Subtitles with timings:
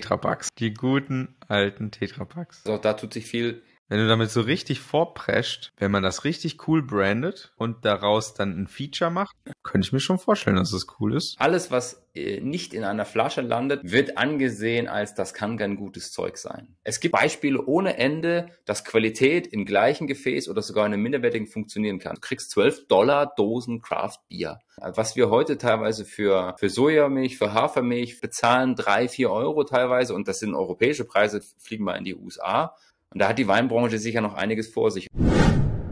[0.00, 0.48] Tetrapacks.
[0.58, 2.66] Die guten alten Tetrapacks.
[2.66, 3.62] Also da tut sich viel
[3.94, 8.58] wenn du damit so richtig vorprescht, wenn man das richtig cool brandet und daraus dann
[8.58, 11.36] ein Feature macht, könnte ich mir schon vorstellen, dass das cool ist.
[11.38, 16.10] Alles, was äh, nicht in einer Flasche landet, wird angesehen als das kann kein gutes
[16.10, 16.74] Zeug sein.
[16.82, 21.46] Es gibt Beispiele ohne Ende, dass Qualität im gleichen Gefäß oder sogar in einem minderwertigen
[21.46, 22.16] funktionieren kann.
[22.16, 24.58] Du kriegst 12 Dollar Dosen Craft Bier.
[24.76, 30.26] Was wir heute teilweise für, für Sojamilch, für Hafermilch bezahlen, drei, vier Euro teilweise und
[30.26, 32.74] das sind europäische Preise, fliegen mal in die USA.
[33.14, 35.06] Und da hat die Weinbranche sicher noch einiges vor sich.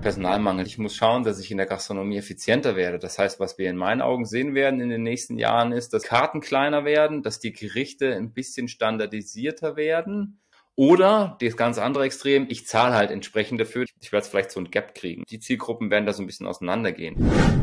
[0.01, 0.67] Personalmangel.
[0.67, 2.99] Ich muss schauen, dass ich in der Gastronomie effizienter werde.
[2.99, 6.03] Das heißt, was wir in meinen Augen sehen werden in den nächsten Jahren ist, dass
[6.03, 10.42] Karten kleiner werden, dass die Gerichte ein bisschen standardisierter werden
[10.75, 13.85] oder das ganz andere Extrem, ich zahle halt entsprechend dafür.
[14.01, 15.23] Ich werde vielleicht so ein Gap kriegen.
[15.29, 17.17] Die Zielgruppen werden da so ein bisschen auseinandergehen.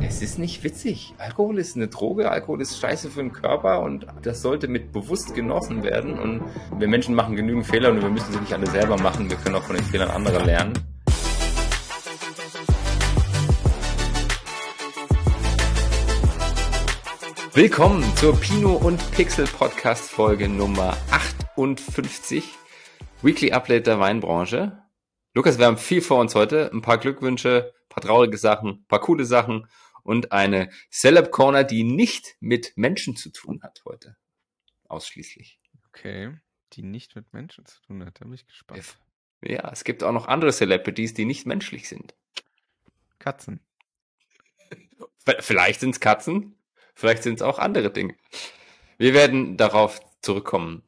[0.05, 1.15] Es ist nicht witzig.
[1.17, 5.33] Alkohol ist eine Droge, Alkohol ist scheiße für den Körper und das sollte mit bewusst
[5.33, 6.19] genossen werden.
[6.19, 6.43] Und
[6.77, 9.29] wir Menschen machen genügend Fehler und wir müssen sie nicht alle selber machen.
[9.29, 10.73] Wir können auch von den Fehlern anderer lernen.
[17.53, 22.43] Willkommen zur Pino und Pixel Podcast Folge Nummer 58.
[23.21, 24.81] Weekly Update der Weinbranche.
[25.33, 26.71] Lukas, wir haben viel vor uns heute.
[26.71, 29.67] Ein paar Glückwünsche, ein paar traurige Sachen, ein paar coole Sachen
[30.03, 34.15] und eine Celeb Corner, die nicht mit Menschen zu tun hat heute.
[34.87, 35.59] Ausschließlich.
[35.89, 36.33] Okay,
[36.71, 38.21] die nicht mit Menschen zu tun hat.
[38.21, 38.97] Da bin ich gespannt.
[39.41, 42.15] Ja, es gibt auch noch andere Celebrities, die nicht menschlich sind.
[43.19, 43.59] Katzen.
[45.39, 46.57] Vielleicht sind es Katzen,
[46.95, 48.15] vielleicht sind es auch andere Dinge.
[48.97, 50.83] Wir werden darauf zurückkommen.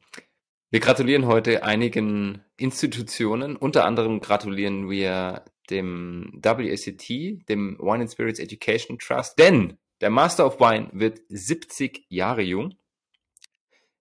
[0.72, 3.56] Wir gratulieren heute einigen Institutionen.
[3.56, 10.46] Unter anderem gratulieren wir dem WSET, dem Wine and Spirits Education Trust, denn der Master
[10.46, 12.74] of Wine wird 70 Jahre jung.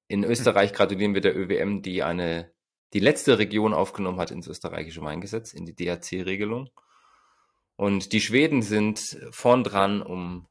[0.07, 2.53] In Österreich gratulieren wir der ÖWM, die eine,
[2.93, 6.69] die letzte Region aufgenommen hat ins österreichische Weingesetz, in die DAC-Regelung.
[7.75, 10.47] Und die Schweden sind vorn dran, um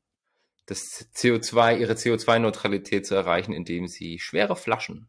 [0.66, 5.08] das CO2, ihre CO2-Neutralität zu erreichen, indem sie schwere Flaschen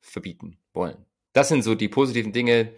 [0.00, 1.04] verbieten wollen.
[1.32, 2.72] Das sind so die positiven Dinge.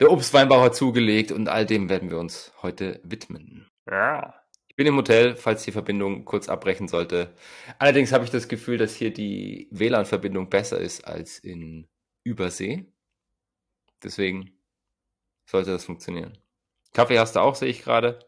[0.00, 3.68] Der Obstweinbau hat zugelegt und all dem werden wir uns heute widmen.
[3.90, 4.34] Ja.
[4.68, 7.34] Ich bin im Hotel, falls die Verbindung kurz abbrechen sollte.
[7.78, 11.88] Allerdings habe ich das Gefühl, dass hier die WLAN-Verbindung besser ist als in
[12.22, 12.86] Übersee.
[14.02, 14.52] Deswegen
[15.46, 16.38] sollte das funktionieren.
[16.92, 18.20] Kaffee hast du auch, sehe ich gerade.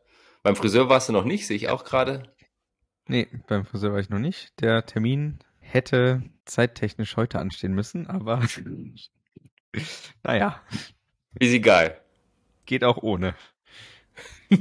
[0.43, 2.35] Beim Friseur warst du noch nicht, sehe ich auch gerade.
[3.07, 4.61] Nee, beim Friseur war ich noch nicht.
[4.61, 8.43] Der Termin hätte zeittechnisch heute anstehen müssen, aber
[10.23, 10.61] naja.
[11.39, 12.01] Ist egal.
[12.67, 13.35] Geht auch ohne.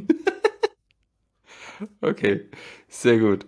[2.01, 2.50] okay,
[2.88, 3.45] sehr gut.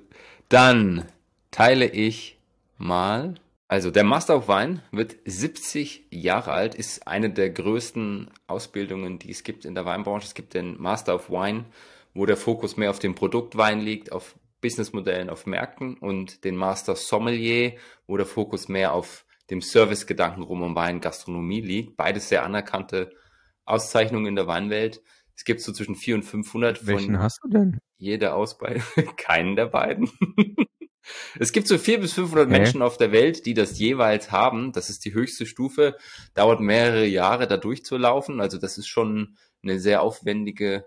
[0.50, 1.06] Dann
[1.52, 2.38] teile ich
[2.78, 3.36] mal.
[3.68, 9.32] Also der Master of Wine wird 70 Jahre alt, ist eine der größten Ausbildungen, die
[9.32, 10.28] es gibt in der Weinbranche.
[10.28, 11.66] Es gibt den Master of Wine,
[12.14, 16.96] wo der Fokus mehr auf dem Produktwein liegt, auf Businessmodellen auf Märkten und den Master
[16.96, 17.74] Sommelier,
[18.08, 21.98] wo der Fokus mehr auf dem Servicegedanken rum um Wein, Gastronomie liegt.
[21.98, 23.12] Beides sehr anerkannte
[23.66, 25.02] Auszeichnungen in der Weinwelt.
[25.36, 27.80] Es gibt so zwischen 400 und 500 Welchen hast du denn?
[27.98, 28.84] Jeder Ausbildung.
[29.18, 30.10] Keinen der beiden.
[31.40, 32.58] es gibt so 400 bis 500 okay.
[32.60, 34.72] Menschen auf der Welt, die das jeweils haben.
[34.72, 35.98] Das ist die höchste Stufe.
[36.34, 38.40] Dauert mehrere Jahre da durchzulaufen.
[38.40, 40.86] Also das ist schon eine sehr aufwendige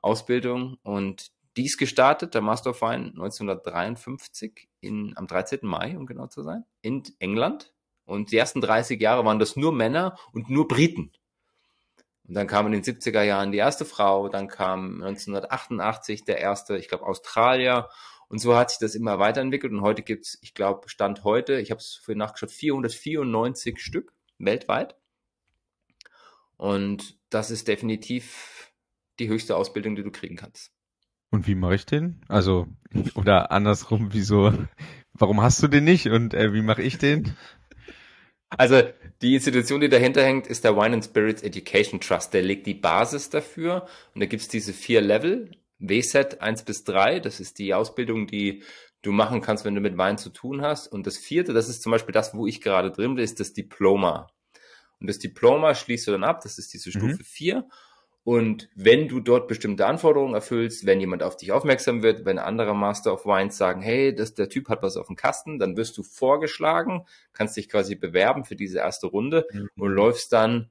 [0.00, 5.58] Ausbildung und die ist gestartet, der Master of Wine 1953 in, am 13.
[5.62, 7.74] Mai, um genau zu sein, in England.
[8.04, 11.10] Und die ersten 30 Jahre waren das nur Männer und nur Briten.
[12.28, 16.78] Und dann kam in den 70er Jahren die erste Frau, dann kam 1988 der erste,
[16.78, 17.88] ich glaube, Australier.
[18.28, 19.72] Und so hat sich das immer weiterentwickelt.
[19.72, 24.94] Und heute gibt's, ich glaube, Stand heute, ich habe es für nachgeschaut, 494 Stück weltweit.
[26.56, 28.72] Und das ist definitiv
[29.18, 30.70] die höchste Ausbildung, die du kriegen kannst.
[31.30, 32.20] Und wie mache ich den?
[32.28, 32.66] Also,
[33.14, 34.52] oder andersrum, wieso,
[35.12, 37.34] warum hast du den nicht und äh, wie mache ich den?
[38.50, 38.82] Also
[39.20, 42.32] die Institution, die dahinter hängt, ist der Wine and Spirits Education Trust.
[42.32, 47.20] Der legt die Basis dafür und da gibt's diese vier Level, WSET 1 bis 3,
[47.20, 48.62] das ist die Ausbildung, die
[49.02, 50.88] du machen kannst, wenn du mit Wein zu tun hast.
[50.88, 53.52] Und das vierte, das ist zum Beispiel das, wo ich gerade drin bin, ist das
[53.52, 54.28] Diploma.
[54.98, 57.24] Und das Diploma schließt du dann ab, das ist diese Stufe mhm.
[57.24, 57.68] 4.
[58.28, 62.74] Und wenn du dort bestimmte Anforderungen erfüllst, wenn jemand auf dich aufmerksam wird, wenn andere
[62.74, 65.96] Master of Wines sagen, hey, das, der Typ hat was auf dem Kasten, dann wirst
[65.96, 69.70] du vorgeschlagen, kannst dich quasi bewerben für diese erste Runde mhm.
[69.78, 70.68] und läufst dann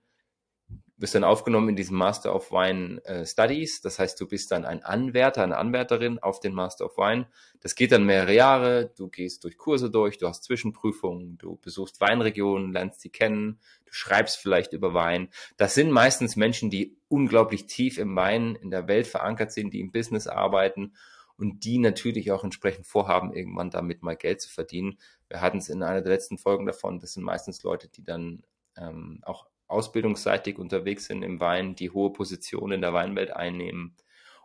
[0.97, 3.81] wirst dann aufgenommen in diesem Master of Wine äh, Studies.
[3.81, 7.27] Das heißt, du bist dann ein Anwärter, eine Anwärterin auf den Master of Wine.
[7.59, 8.91] Das geht dann mehrere Jahre.
[8.97, 13.93] Du gehst durch Kurse durch, du hast Zwischenprüfungen, du besuchst Weinregionen, lernst sie kennen, du
[13.93, 15.29] schreibst vielleicht über Wein.
[15.55, 19.81] Das sind meistens Menschen, die unglaublich tief im Wein in der Welt verankert sind, die
[19.81, 20.93] im Business arbeiten
[21.37, 24.97] und die natürlich auch entsprechend vorhaben, irgendwann damit mal Geld zu verdienen.
[25.29, 26.99] Wir hatten es in einer der letzten Folgen davon.
[26.99, 28.43] Das sind meistens Leute, die dann
[28.75, 33.95] ähm, auch ausbildungsseitig unterwegs sind im Wein, die hohe Positionen in der Weinwelt einnehmen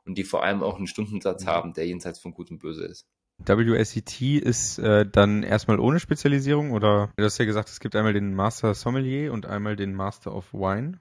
[0.05, 1.49] und die vor allem auch einen Stundensatz mhm.
[1.49, 3.07] haben, der jenseits von Gut und Böse ist.
[3.39, 8.13] WSET ist äh, dann erstmal ohne Spezialisierung oder du hast ja gesagt, es gibt einmal
[8.13, 10.99] den Master Sommelier und einmal den Master of Wine.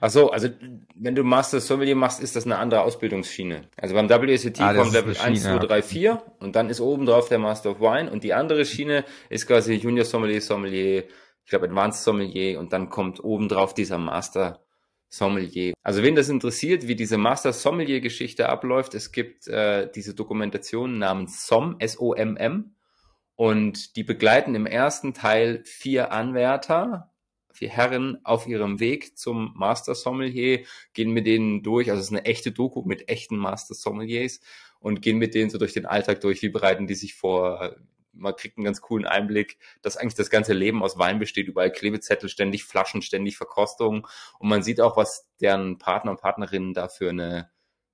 [0.00, 0.48] Ach so, also
[0.94, 3.62] wenn du Master Sommelier machst, ist das eine andere Ausbildungsschiene.
[3.76, 7.28] Also beim WSET ah, kommt Level 1, 2, 3, 4 und dann ist oben drauf
[7.28, 11.04] der Master of Wine und die andere Schiene ist quasi Junior Sommelier, Sommelier,
[11.48, 14.62] ich glaube Advanced Sommelier und dann kommt obendrauf dieser Master
[15.08, 15.72] Sommelier.
[15.82, 20.98] Also wen das interessiert, wie diese Master Sommelier Geschichte abläuft, es gibt äh, diese Dokumentation
[20.98, 22.74] namens SOM, S-O-M-M
[23.34, 27.14] und die begleiten im ersten Teil vier Anwärter,
[27.50, 32.12] vier Herren auf ihrem Weg zum Master Sommelier, gehen mit denen durch, also es ist
[32.12, 34.40] eine echte Doku mit echten Master Sommeliers
[34.80, 37.74] und gehen mit denen so durch den Alltag durch, wie bereiten die sich vor,
[38.18, 41.72] man kriegt einen ganz coolen Einblick, dass eigentlich das ganze Leben aus Wein besteht, überall
[41.72, 44.06] Klebezettel, ständig Flaschen, ständig Verkostung
[44.38, 47.50] und man sieht auch, was deren Partner und Partnerinnen da für eine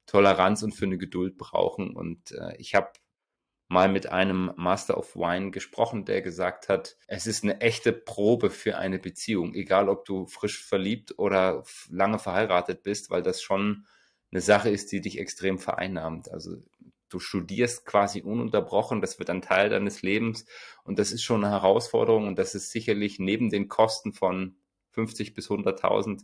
[0.06, 2.93] Toleranz und für eine Geduld brauchen und äh, ich habe
[3.69, 8.50] mal mit einem Master of Wine gesprochen, der gesagt hat, es ist eine echte Probe
[8.50, 13.87] für eine Beziehung, egal ob du frisch verliebt oder lange verheiratet bist, weil das schon
[14.31, 16.31] eine Sache ist, die dich extrem vereinnahmt.
[16.31, 16.56] Also
[17.08, 20.46] du studierst quasi ununterbrochen, das wird ein Teil deines Lebens
[20.84, 24.56] und das ist schon eine Herausforderung und das ist sicherlich neben den Kosten von
[24.90, 26.22] 50 bis 100.000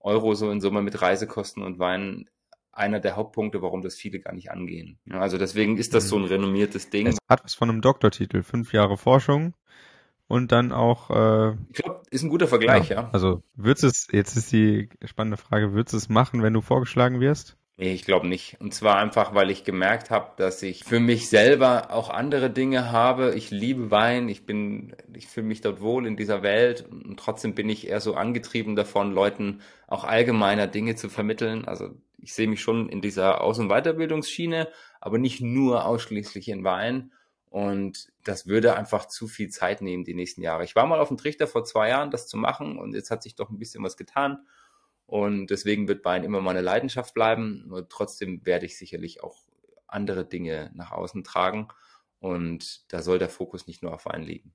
[0.00, 2.28] Euro so in Summe mit Reisekosten und Weinen
[2.72, 4.98] einer der Hauptpunkte, warum das viele gar nicht angehen.
[5.10, 6.28] Also deswegen ist das so ein mhm.
[6.28, 7.06] renommiertes Ding.
[7.06, 9.54] Es hat was von einem Doktortitel, fünf Jahre Forschung
[10.26, 11.10] und dann auch.
[11.10, 13.10] Äh, ich glaube, ist ein guter Vergleich, ja, ja.
[13.12, 17.20] Also würdest es, jetzt ist die spannende Frage, würdest du es machen, wenn du vorgeschlagen
[17.20, 17.58] wirst?
[17.78, 18.60] Ich glaube nicht.
[18.60, 22.92] Und zwar einfach, weil ich gemerkt habe, dass ich für mich selber auch andere Dinge
[22.92, 23.34] habe.
[23.34, 27.54] Ich liebe Wein, ich bin, ich fühle mich dort wohl in dieser Welt und trotzdem
[27.54, 31.64] bin ich eher so angetrieben davon, Leuten auch allgemeiner Dinge zu vermitteln.
[31.64, 34.68] Also ich sehe mich schon in dieser Aus- und Weiterbildungsschiene,
[35.00, 37.12] aber nicht nur ausschließlich in Wein.
[37.48, 40.64] Und das würde einfach zu viel Zeit nehmen die nächsten Jahre.
[40.64, 43.22] Ich war mal auf dem Trichter vor zwei Jahren, das zu machen und jetzt hat
[43.22, 44.46] sich doch ein bisschen was getan.
[45.12, 47.64] Und deswegen wird Wein immer meine Leidenschaft bleiben.
[47.66, 49.42] Nur trotzdem werde ich sicherlich auch
[49.86, 51.68] andere Dinge nach außen tragen.
[52.18, 54.54] Und da soll der Fokus nicht nur auf Wein liegen.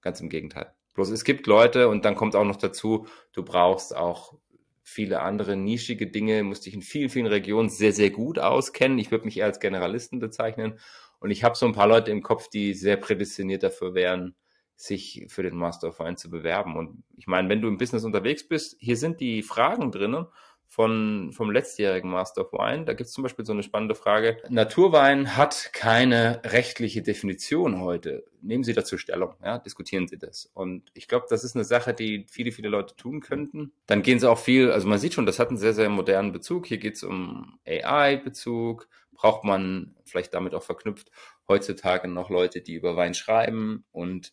[0.00, 0.72] Ganz im Gegenteil.
[0.94, 4.38] Bloß es gibt Leute und dann kommt auch noch dazu, du brauchst auch
[4.82, 8.98] viele andere nischige Dinge, musst dich in vielen, vielen Regionen sehr, sehr gut auskennen.
[8.98, 10.78] Ich würde mich eher als Generalisten bezeichnen.
[11.18, 14.34] Und ich habe so ein paar Leute im Kopf, die sehr prädestiniert dafür wären,
[14.80, 16.76] sich für den Master of Wine zu bewerben.
[16.76, 20.26] Und ich meine, wenn du im Business unterwegs bist, hier sind die Fragen drinnen
[20.68, 22.84] von, vom letztjährigen Master of Wine.
[22.86, 24.38] Da gibt es zum Beispiel so eine spannende Frage.
[24.48, 28.24] Naturwein hat keine rechtliche Definition heute.
[28.40, 30.48] Nehmen Sie dazu Stellung, ja, diskutieren Sie das.
[30.54, 33.72] Und ich glaube, das ist eine Sache, die viele, viele Leute tun könnten.
[33.86, 36.32] Dann gehen sie auch viel, also man sieht schon, das hat einen sehr, sehr modernen
[36.32, 36.66] Bezug.
[36.66, 38.88] Hier geht es um AI-Bezug.
[39.12, 41.10] Braucht man vielleicht damit auch verknüpft
[41.50, 44.32] heutzutage noch Leute, die über Wein schreiben und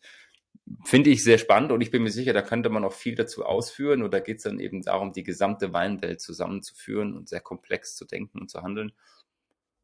[0.84, 3.46] Finde ich sehr spannend und ich bin mir sicher, da könnte man auch viel dazu
[3.46, 4.04] ausführen.
[4.04, 8.06] Und da geht es dann eben darum, die gesamte Weinwelt zusammenzuführen und sehr komplex zu
[8.06, 8.92] denken und zu handeln.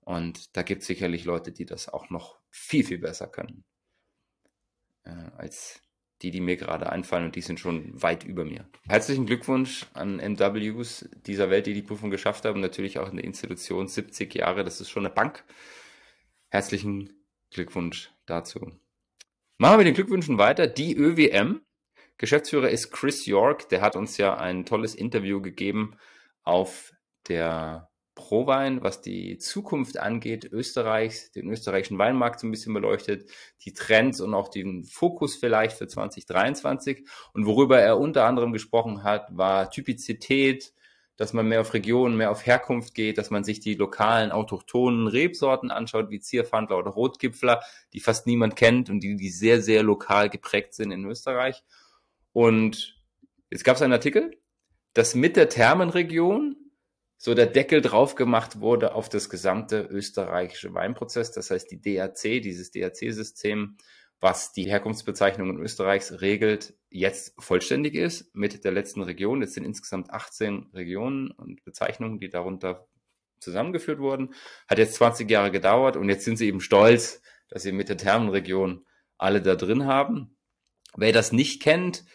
[0.01, 3.63] Und da gibt es sicherlich Leute, die das auch noch viel, viel besser können
[5.05, 5.81] äh, als
[6.21, 8.65] die, die mir gerade einfallen und die sind schon weit über mir.
[8.87, 12.61] Herzlichen Glückwunsch an MWs dieser Welt, die die Prüfung geschafft haben.
[12.61, 15.43] Natürlich auch in der Institution 70 Jahre, das ist schon eine Bank.
[16.49, 17.11] Herzlichen
[17.51, 18.71] Glückwunsch dazu.
[19.57, 20.67] Machen wir den Glückwünschen weiter.
[20.67, 21.61] Die ÖWM.
[22.17, 23.69] Geschäftsführer ist Chris York.
[23.69, 25.97] Der hat uns ja ein tolles Interview gegeben
[26.43, 26.91] auf
[27.27, 33.29] der Prowein, was die Zukunft angeht, Österreichs, den österreichischen Weinmarkt so ein bisschen beleuchtet,
[33.65, 37.07] die Trends und auch den Fokus vielleicht für 2023.
[37.33, 40.73] Und worüber er unter anderem gesprochen hat, war Typizität,
[41.15, 45.07] dass man mehr auf Regionen, mehr auf Herkunft geht, dass man sich die lokalen autochthonen
[45.07, 47.61] Rebsorten anschaut, wie Zierfandler oder Rotgipfler,
[47.93, 51.63] die fast niemand kennt und die, die sehr, sehr lokal geprägt sind in Österreich.
[52.31, 52.99] Und
[53.51, 54.37] jetzt gab es einen Artikel,
[54.93, 56.55] dass mit der Thermenregion
[57.17, 62.41] so der Deckel drauf gemacht wurde auf das gesamte österreichische Weinprozess, das heißt die DAC,
[62.41, 63.77] dieses DAC-System,
[64.23, 69.41] was die Herkunftsbezeichnungen Österreichs regelt, jetzt vollständig ist mit der letzten Region.
[69.41, 72.87] Es sind insgesamt 18 Regionen und Bezeichnungen, die darunter
[73.39, 74.33] zusammengeführt wurden.
[74.69, 77.97] Hat jetzt 20 Jahre gedauert und jetzt sind sie eben stolz, dass sie mit der
[77.97, 78.85] Thermenregion
[79.17, 80.37] alle da drin haben.
[80.95, 82.05] Wer das nicht kennt,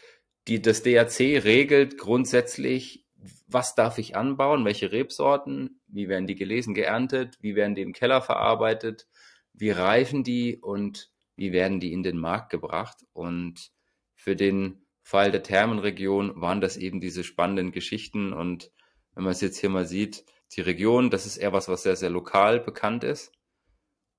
[0.46, 3.04] die, das DAC regelt grundsätzlich,
[3.46, 7.92] was darf ich anbauen, welche Rebsorten, wie werden die gelesen, geerntet, wie werden die im
[7.92, 9.06] Keller verarbeitet,
[9.52, 12.98] wie reifen die und wie werden die in den Markt gebracht.
[13.12, 13.70] Und
[14.14, 18.32] für den Fall der Thermenregion waren das eben diese spannenden Geschichten.
[18.32, 18.72] Und
[19.14, 21.96] wenn man es jetzt hier mal sieht, die Region, das ist eher was, was sehr,
[21.96, 23.32] sehr lokal bekannt ist.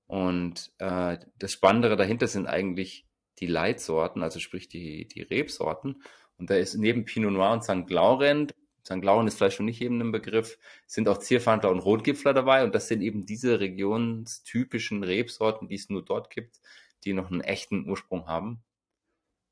[0.06, 3.06] Und äh, das Spannendere dahinter sind eigentlich
[3.38, 6.02] die Leitsorten, also sprich die, die Rebsorten.
[6.38, 7.90] Und da ist neben Pinot Noir und St.
[7.90, 9.04] Laurent, St.
[9.04, 12.64] Laurent ist vielleicht schon nicht eben ein Begriff, sind auch Zierfandler und Rotgipfler dabei.
[12.64, 16.60] Und das sind eben diese regionstypischen Rebsorten, die es nur dort gibt,
[17.04, 18.62] die noch einen echten Ursprung haben.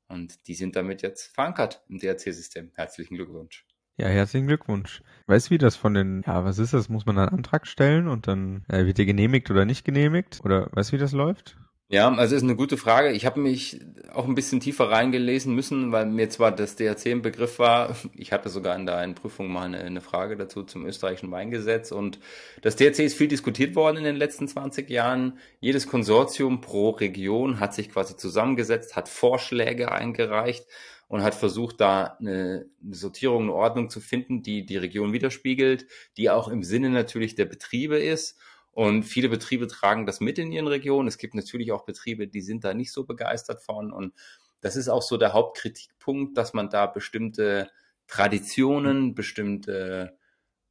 [0.07, 2.71] Und die sind damit jetzt verankert im DRC-System.
[2.75, 3.65] Herzlichen Glückwunsch.
[3.97, 5.03] Ja, herzlichen Glückwunsch.
[5.27, 6.89] Weißt du, wie das von den, ja, was ist das?
[6.89, 10.39] Muss man einen Antrag stellen und dann äh, wird der genehmigt oder nicht genehmigt?
[10.43, 11.57] Oder weißt du, wie das läuft?
[11.91, 13.11] Ja, also ist eine gute Frage.
[13.13, 13.79] Ich habe mich
[14.13, 17.95] auch ein bisschen tiefer reingelesen müssen, weil mir zwar das DRC ein Begriff war.
[18.15, 21.91] Ich hatte sogar in der einen Prüfung mal eine, eine, Frage dazu zum österreichischen Weingesetz.
[21.91, 22.19] Und
[22.61, 25.39] das DRC ist viel diskutiert worden in den letzten 20 Jahren.
[25.61, 30.67] Jedes Konsortium pro Region hat sich quasi zusammengesetzt, hat Vorschläge eingereicht
[31.07, 35.87] und hat versucht, da eine, eine Sortierung, eine Ordnung zu finden, die die Region widerspiegelt,
[36.17, 38.37] die auch im Sinne natürlich der Betriebe ist
[38.79, 41.09] und viele Betriebe tragen das mit in ihren Regionen.
[41.09, 43.91] Es gibt natürlich auch Betriebe, die sind da nicht so begeistert von.
[43.91, 44.13] Und
[44.61, 47.69] das ist auch so der Hauptkritikpunkt, dass man da bestimmte
[48.07, 50.17] Traditionen, bestimmte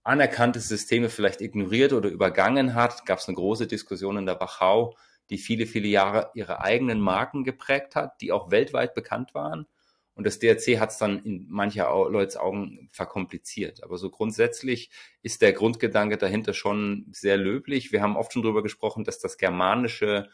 [0.04, 3.04] anerkannte Systeme vielleicht ignoriert oder übergangen hat.
[3.04, 4.96] Gab es eine große Diskussion in der Wachau,
[5.28, 9.66] die viele, viele Jahre ihre eigenen Marken geprägt hat, die auch weltweit bekannt waren.
[10.18, 13.84] Und das DRC hat es dann in mancher Leute's Augen verkompliziert.
[13.84, 14.90] Aber so grundsätzlich
[15.22, 17.92] ist der Grundgedanke dahinter schon sehr löblich.
[17.92, 20.28] Wir haben oft schon darüber gesprochen, dass das germanische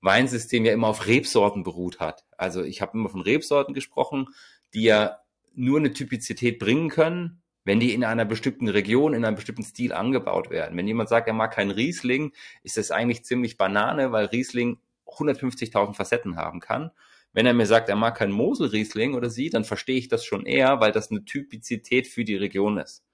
[0.00, 2.26] Weinsystem ja immer auf Rebsorten beruht hat.
[2.36, 4.26] Also ich habe immer von Rebsorten gesprochen,
[4.74, 5.20] die ja
[5.54, 9.92] nur eine Typizität bringen können, wenn die in einer bestimmten Region, in einem bestimmten Stil
[9.92, 10.76] angebaut werden.
[10.76, 12.32] Wenn jemand sagt, er mag keinen Riesling,
[12.64, 16.90] ist das eigentlich ziemlich Banane, weil Riesling 150.000 Facetten haben kann.
[17.32, 20.46] Wenn er mir sagt, er mag keinen Moselriesling oder sie, dann verstehe ich das schon
[20.46, 23.04] eher, weil das eine Typizität für die Region ist.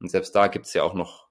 [0.00, 1.28] Und selbst da gibt es ja auch noch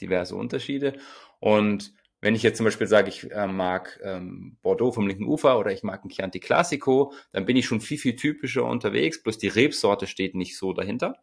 [0.00, 0.94] diverse Unterschiede.
[1.40, 5.58] Und wenn ich jetzt zum Beispiel sage, ich äh, mag ähm, Bordeaux vom linken Ufer
[5.58, 9.38] oder ich mag ein Chianti Classico, dann bin ich schon viel, viel typischer unterwegs, bloß
[9.38, 11.14] die Rebsorte steht nicht so dahinter.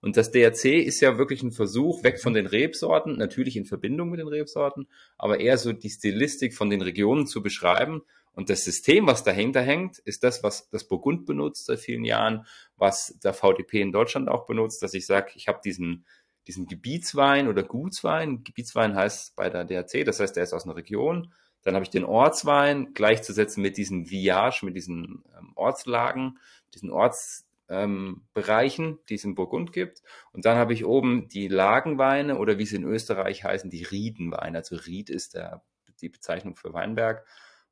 [0.00, 4.10] Und das DRC ist ja wirklich ein Versuch, weg von den Rebsorten, natürlich in Verbindung
[4.10, 8.02] mit den Rebsorten, aber eher so die Stilistik von den Regionen zu beschreiben
[8.34, 12.46] und das System, was dahinter hängt, ist das, was das Burgund benutzt seit vielen Jahren,
[12.76, 16.04] was der VDP in Deutschland auch benutzt, dass ich sage, ich habe diesen,
[16.46, 18.42] diesen Gebietswein oder Gutswein.
[18.42, 21.32] Gebietswein heißt bei der DRC, das heißt, er ist aus einer Region.
[21.62, 26.38] Dann habe ich den Ortswein gleichzusetzen mit diesen Village, mit diesen ähm, Ortslagen,
[26.74, 30.02] diesen Ortsbereichen, ähm, die es in Burgund gibt.
[30.32, 34.58] Und dann habe ich oben die Lagenweine oder wie sie in Österreich heißen, die Riedenweine.
[34.58, 35.62] Also Ried ist der,
[36.00, 37.24] die Bezeichnung für Weinberg.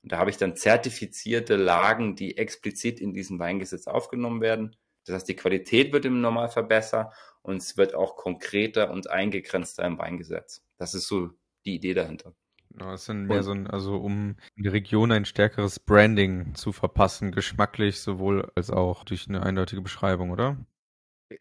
[0.03, 4.77] Und da habe ich dann zertifizierte Lagen, die explizit in diesem Weingesetz aufgenommen werden.
[5.05, 9.85] Das heißt, die Qualität wird im Normalfall besser und es wird auch konkreter und eingegrenzter
[9.85, 10.63] im Weingesetz.
[10.79, 11.31] Das ist so
[11.65, 12.35] die Idee dahinter.
[12.71, 16.73] Genau, es sind mehr so ein, also um in die Region ein stärkeres Branding zu
[16.73, 20.57] verpassen, geschmacklich sowohl als auch durch eine eindeutige Beschreibung, oder?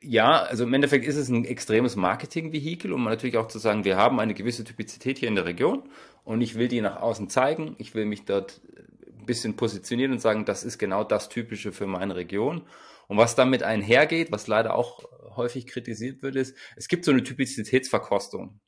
[0.01, 3.97] Ja, also im Endeffekt ist es ein extremes Marketing-Vehikel, um natürlich auch zu sagen, wir
[3.97, 5.83] haben eine gewisse Typizität hier in der Region
[6.23, 7.75] und ich will die nach außen zeigen.
[7.79, 8.61] Ich will mich dort
[9.07, 12.63] ein bisschen positionieren und sagen, das ist genau das Typische für meine Region.
[13.07, 15.03] Und was damit einhergeht, was leider auch
[15.35, 18.59] häufig kritisiert wird, ist, es gibt so eine Typizitätsverkostung.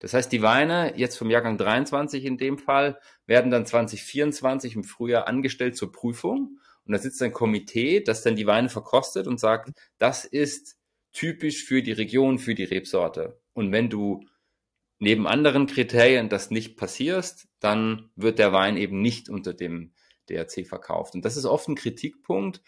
[0.00, 4.84] Das heißt, die Weine, jetzt vom Jahrgang 23 in dem Fall, werden dann 2024 im
[4.84, 6.60] Frühjahr angestellt zur Prüfung.
[6.88, 10.78] Und da sitzt ein Komitee, das dann die Weine verkostet und sagt, das ist
[11.12, 13.38] typisch für die Region, für die Rebsorte.
[13.52, 14.24] Und wenn du
[14.98, 19.92] neben anderen Kriterien das nicht passierst, dann wird der Wein eben nicht unter dem
[20.30, 21.14] DRC verkauft.
[21.14, 22.62] Und das ist oft ein Kritikpunkt,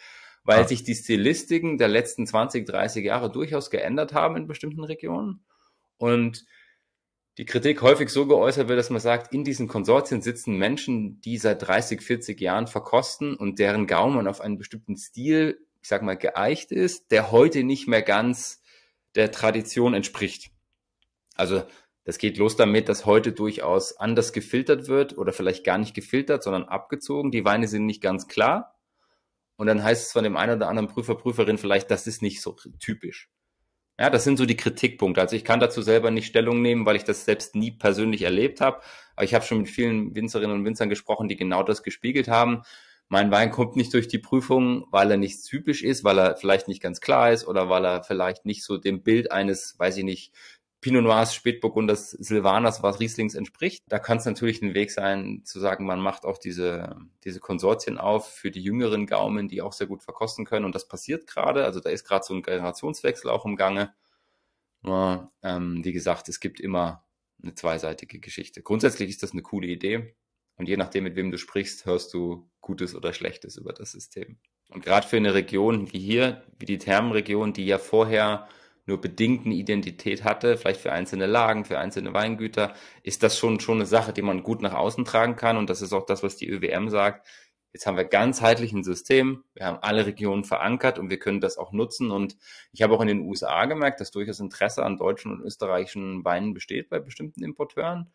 [0.45, 0.69] weil ah.
[0.69, 5.45] sich die Stilistiken der letzten 20, 30 Jahre durchaus geändert haben in bestimmten Regionen.
[5.97, 6.45] Und
[7.41, 11.39] die Kritik häufig so geäußert wird, dass man sagt, in diesen Konsortien sitzen Menschen, die
[11.39, 16.19] seit 30, 40 Jahren verkosten und deren Gaumen auf einen bestimmten Stil, ich sag mal,
[16.19, 18.61] geeicht ist, der heute nicht mehr ganz
[19.15, 20.51] der Tradition entspricht.
[21.35, 21.63] Also
[22.05, 26.43] Das geht los damit, dass heute durchaus anders gefiltert wird oder vielleicht gar nicht gefiltert,
[26.43, 27.31] sondern abgezogen.
[27.31, 28.79] Die Weine sind nicht ganz klar.
[29.57, 32.43] Und dann heißt es von dem einen oder anderen Prüfer, Prüferin vielleicht, das ist nicht
[32.43, 33.31] so typisch.
[34.01, 35.21] Ja, das sind so die Kritikpunkte.
[35.21, 38.63] Also ich kann dazu selber nicht Stellung nehmen, weil ich das selbst nie persönlich erlebt
[38.63, 38.81] habe.
[39.15, 42.63] Aber ich habe schon mit vielen Winzerinnen und Winzern gesprochen, die genau das gespiegelt haben.
[43.11, 46.67] Mein Wein kommt nicht durch die Prüfung, weil er nicht typisch ist, weil er vielleicht
[46.67, 50.05] nicht ganz klar ist oder weil er vielleicht nicht so dem Bild eines, weiß ich
[50.05, 50.33] nicht,
[50.81, 53.85] Pinot Noirs, Spätburgunders, Silvanas, was Rieslings entspricht.
[53.89, 57.99] Da kann es natürlich ein Weg sein, zu sagen, man macht auch diese, diese Konsortien
[57.99, 60.65] auf für die jüngeren Gaumen, die auch sehr gut verkosten können.
[60.65, 61.65] Und das passiert gerade.
[61.65, 63.93] Also da ist gerade so ein Generationswechsel auch im Gange.
[64.83, 67.05] Nur, ähm, wie gesagt, es gibt immer
[67.43, 68.63] eine zweiseitige Geschichte.
[68.63, 70.15] Grundsätzlich ist das eine coole Idee.
[70.57, 74.39] Und je nachdem, mit wem du sprichst, hörst du Gutes oder Schlechtes über das System.
[74.69, 78.49] Und gerade für eine Region wie hier, wie die Thermenregion, die ja vorher
[78.87, 83.61] nur bedingt eine Identität hatte, vielleicht für einzelne Lagen, für einzelne Weingüter, ist das schon,
[83.61, 85.57] schon eine Sache, die man gut nach außen tragen kann.
[85.57, 87.27] Und das ist auch das, was die ÖWM sagt.
[87.73, 89.45] Jetzt haben wir ganzheitlich ein System.
[89.55, 92.11] Wir haben alle Regionen verankert und wir können das auch nutzen.
[92.11, 92.37] Und
[92.73, 96.53] ich habe auch in den USA gemerkt, dass durchaus Interesse an deutschen und österreichischen Weinen
[96.53, 98.11] besteht bei bestimmten Importeuren.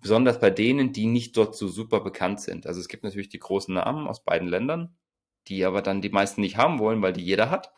[0.00, 2.66] Besonders bei denen, die nicht dort so super bekannt sind.
[2.66, 4.96] Also es gibt natürlich die großen Namen aus beiden Ländern,
[5.48, 7.72] die aber dann die meisten nicht haben wollen, weil die jeder hat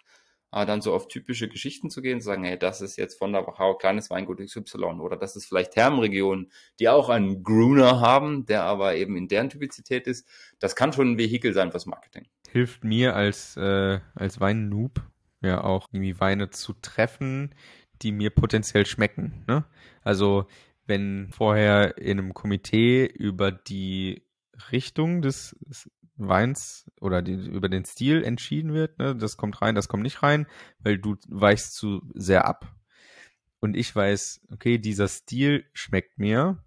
[0.53, 3.33] aber dann so auf typische Geschichten zu gehen, zu sagen, hey, das ist jetzt von
[3.33, 8.45] der Wachau kleines Weingut XY oder das ist vielleicht Thermenregionen, die auch einen Gruner haben,
[8.45, 10.29] der aber eben in deren Typizität ist,
[10.61, 12.29] das kann schon ein Vehikel sein fürs Marketing.
[12.51, 15.01] Hilft mir als, äh, als Weinnoob
[15.41, 17.55] ja auch irgendwie Weine zu treffen,
[18.03, 19.45] die mir potenziell schmecken.
[19.49, 19.65] Ne?
[20.03, 20.47] Also
[20.87, 24.23] wenn vorher in einem Komitee über die
[24.71, 25.57] Richtung des
[26.17, 28.99] Weins oder die, über den Stil entschieden wird.
[28.99, 29.17] Ne?
[29.17, 30.47] Das kommt rein, das kommt nicht rein,
[30.79, 32.75] weil du weichst zu sehr ab.
[33.61, 36.63] Und ich weiß, okay, dieser Stil schmeckt mir,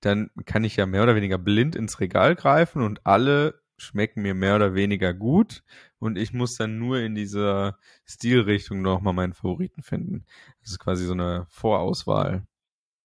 [0.00, 4.34] dann kann ich ja mehr oder weniger blind ins Regal greifen und alle schmecken mir
[4.34, 5.62] mehr oder weniger gut
[5.98, 10.26] und ich muss dann nur in dieser Stilrichtung nochmal meinen Favoriten finden.
[10.62, 12.46] Das ist quasi so eine Vorauswahl.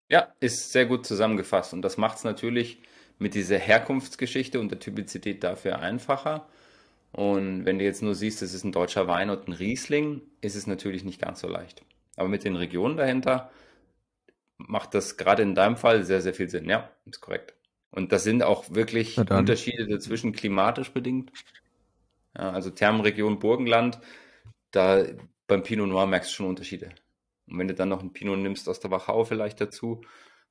[0.08, 2.82] Ja, ist sehr gut zusammengefasst und das macht es natürlich
[3.20, 6.48] mit dieser Herkunftsgeschichte und der Typizität dafür einfacher.
[7.12, 10.56] Und wenn du jetzt nur siehst, es ist ein deutscher Wein und ein Riesling, ist
[10.56, 11.82] es natürlich nicht ganz so leicht.
[12.16, 13.50] Aber mit den Regionen dahinter
[14.56, 16.68] macht das gerade in deinem Fall sehr, sehr viel Sinn.
[16.68, 17.54] Ja, ist korrekt.
[17.90, 21.30] Und das sind auch wirklich Unterschiede dazwischen klimatisch bedingt.
[22.36, 24.00] Ja, also Thermenregion Burgenland,
[24.70, 25.04] da
[25.46, 26.90] beim Pinot Noir merkst du schon Unterschiede.
[27.48, 30.02] Und wenn du dann noch einen Pinot nimmst aus der Wachau vielleicht dazu,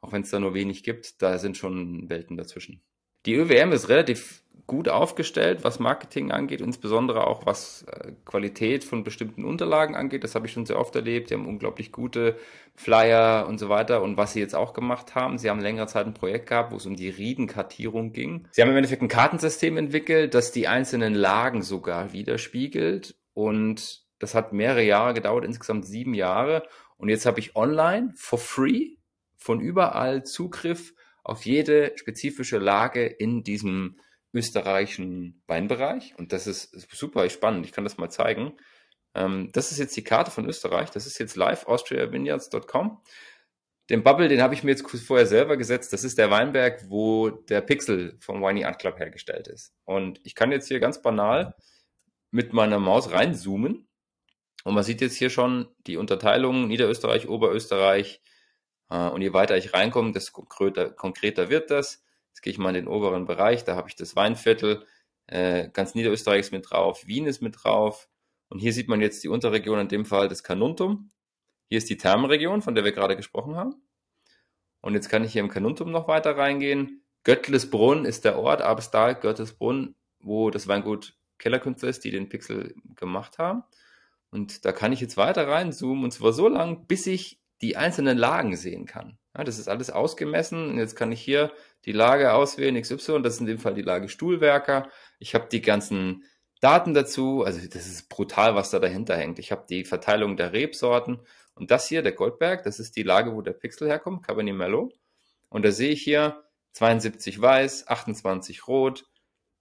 [0.02, 2.82] auch wenn es da nur wenig gibt, da sind schon Welten dazwischen.
[3.26, 9.04] Die ÖWM ist relativ gut aufgestellt, was Marketing angeht, insbesondere auch was äh, Qualität von
[9.04, 10.24] bestimmten Unterlagen angeht.
[10.24, 11.30] Das habe ich schon sehr oft erlebt.
[11.30, 12.38] Die haben unglaublich gute
[12.76, 14.04] Flyer und so weiter.
[14.04, 16.78] Und was sie jetzt auch gemacht haben, sie haben längere Zeit ein Projekt gehabt, wo
[16.78, 18.48] es um die Riedenkartierung ging.
[18.52, 23.16] Sie haben im Endeffekt ein Kartensystem entwickelt, das die einzelnen Lagen sogar widerspiegelt.
[23.34, 26.62] Und das hat mehrere Jahre gedauert, insgesamt sieben Jahre.
[26.98, 28.99] Und jetzt habe ich online for free
[29.40, 34.00] von überall Zugriff auf jede spezifische Lage in diesem
[34.34, 36.14] österreichischen Weinbereich.
[36.18, 37.66] Und das ist super spannend.
[37.66, 38.54] Ich kann das mal zeigen.
[39.16, 40.92] Ähm, das ist jetzt die Karte von Österreich.
[40.92, 43.02] Das ist jetzt live austriavineyards.com.
[43.90, 45.94] Den Bubble, den habe ich mir jetzt vorher selber gesetzt.
[45.94, 49.74] Das ist der Weinberg, wo der Pixel vom Winey Art Club hergestellt ist.
[49.84, 51.56] Und ich kann jetzt hier ganz banal
[52.30, 53.88] mit meiner Maus reinzoomen.
[54.64, 58.22] Und man sieht jetzt hier schon die Unterteilung Niederösterreich, Oberösterreich,
[58.90, 62.04] und je weiter ich reinkomme, desto konkreter, konkreter wird das.
[62.30, 64.86] Jetzt gehe ich mal in den oberen Bereich, da habe ich das Weinviertel,
[65.28, 68.10] äh, ganz Niederösterreich ist mit drauf, Wien ist mit drauf.
[68.50, 71.12] Und hier sieht man jetzt die Unterregion, in dem Fall das Kanuntum.
[71.68, 73.76] Hier ist die Thermenregion, von der wir gerade gesprochen haben.
[74.82, 77.04] Und jetzt kann ich hier im Kanuntum noch weiter reingehen.
[77.24, 83.38] Göttlesbrunn ist der Ort, Abestal, Göttlesbrunn, wo das Weingut Kellerkünstler ist, die den Pixel gemacht
[83.38, 83.64] haben.
[84.32, 88.18] Und da kann ich jetzt weiter reinzoomen und zwar so lang, bis ich die einzelnen
[88.18, 89.18] Lagen sehen kann.
[89.38, 91.52] Ja, das ist alles ausgemessen jetzt kann ich hier
[91.86, 94.90] die Lage auswählen, XY, das ist in dem Fall die Lage Stuhlwerker.
[95.20, 96.24] Ich habe die ganzen
[96.62, 99.40] Daten dazu, also das ist brutal, was da dahinter hängt.
[99.40, 101.20] Ich habe die Verteilung der Rebsorten
[101.54, 104.94] und das hier, der Goldberg, das ist die Lage, wo der Pixel herkommt, Cabernet Merlot.
[105.50, 106.44] Und da sehe ich hier
[106.74, 109.06] 72 weiß, 28 rot.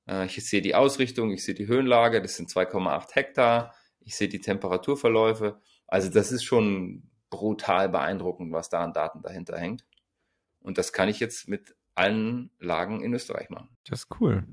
[0.06, 3.74] Äh, ich sehe die Ausrichtung, ich sehe die Höhenlage, das sind 2,8 Hektar.
[4.00, 5.60] Ich sehe die Temperaturverläufe.
[5.86, 9.84] Also das ist schon brutal beeindruckend, was da an Daten dahinter hängt.
[10.60, 13.68] Und das kann ich jetzt mit allen Lagen in Österreich machen.
[13.88, 14.44] Das ist cool.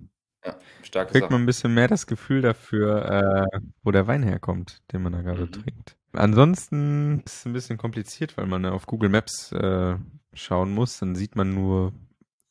[0.46, 1.34] Ja, starke Kriegt Sache.
[1.34, 5.22] man ein bisschen mehr das Gefühl dafür, äh, wo der Wein herkommt, den man da
[5.22, 5.52] gerade mhm.
[5.52, 5.98] trinkt.
[6.14, 9.96] Ansonsten ist es ein bisschen kompliziert, weil man auf Google Maps äh,
[10.34, 11.94] schauen muss, dann sieht man nur,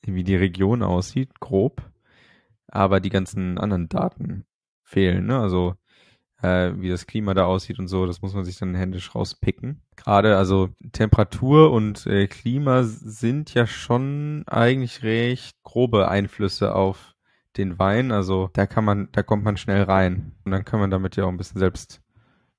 [0.02, 1.82] wie die Region aussieht, grob,
[2.68, 4.44] aber die ganzen anderen Daten
[4.82, 5.26] fehlen.
[5.26, 5.38] Ne?
[5.38, 5.76] Also
[6.44, 9.80] äh, wie das Klima da aussieht und so, das muss man sich dann händisch rauspicken.
[9.96, 17.14] Gerade also Temperatur und äh, Klima sind ja schon eigentlich recht grobe Einflüsse auf
[17.56, 18.12] den Wein.
[18.12, 21.24] Also da kann man, da kommt man schnell rein und dann kann man damit ja
[21.24, 22.02] auch ein bisschen selbst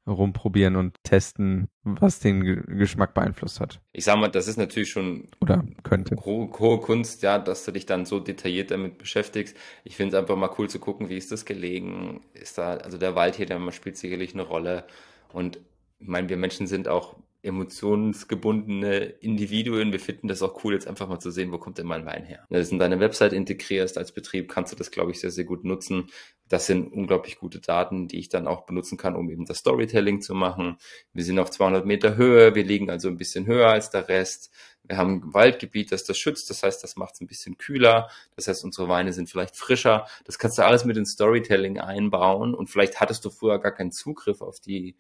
[0.07, 3.81] rumprobieren und testen, was den G Geschmack beeinflusst hat.
[3.91, 7.71] Ich sag mal, das ist natürlich schon oder könnte hohe, hohe Kunst, ja, dass du
[7.71, 9.57] dich dann so detailliert damit beschäftigst.
[9.83, 12.21] Ich finde es einfach mal cool zu gucken, wie ist das gelegen?
[12.33, 14.85] Ist da, also der Wald hier, der spielt sicherlich eine Rolle.
[15.33, 15.59] Und
[15.99, 17.15] ich meine, wir Menschen sind auch
[17.45, 19.91] emotionsgebundene Individuen.
[19.91, 22.25] Wir finden das auch cool, jetzt einfach mal zu sehen, wo kommt denn mein Wein
[22.25, 22.45] her.
[22.49, 25.31] Wenn du das in deine Website integrierst als Betrieb, kannst du das, glaube ich, sehr,
[25.31, 26.07] sehr gut nutzen.
[26.47, 30.21] Das sind unglaublich gute Daten, die ich dann auch benutzen kann, um eben das Storytelling
[30.21, 30.77] zu machen.
[31.13, 34.51] Wir sind auf 200 Meter Höhe, wir liegen also ein bisschen höher als der Rest.
[34.83, 38.09] Wir haben ein Waldgebiet, das das schützt, das heißt, das macht es ein bisschen kühler.
[38.35, 40.05] Das heißt, unsere Weine sind vielleicht frischer.
[40.25, 43.91] Das kannst du alles mit in Storytelling einbauen und vielleicht hattest du früher gar keinen
[43.91, 44.95] Zugriff auf die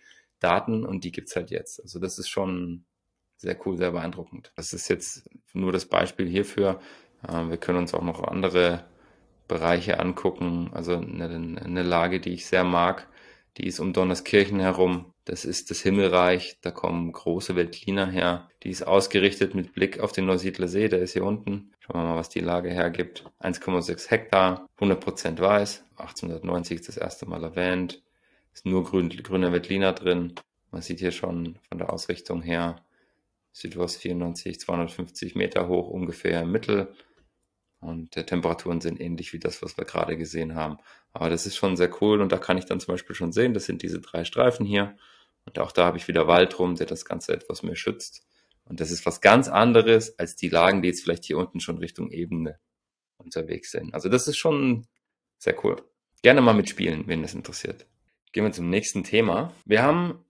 [0.45, 1.81] Daten und die gibt's halt jetzt.
[1.81, 2.85] Also das ist schon
[3.37, 4.51] sehr cool, sehr beeindruckend.
[4.55, 6.79] Das ist jetzt nur das Beispiel hierfür.
[7.27, 8.85] Äh, wir können uns auch noch andere
[9.47, 10.69] Bereiche angucken.
[10.73, 13.07] Also eine, Lage, die ich sehr mag,
[13.57, 15.13] die ist um Donnerskirchen herum.
[15.25, 16.59] Das ist das Himmelreich.
[16.61, 18.49] Da kommen große Veltliner her.
[18.63, 20.87] Die ist ausgerichtet mit Blick auf den Neusiedler See.
[20.87, 21.71] Der ist hier unten.
[21.79, 23.25] Schauen wir mal, was die Lage hergibt.
[23.39, 25.83] 1,6 Hektar, 100% weiß.
[25.97, 28.03] 1890 das erste Mal erwähnt.
[28.55, 30.33] Ist nur grün, grüner Veltliner drin.
[30.71, 32.83] Man sieht hier schon von der Ausrichtung her
[33.51, 36.95] Südost 94, 250 Meter hoch ungefähr im Mittel.
[37.81, 40.77] Und die Temperaturen sind ähnlich wie das, was wir gerade gesehen haben.
[41.11, 43.53] Aber das ist schon sehr cool und da kann ich dann zum Beispiel schon sehen,
[43.53, 44.95] das sind diese drei Streifen hier.
[45.45, 48.25] Und auch da habe ich wieder Wald rum, der das Ganze etwas mehr schützt.
[48.63, 51.77] Und das ist was ganz anderes als die Lagen, die jetzt vielleicht hier unten schon
[51.77, 52.57] Richtung Ebene
[53.17, 53.93] unterwegs sind.
[53.93, 54.87] Also das ist schon
[55.37, 55.75] sehr cool.
[56.23, 57.85] Gerne mal mitspielen, wenn das interessiert.
[58.35, 59.53] Gehen wir zum nächsten Thema.
[59.63, 60.25] Wir haben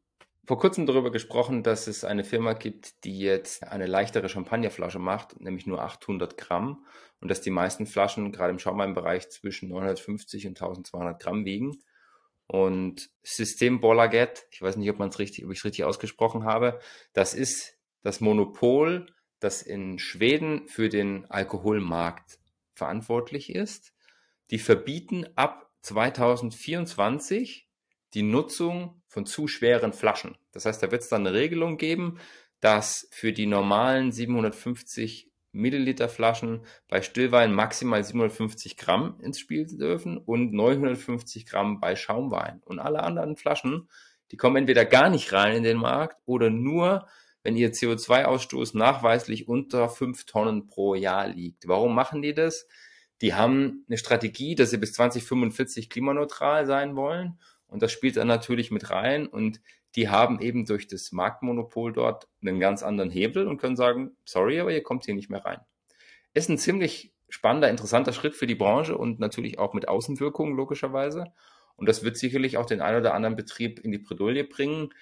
[0.45, 5.41] vor kurzem darüber gesprochen, dass es eine Firma gibt, die jetzt eine leichtere Champagnerflasche macht,
[5.41, 6.85] nämlich nur 800 Gramm
[7.19, 11.79] und dass die meisten Flaschen gerade im Schaumweinbereich zwischen 950 und 1200 Gramm wiegen.
[12.45, 16.79] Und System Bolaget, ich weiß nicht, ob man richtig, ob ich es richtig ausgesprochen habe,
[17.13, 19.07] das ist das Monopol,
[19.39, 22.37] das in Schweden für den Alkoholmarkt
[22.75, 23.95] verantwortlich ist.
[24.51, 27.64] Die verbieten ab 2024
[28.15, 30.37] die Nutzung von zu schweren Flaschen.
[30.51, 32.17] Das heißt, da wird es dann eine Regelung geben,
[32.61, 40.17] dass für die normalen 750 Milliliter Flaschen bei Stillwein maximal 750 Gramm ins Spiel dürfen
[40.17, 42.61] und 950 Gramm bei Schaumwein.
[42.65, 43.89] Und alle anderen Flaschen,
[44.31, 47.07] die kommen entweder gar nicht rein in den Markt oder nur,
[47.43, 51.67] wenn ihr CO2-Ausstoß nachweislich unter 5 Tonnen pro Jahr liegt.
[51.67, 52.67] Warum machen die das?
[53.21, 57.39] Die haben eine Strategie, dass sie bis 2045 klimaneutral sein wollen
[57.75, 59.27] und das spielt dann natürlich mit rein.
[59.27, 59.59] Und
[59.95, 64.61] die haben eben durch das Marktmonopol dort einen ganz anderen Hebel und können sagen, sorry,
[64.61, 65.59] aber ihr kommt hier nicht mehr rein.
[66.33, 71.33] Ist ein ziemlich spannender, interessanter Schritt für die Branche und natürlich auch mit Außenwirkungen logischerweise.
[71.75, 74.93] Und das wird sicherlich auch den einen oder anderen Betrieb in die Bredouille bringen.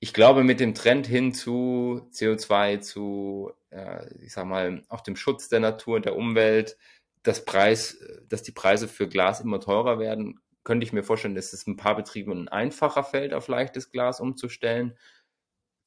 [0.00, 5.14] Ich glaube, mit dem Trend hin zu CO2, zu, äh, ich sag mal, auch dem
[5.14, 6.76] Schutz der Natur und der Umwelt,
[7.22, 7.96] das Preis,
[8.28, 11.76] dass die Preise für Glas immer teurer werden, könnte ich mir vorstellen, dass es ein
[11.76, 14.96] paar Betrieben einfacher fällt, auf leichtes Glas umzustellen.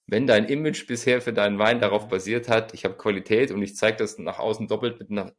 [0.08, 3.78] Wenn dein Image bisher für deinen Wein darauf basiert hat, ich habe Qualität und ich
[3.78, 5.32] zeige das nach außen doppelt mit einer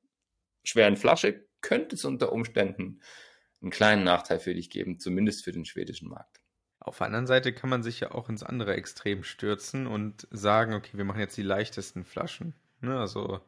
[0.64, 3.02] schweren Flasche, könnte es unter Umständen
[3.60, 6.40] einen kleinen Nachteil für dich geben, zumindest für den schwedischen Markt.
[6.78, 10.72] Auf der anderen Seite kann man sich ja auch ins andere Extrem stürzen und sagen,
[10.72, 12.54] okay, wir machen jetzt die leichtesten Flaschen.
[12.80, 12.98] Ne?
[12.98, 13.42] Also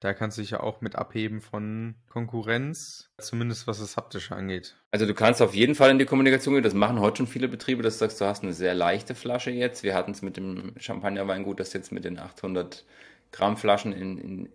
[0.00, 4.76] da kannst du dich ja auch mit abheben von Konkurrenz, zumindest was das Haptische angeht.
[4.90, 6.62] Also du kannst auf jeden Fall in die Kommunikation gehen.
[6.62, 9.50] Das machen heute schon viele Betriebe, dass du sagst, du hast eine sehr leichte Flasche
[9.50, 9.82] jetzt.
[9.82, 12.84] Wir hatten es mit dem Champagnerweingut, das jetzt mit den 800
[13.32, 14.52] Gramm Flaschen in, in,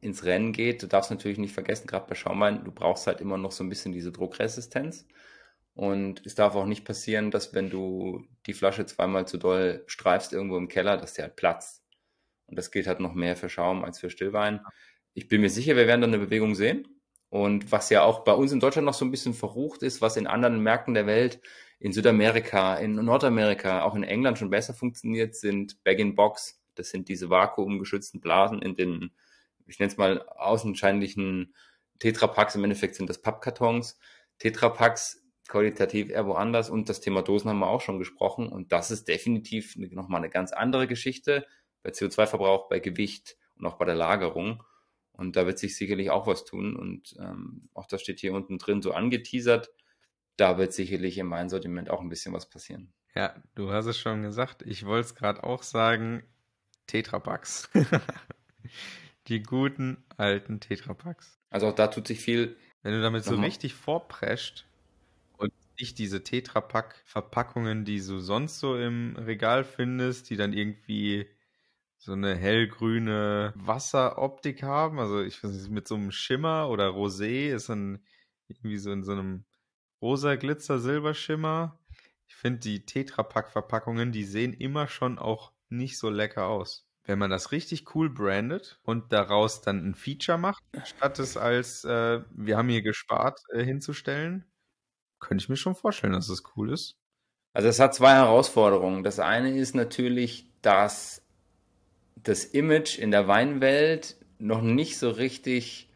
[0.00, 0.82] ins Rennen geht.
[0.82, 3.68] Du darfst natürlich nicht vergessen, gerade bei Schaumwein, du brauchst halt immer noch so ein
[3.68, 5.06] bisschen diese Druckresistenz.
[5.74, 10.32] Und es darf auch nicht passieren, dass wenn du die Flasche zweimal zu doll streifst
[10.32, 11.77] irgendwo im Keller, dass der halt platzt.
[12.48, 14.60] Und das gilt halt noch mehr für Schaum als für Stillwein.
[15.14, 16.88] Ich bin mir sicher, wir werden da eine Bewegung sehen.
[17.30, 20.16] Und was ja auch bei uns in Deutschland noch so ein bisschen verrucht ist, was
[20.16, 21.40] in anderen Märkten der Welt,
[21.78, 26.62] in Südamerika, in Nordamerika, auch in England schon besser funktioniert, sind Bag-in-Box.
[26.74, 29.10] Das sind diese vakuumgeschützten Blasen in den,
[29.66, 31.54] ich nenne es mal, außenscheinlichen
[31.98, 32.54] Tetrapacks.
[32.54, 33.98] Im Endeffekt sind das Pappkartons.
[34.38, 38.90] Tetrapacks qualitativ eher woanders und das Thema Dosen haben wir auch schon gesprochen und das
[38.90, 41.46] ist definitiv nochmal eine ganz andere Geschichte
[41.82, 44.62] bei CO2-Verbrauch, bei Gewicht und auch bei der Lagerung.
[45.12, 46.76] Und da wird sich sicherlich auch was tun.
[46.76, 49.70] Und ähm, auch das steht hier unten drin so angeteasert.
[50.36, 52.92] Da wird sicherlich im Weinsortiment auch ein bisschen was passieren.
[53.14, 54.62] Ja, du hast es schon gesagt.
[54.62, 56.22] Ich wollte es gerade auch sagen.
[56.86, 57.68] Tetrapacks.
[59.26, 61.38] Die guten alten Tetrapacks.
[61.50, 62.56] Also auch da tut sich viel.
[62.82, 64.66] Wenn du damit so richtig vorprescht
[65.36, 71.26] und nicht diese Tetrapack-Verpackungen, die du sonst so im Regal findest, die dann irgendwie
[71.98, 74.98] so eine hellgrüne Wasseroptik haben.
[74.98, 78.02] Also ich weiß nicht, mit so einem Schimmer oder Rosé ist dann
[78.48, 79.44] irgendwie so in so einem
[80.00, 81.78] rosa Glitzer Silberschimmer.
[82.28, 86.86] Ich finde die Tetrapack Verpackungen, die sehen immer schon auch nicht so lecker aus.
[87.04, 91.84] Wenn man das richtig cool brandet und daraus dann ein Feature macht, statt es als
[91.84, 94.44] äh, wir haben hier gespart äh, hinzustellen,
[95.18, 96.96] könnte ich mir schon vorstellen, dass es cool ist.
[97.54, 99.02] Also es hat zwei Herausforderungen.
[99.02, 101.26] Das eine ist natürlich, dass
[102.28, 105.88] das Image in der Weinwelt noch nicht so richtig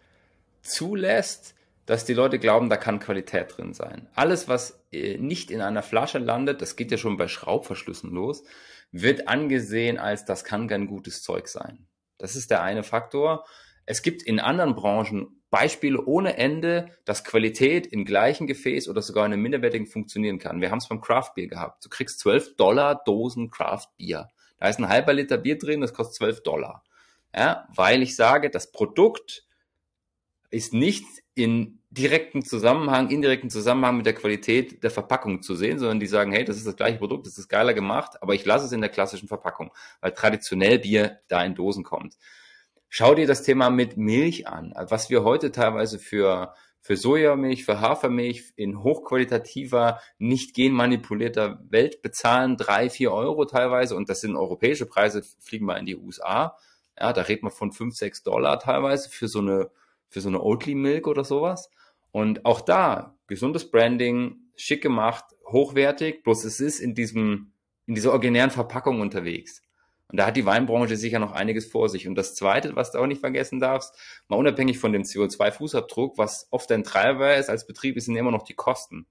[0.62, 4.08] zulässt, dass die Leute glauben, da kann Qualität drin sein.
[4.14, 8.44] Alles, was äh, nicht in einer Flasche landet, das geht ja schon bei Schraubverschlüssen los,
[8.92, 11.86] wird angesehen als das kann kein gutes Zeug sein.
[12.18, 13.44] Das ist der eine Faktor.
[13.84, 19.26] Es gibt in anderen Branchen Beispiele ohne Ende, dass Qualität im gleichen Gefäß oder sogar
[19.26, 20.62] in einem minderwertigen funktionieren kann.
[20.62, 21.84] Wir haben es beim Craft Beer gehabt.
[21.84, 24.30] Du kriegst 12 Dollar Dosen Craft Beer.
[24.62, 26.84] Da ist ein halber Liter Bier drin, das kostet 12 Dollar.
[27.34, 29.44] Ja, weil ich sage, das Produkt
[30.50, 35.98] ist nicht in direkten Zusammenhang, indirekten Zusammenhang mit der Qualität der Verpackung zu sehen, sondern
[35.98, 38.66] die sagen, hey, das ist das gleiche Produkt, das ist geiler gemacht, aber ich lasse
[38.66, 42.16] es in der klassischen Verpackung, weil traditionell Bier da in Dosen kommt.
[42.88, 47.80] Schau dir das Thema mit Milch an, was wir heute teilweise für für Sojamilch, für
[47.80, 54.86] Hafermilch in hochqualitativer, nicht genmanipulierter Welt bezahlen drei, vier Euro teilweise und das sind europäische
[54.86, 56.56] Preise, fliegen wir in die USA.
[56.98, 59.70] Ja, da redet man von fünf, sechs Dollar teilweise für so eine,
[60.08, 61.70] für so eine Oatly Milk oder sowas.
[62.10, 67.52] Und auch da, gesundes Branding, schick gemacht, hochwertig, bloß es ist in diesem,
[67.86, 69.62] in dieser originären Verpackung unterwegs.
[70.12, 72.06] Und da hat die Weinbranche sicher noch einiges vor sich.
[72.06, 73.94] Und das Zweite, was du auch nicht vergessen darfst,
[74.28, 78.42] mal unabhängig von dem CO2-Fußabdruck, was oft ein Treiber ist als Betrieb, sind immer noch
[78.42, 79.06] die Kosten.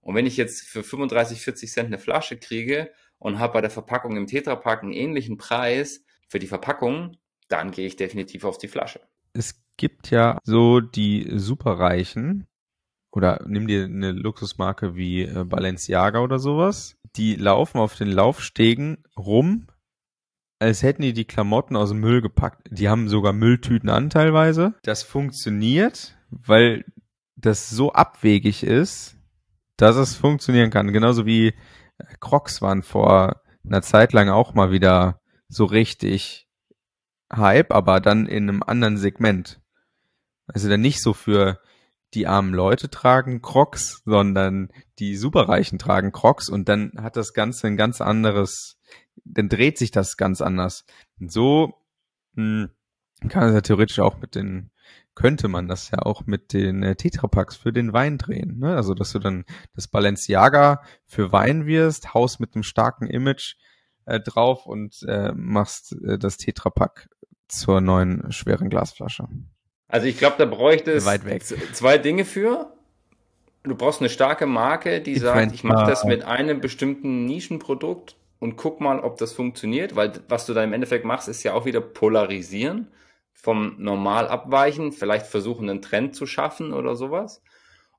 [0.00, 3.70] Und wenn ich jetzt für 35, 40 Cent eine Flasche kriege und habe bei der
[3.70, 8.68] Verpackung im Tetrapack einen ähnlichen Preis für die Verpackung, dann gehe ich definitiv auf die
[8.68, 9.00] Flasche.
[9.34, 12.46] Es gibt ja so die Superreichen,
[13.12, 19.04] oder nimm dir eine Luxusmarke wie äh, Balenciaga oder sowas, die laufen auf den Laufstegen
[19.18, 19.66] rum
[20.58, 22.68] als hätten die die Klamotten aus dem Müll gepackt.
[22.70, 24.74] Die haben sogar Mülltüten an teilweise.
[24.82, 26.84] Das funktioniert, weil
[27.36, 29.16] das so abwegig ist,
[29.76, 30.92] dass es funktionieren kann.
[30.92, 31.52] Genauso wie äh,
[32.20, 36.48] Crocs waren vor einer Zeit lang auch mal wieder so richtig
[37.32, 39.60] Hype, aber dann in einem anderen Segment.
[40.46, 41.60] Also dann nicht so für
[42.12, 47.66] die armen Leute tragen Crocs, sondern die Superreichen tragen Crocs und dann hat das Ganze
[47.66, 48.78] ein ganz anderes
[49.24, 50.84] dann dreht sich das ganz anders.
[51.20, 51.74] Und so
[52.34, 52.68] mh,
[53.22, 54.70] hm, kann es ja theoretisch auch mit den,
[55.14, 58.58] könnte man das ja auch mit den äh, Tetrapacks für den Wein drehen.
[58.58, 58.76] Ne?
[58.76, 63.54] Also, dass du dann das Balenciaga für Wein wirst, haust mit einem starken Image
[64.04, 67.08] äh, drauf und äh, machst äh, das Tetrapack
[67.48, 69.28] zur neuen schweren Glasflasche.
[69.88, 71.04] Also ich glaube, da bräuchte es
[71.72, 72.72] zwei Dinge für.
[73.62, 78.16] Du brauchst eine starke Marke, die ich sagt, ich mache das mit einem bestimmten Nischenprodukt
[78.44, 81.54] und guck mal, ob das funktioniert, weil was du da im Endeffekt machst, ist ja
[81.54, 82.92] auch wieder polarisieren,
[83.32, 87.42] vom Normal abweichen, vielleicht versuchen, einen Trend zu schaffen oder sowas.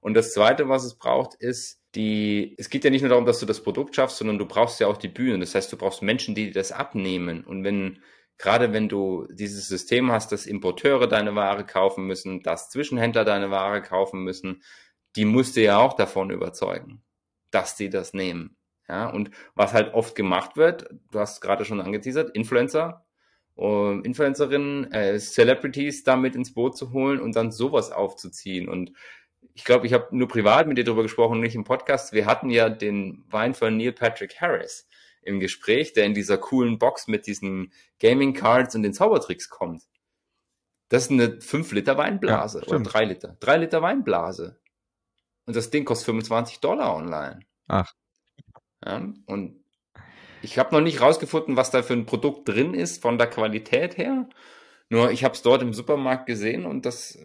[0.02, 3.40] Und das Zweite, was es braucht, ist die, es geht ja nicht nur darum, dass
[3.40, 5.40] du das Produkt schaffst, sondern du brauchst ja auch die Bühne.
[5.40, 7.44] Das heißt, du brauchst Menschen, die das abnehmen.
[7.44, 8.04] Und wenn,
[8.38, 13.50] gerade wenn du dieses System hast, dass Importeure deine Ware kaufen müssen, dass Zwischenhändler deine
[13.50, 14.62] Ware kaufen müssen,
[15.16, 17.02] die musst du ja auch davon überzeugen,
[17.50, 18.56] dass die das nehmen.
[18.88, 23.06] Ja, und was halt oft gemacht wird, du hast gerade schon angeteasert, Influencer,
[23.56, 28.70] um Influencerinnen, äh, Celebrities damit ins Boot zu holen und dann sowas aufzuziehen.
[28.70, 28.92] Und
[29.54, 32.14] ich glaube, ich habe nur privat mit dir darüber gesprochen, nicht im Podcast.
[32.14, 34.88] Wir hatten ja den Wein von Neil Patrick Harris
[35.22, 39.84] im Gespräch, der in dieser coolen Box mit diesen Gaming Cards und den Zaubertricks kommt.
[40.90, 43.38] Das ist eine 5 Liter Weinblase ja, oder 3 Liter.
[43.40, 44.60] 3 Liter Weinblase.
[45.46, 47.40] Und das Ding kostet 25 Dollar online.
[47.68, 47.92] Ach.
[48.86, 49.64] Ja, und
[50.42, 53.98] ich habe noch nicht rausgefunden, was da für ein Produkt drin ist von der Qualität
[53.98, 54.30] her.
[54.90, 57.18] Nur ich habe es dort im Supermarkt gesehen und das,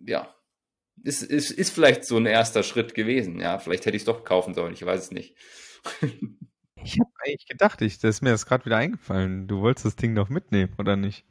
[0.00, 0.34] ja,
[1.02, 3.40] ist, ist, ist vielleicht so ein erster Schritt gewesen.
[3.40, 5.34] Ja, vielleicht hätte ich es doch kaufen sollen, ich weiß es nicht.
[6.86, 9.48] Ich habe eigentlich gedacht, ich, das ist mir das gerade wieder eingefallen.
[9.48, 11.24] Du wolltest das Ding noch mitnehmen, oder nicht?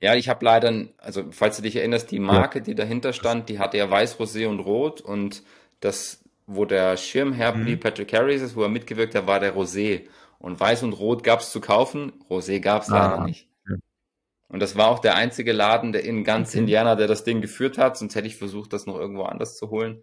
[0.00, 3.60] Ja, ich habe leider, also falls du dich erinnerst, die Marke, die dahinter stand, die
[3.60, 5.44] hatte ja weiß, rosé und rot und
[5.78, 7.78] das, wo der Schirmherr Mhm.
[7.78, 10.08] Patrick Harris ist, wo er mitgewirkt hat, war der Rosé.
[10.38, 13.48] Und weiß und rot gab's zu kaufen, Rosé gab's leider Ah, nicht.
[14.50, 16.60] Und das war auch der einzige Laden, der in ganz Okay.
[16.60, 19.68] Indiana, der das Ding geführt hat, sonst hätte ich versucht, das noch irgendwo anders zu
[19.68, 20.02] holen.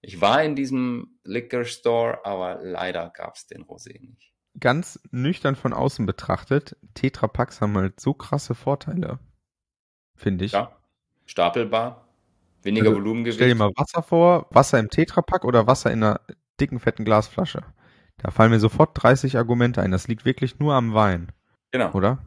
[0.00, 4.32] Ich war in diesem Liquor Store, aber leider gab's den Rosé nicht.
[4.60, 9.18] Ganz nüchtern von außen betrachtet, Tetra Packs haben halt so krasse Vorteile,
[10.14, 10.52] finde ich.
[10.52, 10.76] Ja,
[11.26, 12.06] stapelbar,
[12.62, 13.36] weniger Also, Volumengewicht.
[13.36, 16.20] Stell dir mal Wasser vor, Wasser im Tetra Pack oder Wasser in einer
[16.60, 17.62] dicken, fetten Glasflasche.
[18.18, 19.90] Da fallen mir sofort 30 Argumente ein.
[19.92, 21.32] Das liegt wirklich nur am Wein,
[21.70, 21.92] Genau.
[21.92, 22.18] oder?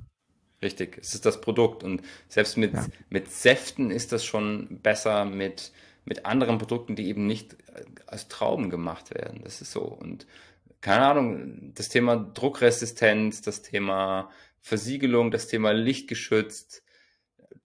[0.62, 2.86] Richtig, es ist das Produkt und selbst mit, Ja.
[3.10, 5.72] mit Säften ist das schon besser mit,
[6.06, 9.42] mit anderen Produkten, die eben nicht äh, aus Trauben gemacht werden.
[9.44, 9.82] Das ist so.
[9.84, 10.26] Und
[10.82, 14.30] keine Ahnung, das Thema Druckresistenz, das Thema
[14.62, 16.83] Versiegelung, das Thema lichtgeschützt,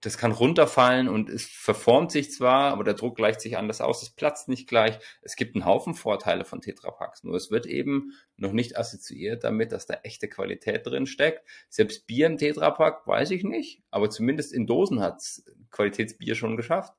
[0.01, 4.03] das kann runterfallen und es verformt sich zwar, aber der Druck gleicht sich anders aus,
[4.03, 4.99] es platzt nicht gleich.
[5.23, 9.43] Es gibt einen Haufen Vorteile von Tetra Paks, nur es wird eben noch nicht assoziiert
[9.43, 11.43] damit, dass da echte Qualität drin steckt.
[11.69, 16.57] Selbst Bier im Tetra Pak weiß ich nicht, aber zumindest in Dosen hat's Qualitätsbier schon
[16.57, 16.95] geschafft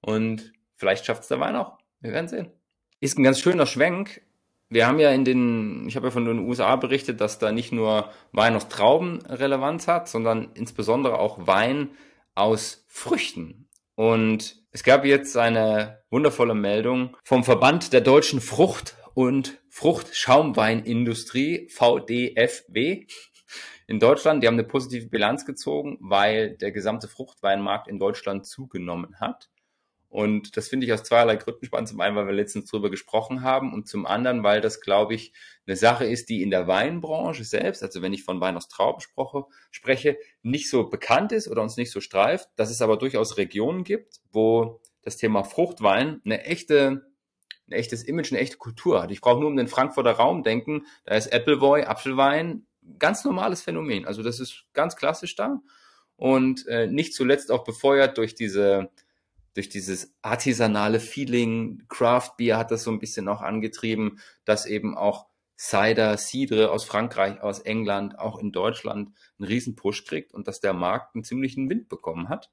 [0.00, 1.78] und vielleicht schafft's der Wein auch.
[2.00, 2.50] Wir werden sehen.
[2.98, 4.22] Ist ein ganz schöner Schwenk.
[4.68, 7.72] Wir haben ja in den, ich habe ja von den USA berichtet, dass da nicht
[7.72, 11.90] nur Wein aus Trauben Relevanz hat, sondern insbesondere auch Wein
[12.40, 13.68] aus Früchten.
[13.94, 23.06] Und es gab jetzt eine wundervolle Meldung vom Verband der deutschen Frucht- und Fruchtschaumweinindustrie, VDFW,
[23.86, 24.42] in Deutschland.
[24.42, 29.50] Die haben eine positive Bilanz gezogen, weil der gesamte Fruchtweinmarkt in Deutschland zugenommen hat.
[30.10, 31.88] Und das finde ich aus zweierlei Gründen spannend.
[31.88, 35.32] Zum einen, weil wir letztens drüber gesprochen haben und zum anderen, weil das, glaube ich,
[35.68, 39.00] eine Sache ist, die in der Weinbranche selbst, also wenn ich von Wein aus Trauben
[39.70, 43.84] spreche, nicht so bekannt ist oder uns nicht so streift, dass es aber durchaus Regionen
[43.84, 47.06] gibt, wo das Thema Fruchtwein eine echte,
[47.68, 49.12] ein echtes Image, eine echte Kultur hat.
[49.12, 52.66] Ich brauche nur um den Frankfurter Raum denken, da ist Appleboy, Apfelwein,
[52.98, 54.06] ganz normales Phänomen.
[54.06, 55.62] Also das ist ganz klassisch da
[56.16, 58.90] und äh, nicht zuletzt auch befeuert durch diese
[59.54, 64.96] durch dieses artisanale Feeling, Craft Beer hat das so ein bisschen auch angetrieben, dass eben
[64.96, 65.26] auch
[65.58, 70.60] Cider, Cidre aus Frankreich, aus England, auch in Deutschland einen riesen Push kriegt und dass
[70.60, 72.50] der Markt einen ziemlichen Wind bekommen hat.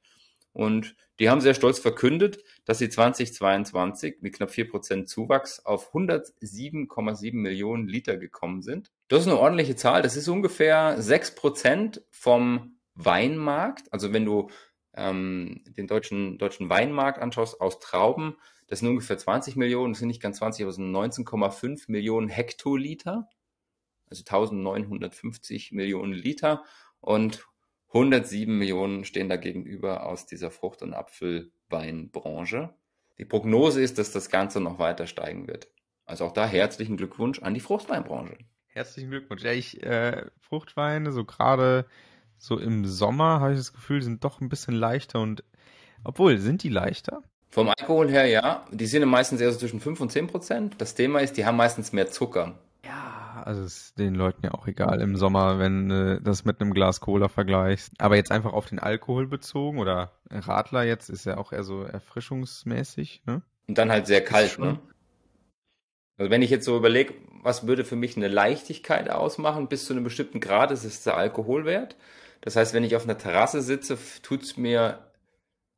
[0.52, 7.36] Und die haben sehr stolz verkündet, dass sie 2022 mit knapp 4% Zuwachs auf 107,7
[7.36, 8.92] Millionen Liter gekommen sind.
[9.08, 10.02] Das ist eine ordentliche Zahl.
[10.02, 13.94] Das ist ungefähr 6% vom Weinmarkt.
[13.94, 14.50] Also wenn du
[14.98, 18.36] ähm, den deutschen, deutschen Weinmarkt anschaust aus Trauben,
[18.68, 22.28] das sind ungefähr 20 Millionen, das sind nicht ganz 20, aber es sind 19,5 Millionen
[22.28, 23.30] Hektoliter,
[24.10, 26.64] also 1950 Millionen Liter
[27.00, 27.48] und
[27.90, 32.74] 107 Millionen stehen da gegenüber aus dieser Frucht- und Apfelweinbranche.
[33.18, 35.70] Die Prognose ist, dass das Ganze noch weiter steigen wird.
[36.06, 38.38] Also auch da herzlichen Glückwunsch an die Fruchtweinbranche.
[38.68, 39.44] Herzlichen Glückwunsch.
[39.44, 41.86] Ja, ich, äh, Fruchtweine, so gerade
[42.38, 45.44] so im Sommer habe ich das Gefühl, sind doch ein bisschen leichter und
[46.04, 47.22] obwohl, sind die leichter?
[47.50, 50.76] Vom Alkohol her ja, die sind meistens eher so zwischen 5 und 10 Prozent.
[50.78, 52.60] Das Thema ist, die haben meistens mehr Zucker.
[52.86, 56.74] Ja, also ist den Leuten ja auch egal im Sommer, wenn du das mit einem
[56.74, 57.94] Glas Cola vergleichst.
[58.00, 61.84] Aber jetzt einfach auf den Alkohol bezogen oder Radler jetzt ist ja auch eher so
[61.84, 63.42] erfrischungsmäßig, ne?
[63.68, 64.80] Und dann halt sehr kalt, ne?
[66.18, 69.94] Also wenn ich jetzt so überlege, was würde für mich eine Leichtigkeit ausmachen, bis zu
[69.94, 71.96] einem bestimmten Grad, ist es der Alkoholwert.
[72.42, 75.12] Das heißt, wenn ich auf einer Terrasse sitze, tut's mir,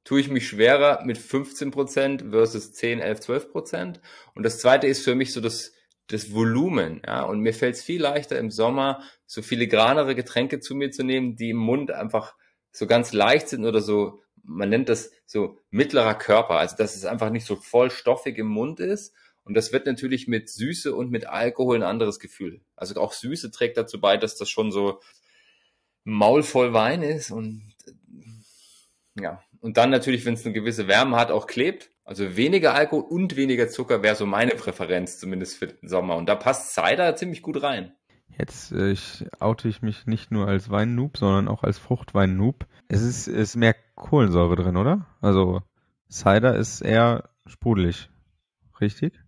[0.04, 4.00] tue ich mich schwerer mit 15% versus 10, 11, 12%.
[4.36, 5.74] Und das zweite ist für mich so das,
[6.08, 7.24] das Volumen, ja.
[7.24, 11.36] Und mir fällt es viel leichter im Sommer, so filigranere Getränke zu mir zu nehmen,
[11.36, 12.36] die im Mund einfach
[12.72, 17.06] so ganz leicht sind oder so, man nennt das so mittlerer Körper, also dass es
[17.06, 19.13] einfach nicht so voll stoffig im Mund ist.
[19.43, 22.62] Und das wird natürlich mit Süße und mit Alkohol ein anderes Gefühl.
[22.76, 25.00] Also auch Süße trägt dazu bei, dass das schon so
[26.03, 29.41] maulvoll Wein ist und äh, ja.
[29.62, 31.91] Und dann natürlich, wenn es eine gewisse Wärme hat, auch klebt.
[32.05, 36.15] Also weniger Alkohol und weniger Zucker wäre so meine Präferenz, zumindest für den Sommer.
[36.15, 37.93] Und da passt Cider ziemlich gut rein.
[38.38, 42.65] Jetzt äh, ich, oute ich mich nicht nur als Weinnoob, sondern auch als Fruchtwein-Noob.
[42.88, 45.05] Es ist, ist mehr Kohlensäure drin, oder?
[45.21, 45.61] Also
[46.09, 48.09] Cider ist eher sprudelig,
[48.80, 49.19] richtig?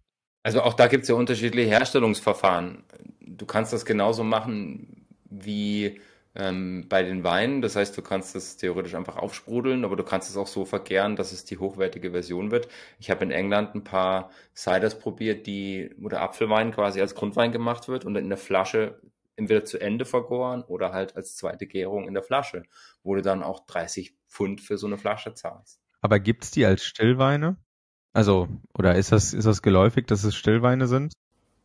[0.44, 2.84] Also auch da gibt es ja unterschiedliche Herstellungsverfahren.
[3.20, 6.00] Du kannst das genauso machen wie
[6.36, 7.62] ähm, bei den Weinen.
[7.62, 11.16] Das heißt, du kannst es theoretisch einfach aufsprudeln, aber du kannst es auch so vergären,
[11.16, 12.68] dass es die hochwertige Version wird.
[13.00, 17.52] Ich habe in England ein paar Ciders probiert, die, wo der Apfelwein quasi als Grundwein
[17.52, 19.02] gemacht wird und in der Flasche
[19.36, 22.64] entweder zu Ende vergoren oder halt als zweite Gärung in der Flasche,
[23.04, 25.80] wo du dann auch 30 Pfund für so eine Flasche zahlst.
[26.02, 27.58] Aber gibt's die als Stillweine?
[28.14, 31.14] Also, oder ist das, ist das geläufig, dass es Stillweine sind?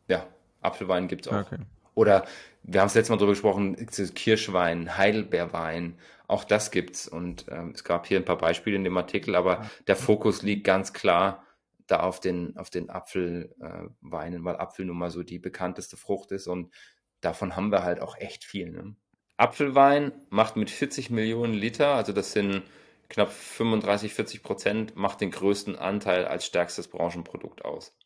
[0.09, 0.27] Ja,
[0.61, 1.41] Apfelwein gibt's auch.
[1.41, 1.59] Okay.
[1.95, 2.27] Oder
[2.69, 3.77] wir haben es letztes Mal drüber gesprochen,
[4.14, 7.07] Kirschwein, Heidelbeerwein, auch das gibt's.
[7.07, 10.64] Und ähm, es gab hier ein paar Beispiele in dem Artikel, aber der Fokus liegt
[10.64, 11.45] ganz klar
[11.87, 16.33] da auf den, auf den Apfelweinen, äh, weil Apfel nun mal so die bekannteste Frucht
[16.33, 16.75] ist und
[17.21, 18.73] davon haben wir halt auch echt viel.
[18.73, 18.97] Ne?
[19.37, 22.64] Apfelwein macht mit 40 Millionen Liter, also das sind
[23.09, 27.97] knapp 35, 40 Prozent, macht den größten Anteil als stärkstes Branchenprodukt aus.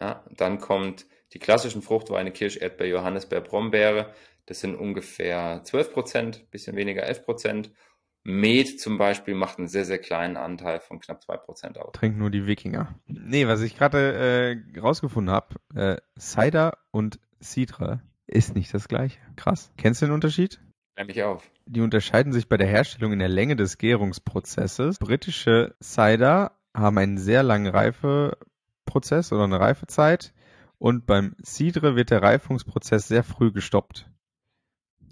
[0.00, 4.14] Ja, dann kommt die klassischen Fruchtweine, Kirsch, Erdbeer, Johannisbeer, Brombeere,
[4.46, 7.72] das sind ungefähr 12 Prozent, bisschen weniger 11 Prozent.
[8.26, 11.92] Met zum Beispiel macht einen sehr, sehr kleinen Anteil von knapp 2 Prozent aus.
[11.92, 12.94] Trinken nur die Wikinger.
[13.06, 19.18] Nee, was ich gerade äh, rausgefunden habe, äh, Cider und Cidre ist nicht das gleiche.
[19.36, 19.72] Krass.
[19.76, 20.60] Kennst du den Unterschied?
[20.94, 21.50] Klär mich auf.
[21.66, 24.98] Die unterscheiden sich bei der Herstellung in der Länge des Gärungsprozesses.
[24.98, 30.33] Britische Cider haben einen sehr langen Reifeprozess oder eine Reifezeit
[30.84, 34.06] und beim Cidre wird der Reifungsprozess sehr früh gestoppt.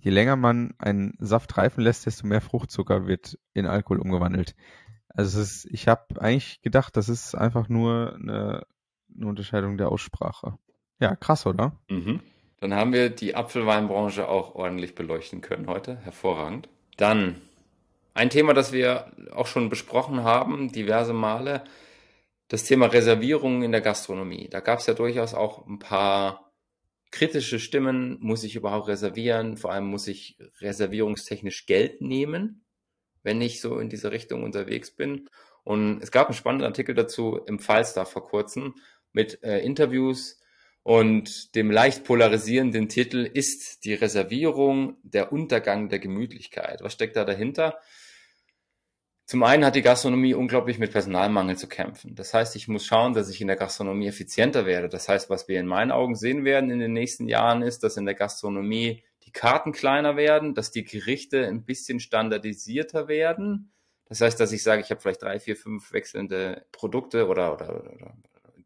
[0.02, 4.54] Je länger man einen Saft reifen lässt, desto mehr Fruchtzucker wird in Alkohol umgewandelt.
[5.08, 8.66] Also ist, ich habe eigentlich gedacht, das ist einfach nur eine,
[9.16, 10.58] eine Unterscheidung der Aussprache.
[11.00, 11.72] Ja, krass, oder?
[11.88, 12.20] Mhm.
[12.60, 15.96] Dann haben wir die Apfelweinbranche auch ordentlich beleuchten können heute.
[15.96, 16.68] Hervorragend.
[16.98, 17.40] Dann
[18.12, 21.64] ein Thema, das wir auch schon besprochen haben, diverse Male,
[22.52, 24.46] das Thema Reservierungen in der Gastronomie.
[24.50, 26.52] Da gab es ja durchaus auch ein paar
[27.10, 28.18] kritische Stimmen.
[28.20, 29.56] Muss ich überhaupt reservieren?
[29.56, 32.66] Vor allem muss ich reservierungstechnisch Geld nehmen,
[33.22, 35.30] wenn ich so in diese Richtung unterwegs bin.
[35.64, 38.74] Und es gab einen spannenden Artikel dazu im Falstaff vor kurzem
[39.14, 40.38] mit äh, Interviews
[40.82, 46.82] und dem leicht polarisierenden Titel ist die Reservierung der Untergang der Gemütlichkeit.
[46.82, 47.78] Was steckt da dahinter?
[49.32, 52.14] Zum einen hat die Gastronomie unglaublich mit Personalmangel zu kämpfen.
[52.14, 54.90] Das heißt, ich muss schauen, dass ich in der Gastronomie effizienter werde.
[54.90, 57.96] Das heißt, was wir in meinen Augen sehen werden in den nächsten Jahren ist, dass
[57.96, 63.72] in der Gastronomie die Karten kleiner werden, dass die Gerichte ein bisschen standardisierter werden.
[64.04, 67.90] Das heißt, dass ich sage, ich habe vielleicht drei, vier, fünf wechselnde Produkte oder, oder,
[67.90, 68.14] oder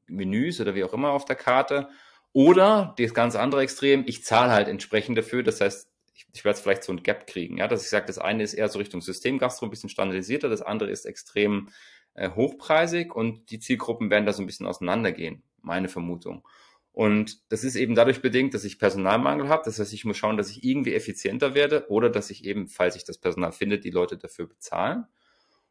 [0.09, 1.91] Menüs oder wie auch immer auf der Karte
[2.33, 5.45] oder das ganz andere Extrem, ich zahle halt entsprechend dafür.
[5.45, 7.59] Das heißt, ich, ich werde vielleicht so ein Gap kriegen.
[7.59, 10.62] Ja, dass ich sage, das eine ist eher so Richtung Systemgastro, ein bisschen standardisierter, das
[10.62, 11.69] andere ist extrem
[12.14, 16.47] äh, hochpreisig und die Zielgruppen werden da so ein bisschen auseinandergehen, meine Vermutung.
[16.93, 19.64] Und das ist eben dadurch bedingt, dass ich Personalmangel habe.
[19.67, 22.97] Das heißt, ich muss schauen, dass ich irgendwie effizienter werde oder dass ich eben, falls
[22.97, 25.05] ich das Personal finde, die Leute dafür bezahlen.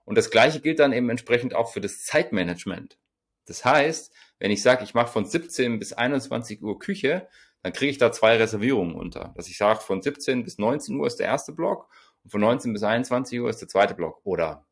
[0.03, 2.99] Und das Gleiche gilt dann eben entsprechend auch für das Zeitmanagement.
[3.45, 7.27] Das heißt, wenn ich sage, ich mache von 17 bis 21 Uhr Küche,
[7.65, 9.33] dann kriege ich da zwei Reservierungen unter.
[9.35, 11.89] Dass ich sage, von 17 bis 19 Uhr ist der erste Block
[12.23, 14.21] und von 19 bis 21 Uhr ist der zweite Block.
[14.23, 14.67] Oder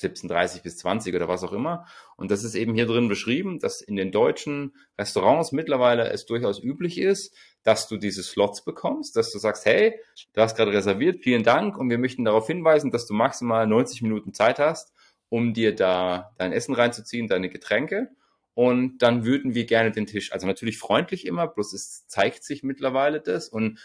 [0.00, 1.84] 17.30 bis 20 oder was auch immer.
[2.16, 6.58] Und das ist eben hier drin beschrieben, dass in den deutschen Restaurants mittlerweile es durchaus
[6.58, 10.00] üblich ist, dass du diese Slots bekommst, dass du sagst, hey,
[10.32, 14.00] du hast gerade reserviert, vielen Dank und wir möchten darauf hinweisen, dass du maximal 90
[14.00, 14.94] Minuten Zeit hast,
[15.28, 18.08] um dir da dein Essen reinzuziehen, deine Getränke.
[18.54, 22.62] Und dann würden wir gerne den Tisch, also natürlich freundlich immer, bloß es zeigt sich
[22.62, 23.48] mittlerweile das.
[23.48, 23.78] Und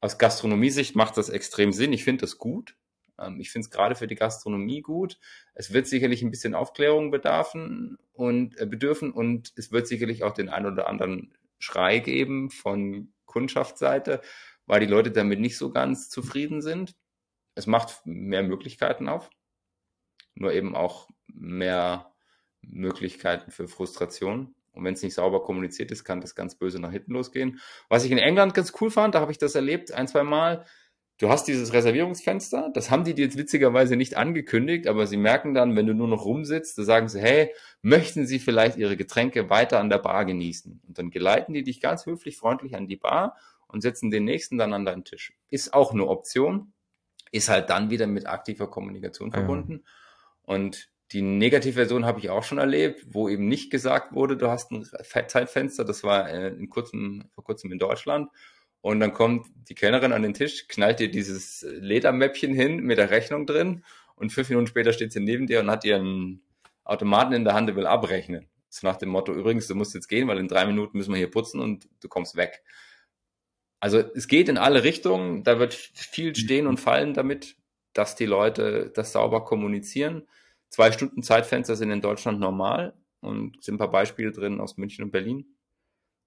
[0.00, 1.92] aus Gastronomiesicht macht das extrem Sinn.
[1.92, 2.76] Ich finde das gut.
[3.18, 5.18] Ähm, ich finde es gerade für die Gastronomie gut.
[5.54, 10.32] Es wird sicherlich ein bisschen Aufklärung bedarfen und äh, bedürfen und es wird sicherlich auch
[10.34, 14.20] den einen oder anderen Schrei geben von Kundschaftsseite,
[14.66, 16.96] weil die Leute damit nicht so ganz zufrieden sind.
[17.54, 19.30] Es macht mehr Möglichkeiten auf
[20.38, 22.07] nur eben auch mehr
[22.70, 24.54] Möglichkeiten für Frustration.
[24.72, 27.60] Und wenn es nicht sauber kommuniziert ist, kann das ganz böse nach hinten losgehen.
[27.88, 30.64] Was ich in England ganz cool fand, da habe ich das erlebt, ein, zwei Mal.
[31.18, 35.52] Du hast dieses Reservierungsfenster, das haben die dir jetzt witzigerweise nicht angekündigt, aber sie merken
[35.52, 37.52] dann, wenn du nur noch rumsitzt, da sagen sie, hey,
[37.82, 40.80] möchten Sie vielleicht Ihre Getränke weiter an der Bar genießen?
[40.86, 44.58] Und dann geleiten die dich ganz höflich, freundlich an die Bar und setzen den nächsten
[44.58, 45.32] dann an deinen Tisch.
[45.50, 46.72] Ist auch eine Option,
[47.32, 49.82] ist halt dann wieder mit aktiver Kommunikation verbunden.
[49.84, 50.54] Ja.
[50.54, 54.70] Und die Negativversion habe ich auch schon erlebt, wo eben nicht gesagt wurde, du hast
[54.72, 55.84] ein Zeitfenster.
[55.84, 58.30] Das war äh, in kurzem, vor kurzem in Deutschland.
[58.80, 63.10] Und dann kommt die Kellnerin an den Tisch, knallt dir dieses Ledermäppchen hin mit der
[63.10, 63.84] Rechnung drin.
[64.14, 66.42] Und fünf Minuten später steht sie neben dir und hat ihren
[66.84, 68.48] Automaten in der Hand und will abrechnen.
[68.68, 71.18] So nach dem Motto, übrigens, du musst jetzt gehen, weil in drei Minuten müssen wir
[71.18, 72.62] hier putzen und du kommst weg.
[73.80, 77.56] Also es geht in alle Richtungen, da wird viel stehen und fallen damit,
[77.92, 80.28] dass die Leute das sauber kommunizieren.
[80.70, 85.04] Zwei Stunden Zeitfenster sind in Deutschland normal und sind ein paar Beispiele drin aus München
[85.04, 85.56] und Berlin.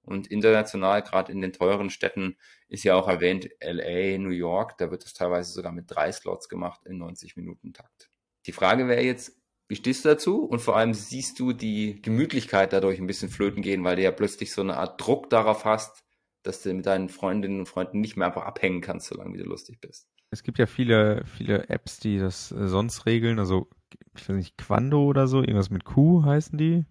[0.04, 2.38] Und international, gerade in den teuren Städten,
[2.68, 6.50] ist ja auch erwähnt LA, New York, da wird es teilweise sogar mit drei Slots
[6.50, 8.10] gemacht in 90 Minuten Takt.
[8.48, 10.44] Die Frage wäre jetzt, wie stehst du dazu?
[10.44, 14.12] Und vor allem siehst du die Gemütlichkeit dadurch ein bisschen flöten gehen, weil du ja
[14.12, 16.04] plötzlich so eine Art Druck darauf hast,
[16.44, 19.46] dass du mit deinen Freundinnen und Freunden nicht mehr einfach abhängen kannst, solange wie du
[19.46, 20.10] lustig bist.
[20.32, 23.38] Es gibt ja viele, viele Apps, die das äh, sonst regeln.
[23.38, 23.70] Also,
[24.16, 26.86] ich weiß nicht, Quando oder so, irgendwas mit Q heißen die.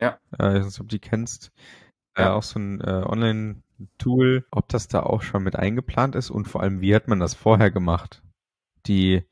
[0.00, 0.18] Ja.
[0.38, 1.52] Äh, ich weiß nicht, ob du die kennst.
[2.16, 2.26] Ja.
[2.26, 6.46] Äh, auch so ein äh, Online-Tool, ob das da auch schon mit eingeplant ist und
[6.46, 8.22] vor allem, wie hat man das vorher gemacht?
[8.86, 9.22] Die,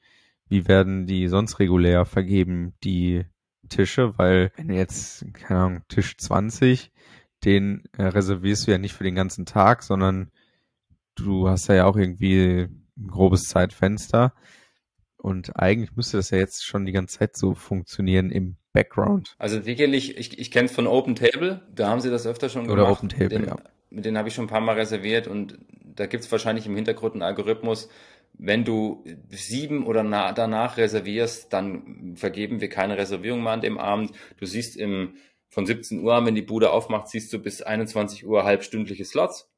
[0.48, 3.24] wie werden die sonst regulär vergeben, die
[3.68, 4.18] Tische?
[4.18, 6.92] Weil, wenn jetzt, keine Ahnung, Tisch 20,
[7.44, 10.30] den äh, reservierst du ja nicht für den ganzen Tag, sondern
[11.14, 14.34] du hast ja auch irgendwie ein grobes Zeitfenster.
[15.22, 19.36] Und eigentlich müsste das ja jetzt schon die ganze Zeit so funktionieren im Background.
[19.38, 22.64] Also sicherlich, ich, ich kenne es von Open Table, da haben sie das öfter schon
[22.64, 22.98] Oder gemacht.
[22.98, 23.56] Open Table, den, ja.
[23.90, 26.74] Mit denen habe ich schon ein paar Mal reserviert und da gibt es wahrscheinlich im
[26.74, 27.88] Hintergrund einen Algorithmus,
[28.32, 33.78] wenn du sieben oder na, danach reservierst, dann vergeben wir keine Reservierung mehr an dem
[33.78, 34.10] Abend.
[34.38, 35.14] Du siehst im,
[35.50, 39.48] von 17 Uhr an, wenn die Bude aufmacht, siehst du bis 21 Uhr halbstündliche Slots.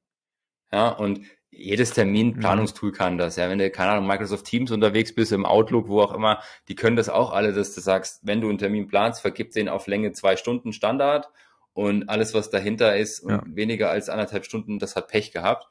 [0.70, 1.20] Ja, und
[1.56, 2.94] jedes Terminplanungstool mhm.
[2.94, 3.36] kann das.
[3.36, 6.74] Ja, wenn du, keine Ahnung, Microsoft Teams unterwegs bist, im Outlook, wo auch immer, die
[6.74, 9.86] können das auch alle, dass du sagst, wenn du einen Termin planst, vergib den auf
[9.86, 11.28] Länge zwei Stunden Standard
[11.72, 13.42] und alles, was dahinter ist und ja.
[13.46, 15.68] weniger als anderthalb Stunden, das hat Pech gehabt.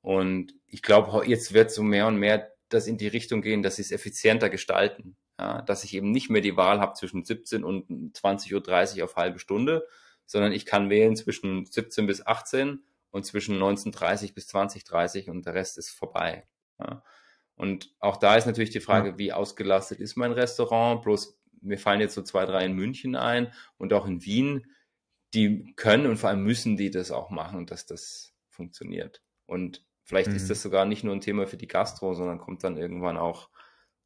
[0.00, 3.76] Und ich glaube, jetzt wird so mehr und mehr das in die Richtung gehen, dass
[3.76, 5.16] sie es effizienter gestalten.
[5.40, 9.14] Ja, dass ich eben nicht mehr die Wahl habe zwischen 17 und 20.30 Uhr auf
[9.14, 9.86] halbe Stunde,
[10.26, 15.54] sondern ich kann wählen zwischen 17 bis 18 und zwischen 1930 bis 2030 und der
[15.54, 16.46] Rest ist vorbei.
[16.78, 17.02] Ja.
[17.54, 19.18] Und auch da ist natürlich die Frage, ja.
[19.18, 21.02] wie ausgelastet ist mein Restaurant?
[21.02, 24.66] Bloß mir fallen jetzt so zwei, drei in München ein und auch in Wien.
[25.34, 29.22] Die können und vor allem müssen die das auch machen, dass das funktioniert.
[29.46, 30.36] Und vielleicht mhm.
[30.36, 33.50] ist das sogar nicht nur ein Thema für die Gastro, sondern kommt dann irgendwann auch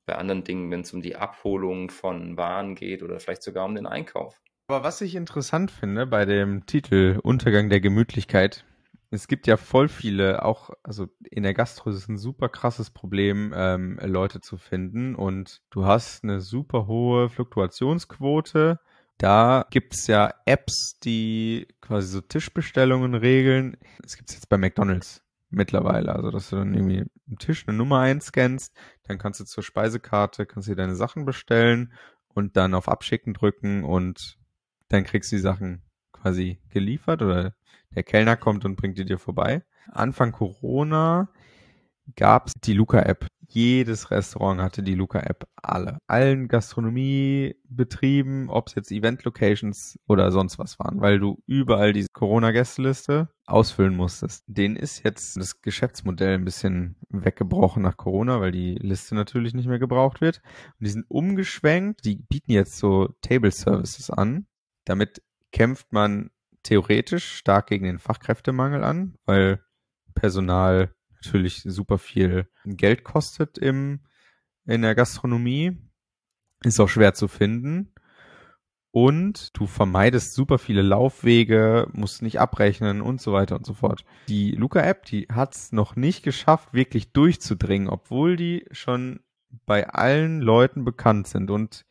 [0.06, 3.74] bei anderen Dingen, wenn es um die Abholung von Waren geht oder vielleicht sogar um
[3.74, 4.40] den Einkauf.
[4.66, 8.64] Aber was ich interessant finde bei dem Titel Untergang der Gemütlichkeit,
[9.12, 12.90] es gibt ja voll viele, auch, also in der Gastro ist es ein super krasses
[12.90, 18.80] Problem, ähm, Leute zu finden und du hast eine super hohe Fluktuationsquote.
[19.18, 23.76] Da gibt's ja Apps, die quasi so Tischbestellungen regeln.
[24.02, 28.00] Es gibt's jetzt bei McDonalds mittlerweile, also dass du dann irgendwie im Tisch eine Nummer
[28.00, 31.92] einscannst, dann kannst du zur Speisekarte, kannst dir deine Sachen bestellen
[32.28, 34.38] und dann auf Abschicken drücken und
[34.88, 35.82] dann kriegst du die Sachen
[36.12, 37.54] quasi geliefert oder
[37.94, 39.62] der Kellner kommt und bringt die dir vorbei.
[39.90, 41.28] Anfang Corona
[42.16, 43.28] gab es die Luca-App.
[43.48, 45.46] Jedes Restaurant hatte die Luca-App.
[45.56, 45.98] Alle.
[46.06, 53.28] Allen Gastronomiebetrieben, ob es jetzt Event-Locations oder sonst was waren, weil du überall diese Corona-Gästeliste
[53.46, 54.44] ausfüllen musstest.
[54.46, 59.68] Den ist jetzt das Geschäftsmodell ein bisschen weggebrochen nach Corona, weil die Liste natürlich nicht
[59.68, 60.40] mehr gebraucht wird.
[60.78, 62.06] Und die sind umgeschwenkt.
[62.06, 64.46] Die bieten jetzt so Table Services an.
[64.86, 65.20] Damit
[65.52, 66.30] kämpft man
[66.62, 69.60] theoretisch stark gegen den Fachkräftemangel an, weil
[70.14, 74.00] Personal natürlich super viel Geld kostet im,
[74.66, 75.78] in der Gastronomie.
[76.64, 77.92] Ist auch schwer zu finden.
[78.92, 84.04] Und du vermeidest super viele Laufwege, musst nicht abrechnen und so weiter und so fort.
[84.28, 89.20] Die Luca-App, die hat es noch nicht geschafft, wirklich durchzudringen, obwohl die schon
[89.64, 91.86] bei allen Leuten bekannt sind und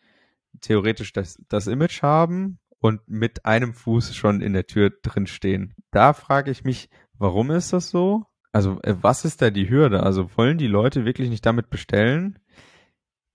[0.62, 5.76] theoretisch das, das Image haben, und mit einem Fuß schon in der Tür drin stehen.
[5.92, 8.26] Da frage ich mich, warum ist das so?
[8.52, 10.04] Also äh, was ist da die Hürde?
[10.04, 12.40] Also wollen die Leute wirklich nicht damit bestellen?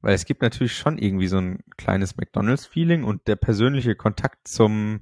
[0.01, 5.01] Weil es gibt natürlich schon irgendwie so ein kleines McDonalds-Feeling und der persönliche Kontakt zum,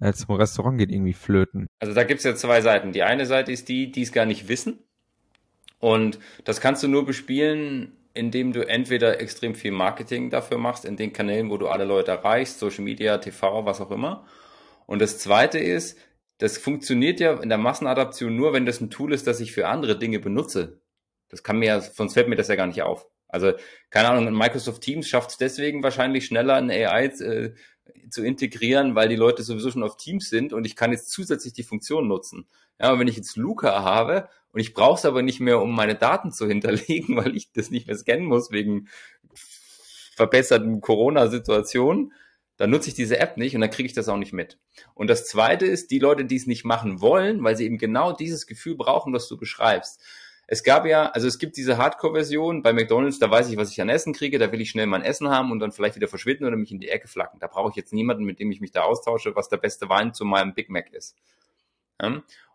[0.00, 1.66] äh, zum Restaurant geht irgendwie flöten.
[1.80, 2.92] Also da gibt's ja zwei Seiten.
[2.92, 4.78] Die eine Seite ist die, die es gar nicht wissen.
[5.80, 10.96] Und das kannst du nur bespielen, indem du entweder extrem viel Marketing dafür machst, in
[10.96, 14.26] den Kanälen, wo du alle Leute erreichst, Social Media, TV, was auch immer.
[14.86, 15.98] Und das zweite ist,
[16.38, 19.68] das funktioniert ja in der Massenadaption nur, wenn das ein Tool ist, das ich für
[19.68, 20.80] andere Dinge benutze.
[21.28, 23.06] Das kann mir ja, sonst fällt mir das ja gar nicht auf.
[23.28, 23.52] Also,
[23.88, 27.54] keine Ahnung, Microsoft Teams schafft es deswegen wahrscheinlich schneller, ein AI äh,
[28.10, 31.54] zu integrieren, weil die Leute sowieso schon auf Teams sind und ich kann jetzt zusätzlich
[31.54, 32.46] die Funktion nutzen.
[32.78, 35.74] Ja, und wenn ich jetzt Luca habe und ich brauche es aber nicht mehr, um
[35.74, 38.88] meine Daten zu hinterlegen, weil ich das nicht mehr scannen muss wegen
[40.14, 42.12] verbesserten Corona-Situationen,
[42.58, 44.58] dann nutze ich diese App nicht und dann kriege ich das auch nicht mit.
[44.94, 48.12] Und das Zweite ist, die Leute, die es nicht machen wollen, weil sie eben genau
[48.12, 50.00] dieses Gefühl brauchen, was du beschreibst.
[50.46, 53.80] Es gab ja, also es gibt diese Hardcore-Version bei McDonald's, da weiß ich, was ich
[53.80, 56.44] an Essen kriege, da will ich schnell mein Essen haben und dann vielleicht wieder verschwinden
[56.44, 57.38] oder mich in die Ecke flacken.
[57.40, 60.12] Da brauche ich jetzt niemanden, mit dem ich mich da austausche, was der beste Wein
[60.12, 61.16] zu meinem Big Mac ist.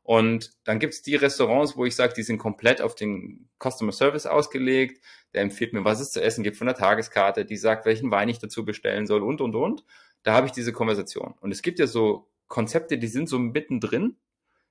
[0.07, 4.25] Und dann gibt's die Restaurants, wo ich sage, die sind komplett auf den Customer Service
[4.25, 5.03] ausgelegt.
[5.33, 8.29] Der empfiehlt mir, was es zu essen gibt von der Tageskarte, die sagt, welchen Wein
[8.29, 9.83] ich dazu bestellen soll und, und, und.
[10.23, 11.35] Da habe ich diese Konversation.
[11.41, 14.15] Und es gibt ja so Konzepte, die sind so mittendrin.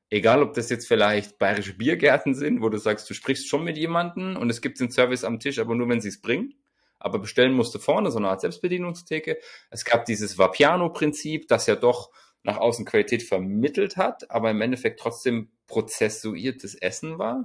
[0.09, 3.77] Egal, ob das jetzt vielleicht bayerische Biergärten sind, wo du sagst, du sprichst schon mit
[3.77, 6.55] jemandem und es gibt den Service am Tisch, aber nur, wenn sie es bringen.
[6.99, 9.37] Aber bestellen musste vorne, so eine Art Selbstbedienungstheke.
[9.69, 12.11] Es gab dieses Vapiano-Prinzip, das ja doch
[12.47, 17.45] nach außen Qualität vermittelt hat, aber im Endeffekt trotzdem prozessuiertes Essen war.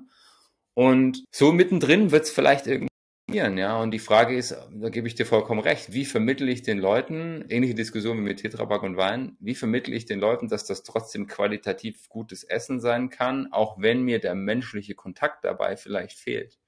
[0.74, 2.88] Und so mittendrin wird es vielleicht irgendwie
[3.34, 3.82] ja.
[3.82, 7.45] Und die Frage ist, da gebe ich dir vollkommen recht, wie vermittle ich den Leuten,
[7.49, 11.28] ähnliche Diskussion wie mit Tetrapack und Wein, wie vermittle ich den Leuten, dass das trotzdem
[11.28, 16.61] qualitativ gutes Essen sein kann, auch wenn mir der menschliche Kontakt dabei vielleicht fehlt.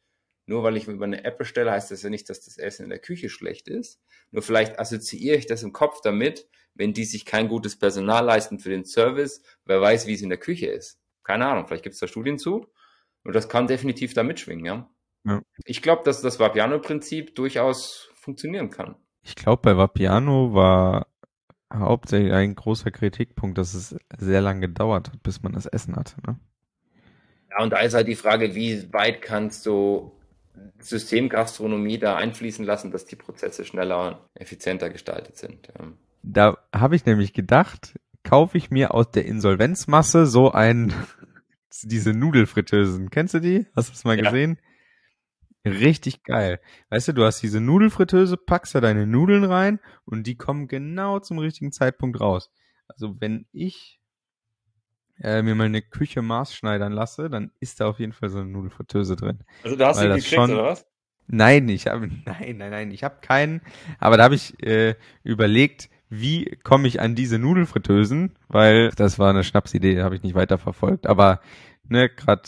[0.45, 2.89] Nur weil ich über eine App bestelle, heißt das ja nicht, dass das Essen in
[2.89, 4.01] der Küche schlecht ist.
[4.31, 8.59] Nur vielleicht assoziiere ich das im Kopf damit, wenn die sich kein gutes Personal leisten
[8.59, 10.99] für den Service, wer weiß, wie es in der Küche ist.
[11.23, 12.67] Keine Ahnung, vielleicht gibt es da Studien zu.
[13.23, 14.89] Und das kann definitiv da mitschwingen, ja.
[15.25, 15.41] ja.
[15.65, 18.95] Ich glaube, dass das Vapiano-Prinzip durchaus funktionieren kann.
[19.21, 21.07] Ich glaube, bei Vapiano war
[21.73, 26.15] hauptsächlich ein großer Kritikpunkt, dass es sehr lange gedauert hat, bis man das Essen hatte.
[26.27, 26.37] Ne?
[27.49, 30.11] Ja, und da ist halt die Frage, wie weit kannst du
[30.79, 35.69] Systemgastronomie da einfließen lassen, dass die Prozesse schneller und effizienter gestaltet sind.
[36.21, 40.93] Da habe ich nämlich gedacht, kaufe ich mir aus der Insolvenzmasse so ein,
[41.83, 43.09] diese Nudelfritteusen.
[43.09, 43.65] Kennst du die?
[43.75, 44.23] Hast du das mal ja.
[44.23, 44.57] gesehen?
[45.65, 46.59] Richtig geil.
[46.89, 51.19] Weißt du, du hast diese Nudelfritteuse, packst da deine Nudeln rein und die kommen genau
[51.19, 52.51] zum richtigen Zeitpunkt raus.
[52.87, 54.01] Also wenn ich
[55.21, 58.49] äh, mir mal eine Küche maßschneidern lasse, dann ist da auf jeden Fall so eine
[58.49, 59.39] Nudelfritteuse drin.
[59.63, 60.51] Also da hast du die gekriegt, schon...
[60.51, 60.85] oder was?
[61.27, 63.61] Nein, ich habe nein, nein, nein, ich habe keinen.
[63.99, 69.29] Aber da habe ich äh, überlegt, wie komme ich an diese Nudelfritteusen, weil das war
[69.29, 71.07] eine Schnapsidee, habe ich nicht weiterverfolgt.
[71.07, 71.39] Aber
[71.87, 72.43] ne, gerade,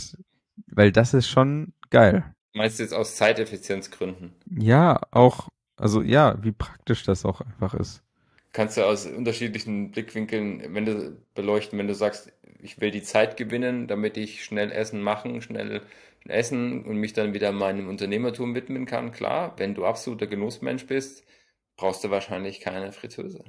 [0.67, 2.23] weil das ist schon geil.
[2.53, 4.33] Meinst du jetzt aus Zeiteffizienzgründen?
[4.49, 8.04] Ja, auch, also ja, wie praktisch das auch einfach ist.
[8.55, 12.31] Kannst du aus unterschiedlichen Blickwinkeln, wenn du beleuchten, wenn du sagst,
[12.61, 15.81] ich will die Zeit gewinnen, damit ich schnell Essen machen, schnell
[16.25, 19.11] essen und mich dann wieder meinem Unternehmertum widmen kann.
[19.11, 21.25] Klar, wenn du absoluter Genussmensch bist,
[21.75, 23.43] brauchst du wahrscheinlich keine Fritteuse.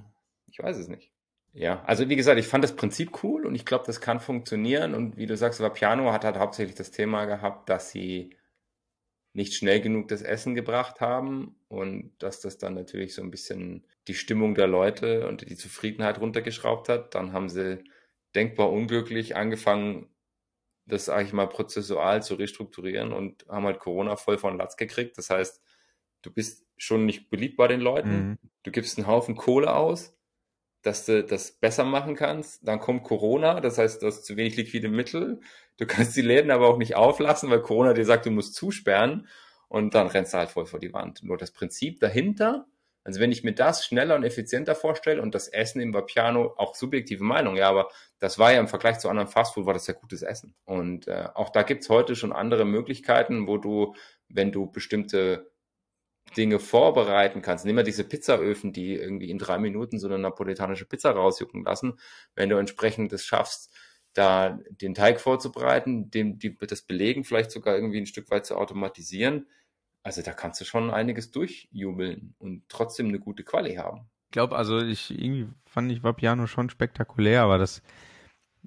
[0.49, 1.13] Ich weiß es nicht.
[1.53, 4.93] Ja, also wie gesagt, ich fand das Prinzip cool und ich glaube, das kann funktionieren.
[4.93, 8.35] Und wie du sagst, Vapiano hat halt hauptsächlich das Thema gehabt, dass sie
[9.35, 13.87] nicht schnell genug das Essen gebracht haben und dass das dann natürlich so ein bisschen
[14.09, 17.15] die Stimmung der Leute und die Zufriedenheit runtergeschraubt hat.
[17.15, 17.83] Dann haben sie
[18.35, 20.09] denkbar unglücklich angefangen,
[20.87, 25.19] das, sage ich mal, prozessual zu restrukturieren und haben halt Corona voll von Latz gekriegt.
[25.19, 25.61] Das heißt,
[26.23, 28.39] du bist schon nicht beliebt bei den Leuten, mhm.
[28.63, 30.17] du gibst einen Haufen Kohle aus,
[30.83, 32.67] dass du das besser machen kannst.
[32.67, 35.41] Dann kommt Corona, das heißt, du hast zu wenig liquide Mittel.
[35.79, 39.27] Du kannst die Läden aber auch nicht auflassen, weil Corona dir sagt, du musst zusperren.
[39.69, 41.23] Und dann rennst du halt voll vor die Wand.
[41.23, 42.67] Nur das Prinzip dahinter
[43.07, 46.75] also wenn ich mir das schneller und effizienter vorstelle und das Essen im Vapiano, auch
[46.75, 47.89] subjektive Meinung, ja, aber
[48.19, 50.57] das war ja im Vergleich zu anderen Fastfood, war das ja gutes Essen.
[50.65, 53.95] Und äh, auch da gibt's heute schon andere Möglichkeiten, wo du,
[54.29, 55.53] wenn du bestimmte
[56.37, 60.87] Dinge vorbereiten kannst, nimm mal diese Pizzaöfen, die irgendwie in drei Minuten so eine napoletanische
[60.87, 62.01] Pizza rausjucken lassen,
[62.35, 63.73] wenn du entsprechend das schaffst,
[64.17, 68.57] da den Teig vorzubereiten, dem, die, das Belegen vielleicht sogar irgendwie ein Stück weit zu
[68.57, 69.47] automatisieren,
[70.03, 74.09] also da kannst du schon einiges durchjubeln und trotzdem eine gute Quali haben.
[74.29, 77.83] Ich glaube, also ich irgendwie fand ich Vapiano schon spektakulär, aber das,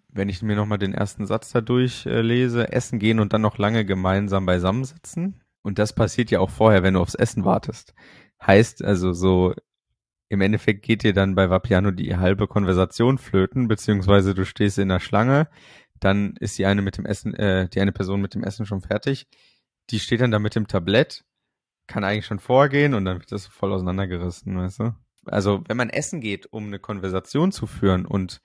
[0.09, 3.57] wenn ich mir nochmal den ersten Satz da durchlese, äh, essen gehen und dann noch
[3.57, 5.41] lange gemeinsam beisammensitzen.
[5.61, 7.93] Und das passiert ja auch vorher, wenn du aufs Essen wartest.
[8.45, 9.53] Heißt also so,
[10.29, 14.89] im Endeffekt geht dir dann bei Vapiano die halbe Konversation flöten, beziehungsweise du stehst in
[14.89, 15.49] der Schlange,
[15.99, 18.81] dann ist die eine mit dem Essen, äh, die eine Person mit dem Essen schon
[18.81, 19.27] fertig.
[19.89, 21.25] Die steht dann da mit dem Tablett
[21.89, 24.95] kann eigentlich schon vorgehen und dann wird das voll auseinandergerissen, weißt du?
[25.25, 28.41] Also, wenn man essen geht, um eine Konversation zu führen und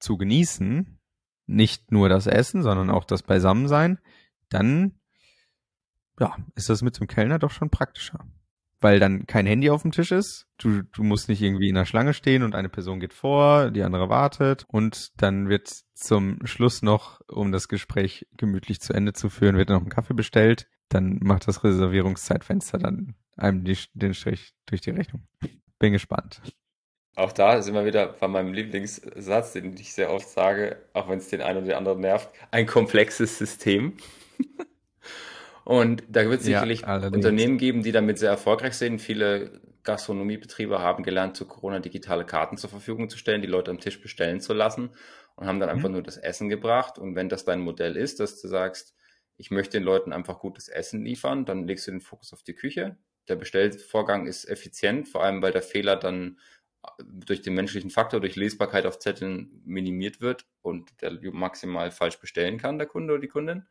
[0.00, 0.98] zu genießen,
[1.46, 4.00] nicht nur das Essen, sondern auch das Beisammensein,
[4.48, 4.98] dann
[6.18, 8.26] ja, ist das mit dem Kellner doch schon praktischer.
[8.82, 11.86] Weil dann kein Handy auf dem Tisch ist, du, du musst nicht irgendwie in der
[11.86, 16.82] Schlange stehen und eine Person geht vor, die andere wartet und dann wird zum Schluss
[16.82, 21.18] noch, um das Gespräch gemütlich zu Ende zu führen, wird noch ein Kaffee bestellt dann
[21.22, 25.26] macht das Reservierungszeitfenster dann einem die, den Strich durch die Rechnung.
[25.78, 26.42] Bin gespannt.
[27.14, 31.18] Auch da sind wir wieder bei meinem Lieblingssatz, den ich sehr oft sage, auch wenn
[31.18, 33.96] es den einen oder den anderen nervt, ein komplexes System.
[35.64, 39.00] Und da wird es sicherlich ja, Unternehmen geben, die damit sehr erfolgreich sind.
[39.00, 43.80] Viele Gastronomiebetriebe haben gelernt, zu Corona digitale Karten zur Verfügung zu stellen, die Leute am
[43.80, 44.90] Tisch bestellen zu lassen
[45.36, 45.94] und haben dann einfach mhm.
[45.94, 46.98] nur das Essen gebracht.
[46.98, 48.94] Und wenn das dein Modell ist, dass du sagst,
[49.36, 52.54] ich möchte den Leuten einfach gutes Essen liefern, dann legst du den Fokus auf die
[52.54, 52.96] Küche.
[53.28, 56.38] Der Bestellvorgang ist effizient, vor allem weil der Fehler dann
[56.98, 62.58] durch den menschlichen Faktor, durch Lesbarkeit auf Zetteln minimiert wird und der maximal falsch bestellen
[62.58, 63.66] kann, der Kunde oder die Kundin.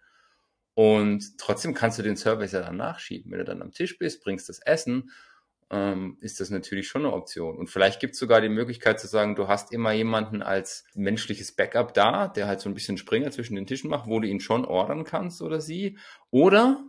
[0.81, 3.31] Und trotzdem kannst du den Service ja dann nachschieben.
[3.31, 5.11] Wenn du dann am Tisch bist, bringst das Essen,
[5.69, 7.55] ähm, ist das natürlich schon eine Option.
[7.55, 11.51] Und vielleicht gibt es sogar die Möglichkeit zu sagen, du hast immer jemanden als menschliches
[11.51, 14.39] Backup da, der halt so ein bisschen Springer zwischen den Tischen macht, wo du ihn
[14.39, 15.99] schon ordern kannst oder sie.
[16.31, 16.83] Oder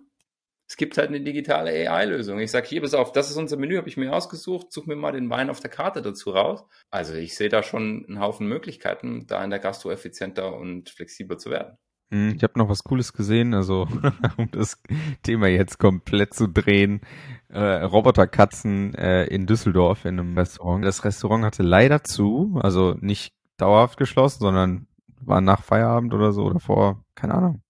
[0.66, 2.38] es gibt halt eine digitale AI-Lösung.
[2.38, 4.96] Ich sage hier, pass auf, das ist unser Menü, habe ich mir ausgesucht, such mir
[4.96, 6.64] mal den Wein auf der Karte dazu raus.
[6.90, 11.36] Also ich sehe da schon einen Haufen Möglichkeiten, da in der Gastro effizienter und flexibler
[11.36, 11.76] zu werden.
[12.12, 13.88] Hm, ich habe noch was Cooles gesehen, also
[14.36, 14.82] um das
[15.22, 17.00] Thema jetzt komplett zu drehen.
[17.48, 20.84] Äh, Roboterkatzen äh, in Düsseldorf in einem Restaurant.
[20.84, 24.86] Das Restaurant hatte leider zu, also nicht dauerhaft geschlossen, sondern
[25.20, 27.62] war nach Feierabend oder so oder vor, keine Ahnung,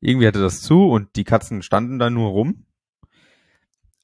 [0.00, 2.66] irgendwie hatte das zu und die Katzen standen da nur rum.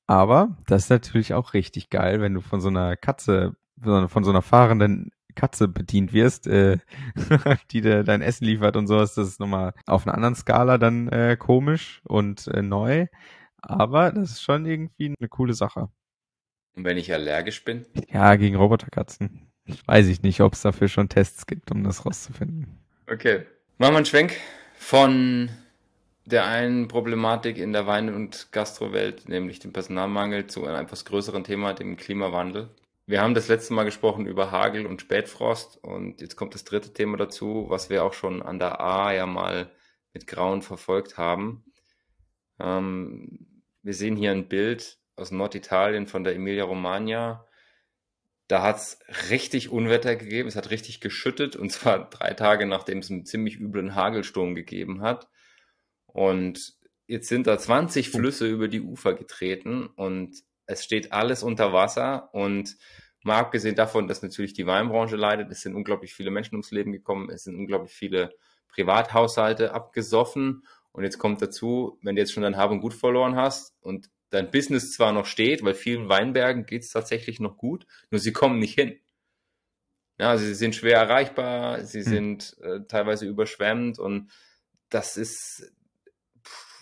[0.06, 4.30] Aber das ist natürlich auch richtig geil, wenn du von so einer Katze, von so
[4.30, 6.78] einer fahrenden Katze bedient wirst, äh,
[7.70, 9.14] die dir dein Essen liefert und sowas.
[9.14, 13.06] Das ist nochmal auf einer anderen Skala dann äh, komisch und äh, neu.
[13.60, 15.88] Aber das ist schon irgendwie eine coole Sache.
[16.76, 17.86] Und wenn ich allergisch bin?
[18.08, 19.50] Ja, gegen Roboterkatzen.
[19.86, 22.78] Weiß ich nicht, ob es dafür schon Tests gibt, um das rauszufinden.
[23.10, 23.46] Okay.
[23.78, 24.34] Machen wir einen Schwenk
[24.76, 25.48] von
[26.26, 31.44] der einen Problematik in der Wein- und Gastrowelt, nämlich dem Personalmangel, zu einem etwas größeren
[31.44, 32.68] Thema, dem Klimawandel.
[33.06, 36.94] Wir haben das letzte Mal gesprochen über Hagel und Spätfrost und jetzt kommt das dritte
[36.94, 39.70] Thema dazu, was wir auch schon an der A ja mal
[40.14, 41.64] mit Grauen verfolgt haben.
[42.58, 47.46] Ähm, wir sehen hier ein Bild aus Norditalien von der Emilia Romagna.
[48.48, 48.98] Da hat es
[49.30, 53.60] richtig Unwetter gegeben, es hat richtig geschüttet und zwar drei Tage nachdem es einen ziemlich
[53.60, 55.28] üblen Hagelsturm gegeben hat.
[56.06, 61.72] Und jetzt sind da 20 Flüsse über die Ufer getreten und es steht alles unter
[61.72, 62.76] Wasser und
[63.22, 66.92] mal abgesehen davon, dass natürlich die Weinbranche leidet, es sind unglaublich viele Menschen ums Leben
[66.92, 68.34] gekommen, es sind unglaublich viele
[68.68, 73.36] Privathaushalte abgesoffen und jetzt kommt dazu, wenn du jetzt schon dein Hab und Gut verloren
[73.36, 77.86] hast und dein Business zwar noch steht, weil vielen Weinbergen geht es tatsächlich noch gut,
[78.10, 78.98] nur sie kommen nicht hin.
[80.18, 82.04] Ja, sie sind schwer erreichbar, sie hm.
[82.04, 84.30] sind äh, teilweise überschwemmt und
[84.88, 85.72] das ist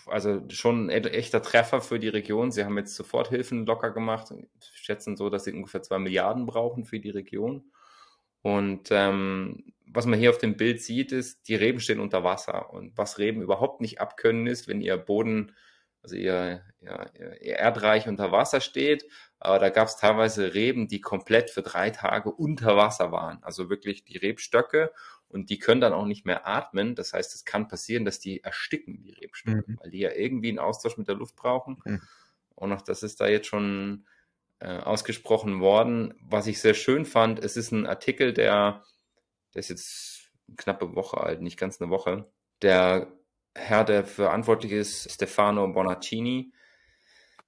[0.07, 2.51] also schon ein echter Treffer für die Region.
[2.51, 4.33] Sie haben jetzt Soforthilfen locker gemacht,
[4.73, 7.71] schätzen so, dass sie ungefähr zwei Milliarden brauchen für die Region.
[8.41, 12.73] Und ähm, was man hier auf dem Bild sieht, ist, die Reben stehen unter Wasser.
[12.73, 15.55] Und was Reben überhaupt nicht abkönnen ist, wenn ihr Boden,
[16.01, 17.05] also ihr, ja,
[17.41, 19.05] ihr Erdreich unter Wasser steht.
[19.39, 23.41] Aber da gab es teilweise Reben, die komplett für drei Tage unter Wasser waren.
[23.43, 24.91] Also wirklich die Rebstöcke
[25.33, 26.95] und die können dann auch nicht mehr atmen.
[26.95, 29.79] Das heißt, es kann passieren, dass die ersticken, die Rebstöcke, mhm.
[29.81, 31.81] weil die ja irgendwie einen Austausch mit der Luft brauchen.
[31.85, 32.01] Mhm.
[32.55, 34.05] Und auch das ist da jetzt schon
[34.59, 36.13] äh, ausgesprochen worden.
[36.21, 38.83] Was ich sehr schön fand, es ist ein Artikel, der,
[39.53, 42.31] der ist jetzt eine knappe Woche alt, nicht ganz eine Woche.
[42.61, 43.11] Der
[43.55, 46.53] Herr, der verantwortlich ist, Stefano Bonaccini,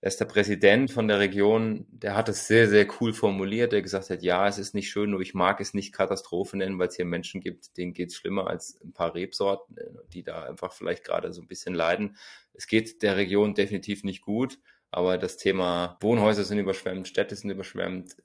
[0.06, 3.82] er ist der Präsident von der Region, der hat es sehr, sehr cool formuliert, der
[3.82, 6.90] gesagt hat, ja, es ist nicht schön, nur ich mag es nicht Katastrophe nennen, weil
[6.90, 9.76] es hier Menschen gibt, denen geht es schlimmer als ein paar Rebsorten,
[10.14, 12.18] die da einfach vielleicht gerade so ein bisschen leiden.
[12.54, 14.60] Es geht der Region definitiv nicht gut,
[14.92, 18.16] aber das Thema Wohnhäuser sind überschwemmt, Städte sind überschwemmt,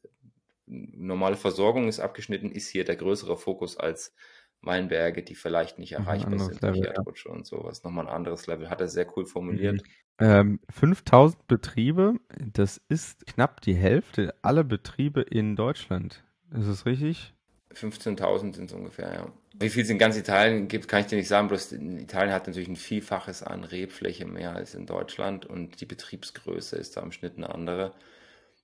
[0.66, 4.14] normale Versorgung ist abgeschnitten, ist hier der größere Fokus als
[4.63, 7.35] Weinberge, die vielleicht nicht erreichbar sind durch Erdrutsche ja.
[7.35, 7.83] und sowas.
[7.83, 8.69] Nochmal ein anderes Level.
[8.69, 9.83] Hat er sehr cool formuliert.
[9.83, 9.91] Mhm.
[10.23, 16.25] Ähm, 5000 Betriebe, das ist knapp die Hälfte aller Betriebe in Deutschland.
[16.53, 17.35] Ist das richtig?
[17.75, 19.33] 15.000 sind es ungefähr, ja.
[19.59, 22.47] Wie viel es in ganz Italien gibt, kann ich dir nicht sagen, bloß Italien hat
[22.47, 27.13] natürlich ein Vielfaches an Rebfläche mehr als in Deutschland und die Betriebsgröße ist da im
[27.13, 27.95] Schnitt eine andere.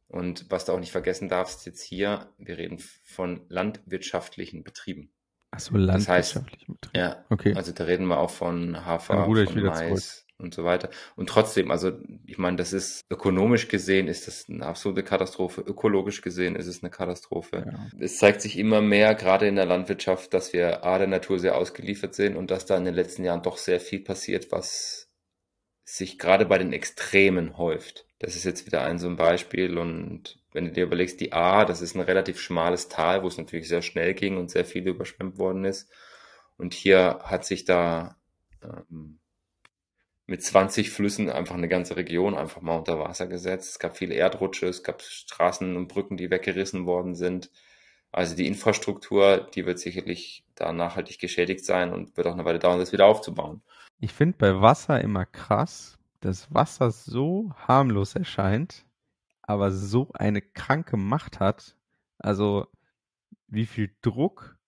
[0.08, 5.10] Und was du auch nicht vergessen darfst, jetzt hier, wir reden von landwirtschaftlichen Betrieben.
[5.50, 6.96] Achso, landwirtschaftlichen das heißt.
[6.96, 7.54] Ja, okay.
[7.54, 10.90] Also da reden wir auch von Hafer, von Mais, und so weiter.
[11.14, 11.92] Und trotzdem, also
[12.26, 16.82] ich meine, das ist ökonomisch gesehen ist das eine absolute Katastrophe, ökologisch gesehen ist es
[16.82, 17.64] eine Katastrophe.
[17.66, 17.86] Ja.
[17.98, 21.56] Es zeigt sich immer mehr, gerade in der Landwirtschaft, dass wir A der Natur sehr
[21.56, 25.08] ausgeliefert sind und dass da in den letzten Jahren doch sehr viel passiert, was
[25.84, 28.06] sich gerade bei den Extremen häuft.
[28.18, 31.66] Das ist jetzt wieder ein so ein Beispiel und wenn du dir überlegst, die A,
[31.66, 34.88] das ist ein relativ schmales Tal, wo es natürlich sehr schnell ging und sehr viel
[34.88, 35.92] überschwemmt worden ist.
[36.56, 38.16] Und hier hat sich da
[38.62, 39.18] ähm,
[40.24, 43.72] mit 20 Flüssen einfach eine ganze Region einfach mal unter Wasser gesetzt.
[43.72, 47.50] Es gab viele Erdrutsche, es gab Straßen und Brücken, die weggerissen worden sind.
[48.10, 52.60] Also die Infrastruktur, die wird sicherlich da nachhaltig geschädigt sein und wird auch eine Weile
[52.60, 53.60] dauern, das wieder aufzubauen.
[54.00, 58.85] Ich finde bei Wasser immer krass, dass Wasser so harmlos erscheint,
[59.46, 61.76] aber so eine kranke Macht hat.
[62.18, 62.66] Also
[63.48, 64.58] wie viel Druck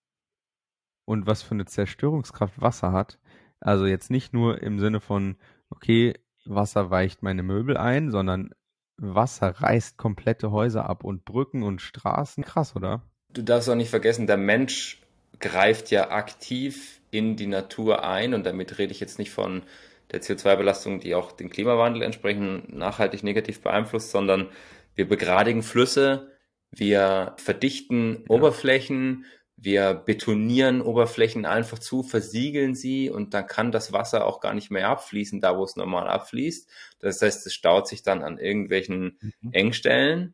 [1.05, 3.19] und was für eine Zerstörungskraft Wasser hat.
[3.59, 5.37] Also jetzt nicht nur im Sinne von,
[5.69, 6.13] okay,
[6.45, 8.53] Wasser weicht meine Möbel ein, sondern
[8.97, 12.43] Wasser reißt komplette Häuser ab und Brücken und Straßen.
[12.43, 13.01] Krass, oder?
[13.33, 15.01] Du darfst auch nicht vergessen, der Mensch
[15.39, 19.63] greift ja aktiv in die Natur ein und damit rede ich jetzt nicht von
[20.11, 24.49] der CO2-Belastung, die auch den Klimawandel entsprechend nachhaltig negativ beeinflusst, sondern
[24.95, 26.31] wir begradigen Flüsse,
[26.71, 28.35] wir verdichten ja.
[28.35, 34.53] Oberflächen, wir betonieren Oberflächen einfach zu, versiegeln sie und dann kann das Wasser auch gar
[34.53, 36.69] nicht mehr abfließen, da wo es normal abfließt.
[36.99, 39.51] Das heißt, es staut sich dann an irgendwelchen mhm.
[39.51, 40.33] Engstellen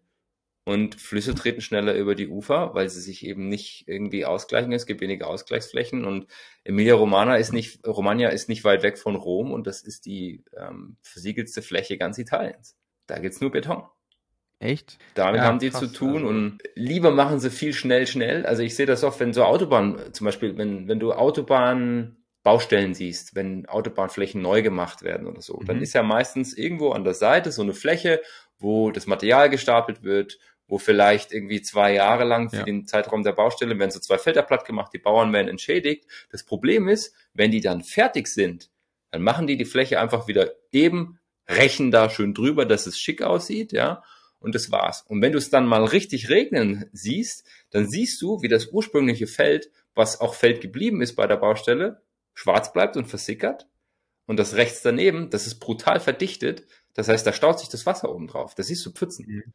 [0.66, 4.74] und Flüsse treten schneller über die Ufer, weil sie sich eben nicht irgendwie ausgleichen.
[4.74, 6.26] Es gibt weniger Ausgleichsflächen und
[6.64, 10.44] Emilia Romana ist nicht, Romagna ist nicht weit weg von Rom und das ist die
[10.58, 12.76] ähm, versiegelste Fläche ganz Italiens.
[13.06, 13.84] Da gibt's nur Beton.
[14.60, 14.98] Echt?
[15.14, 16.28] Damit ja, haben die krass, zu tun also.
[16.28, 18.48] und lieber machen sie viel schnell, schnell.
[18.48, 23.36] Also ich sehe das oft, wenn so Autobahnen, zum Beispiel, wenn, wenn du Autobahnbaustellen siehst,
[23.36, 25.66] wenn Autobahnflächen neu gemacht werden oder so, mhm.
[25.66, 28.22] dann ist ja meistens irgendwo an der Seite so eine Fläche,
[28.58, 32.64] wo das Material gestapelt wird, wo vielleicht irgendwie zwei Jahre lang für ja.
[32.64, 36.06] den Zeitraum der Baustelle werden so zwei Felder platt gemacht, die Bauern werden entschädigt.
[36.32, 38.70] Das Problem ist, wenn die dann fertig sind,
[39.12, 43.22] dann machen die die Fläche einfach wieder eben, rächen da schön drüber, dass es schick
[43.22, 44.04] aussieht, ja,
[44.40, 45.04] und das war's.
[45.08, 49.28] Und wenn du es dann mal richtig regnen siehst, dann siehst du, wie das ursprüngliche
[49.28, 52.02] Feld, was auch Feld geblieben ist bei der Baustelle,
[52.34, 53.68] schwarz bleibt und versickert.
[54.28, 56.66] Und das rechts daneben, das ist brutal verdichtet.
[56.94, 58.56] Das heißt, da staut sich das Wasser oben drauf.
[58.56, 59.26] Das siehst du Pfützen.
[59.28, 59.54] Mhm.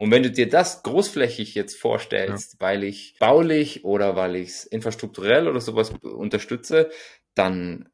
[0.00, 2.60] Und wenn du dir das großflächig jetzt vorstellst, ja.
[2.60, 6.88] weil ich baulich oder weil ich es infrastrukturell oder sowas unterstütze,
[7.34, 7.90] dann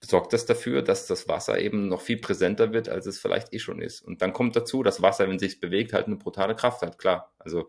[0.00, 3.58] sorgt das dafür, dass das Wasser eben noch viel präsenter wird, als es vielleicht eh
[3.58, 4.02] schon ist.
[4.02, 6.96] Und dann kommt dazu, dass Wasser, wenn es sich bewegt, halt eine brutale Kraft hat.
[6.96, 7.66] Klar, also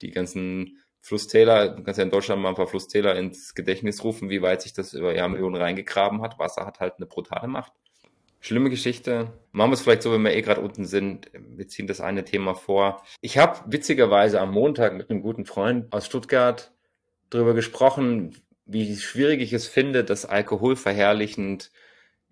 [0.00, 4.30] die ganzen Flusstäler, du kannst ja in Deutschland mal ein paar Flusstäler ins Gedächtnis rufen,
[4.30, 6.40] wie weit sich das über Jahrmillionen reingegraben hat.
[6.40, 7.72] Wasser hat halt eine brutale Macht.
[8.44, 9.32] Schlimme Geschichte.
[9.52, 11.30] Machen wir es vielleicht so, wenn wir eh gerade unten sind.
[11.32, 13.04] Wir ziehen das eine Thema vor.
[13.20, 16.72] Ich habe witzigerweise am Montag mit einem guten Freund aus Stuttgart
[17.30, 18.36] darüber gesprochen,
[18.66, 21.70] wie schwierig ich es finde, dass alkoholverherrlichend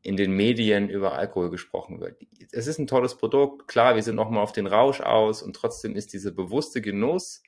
[0.02, 2.20] in den Medien über Alkohol gesprochen wird.
[2.50, 5.94] Es ist ein tolles Produkt, klar, wir sind nochmal auf den Rausch aus und trotzdem
[5.94, 7.44] ist dieser bewusste Genuss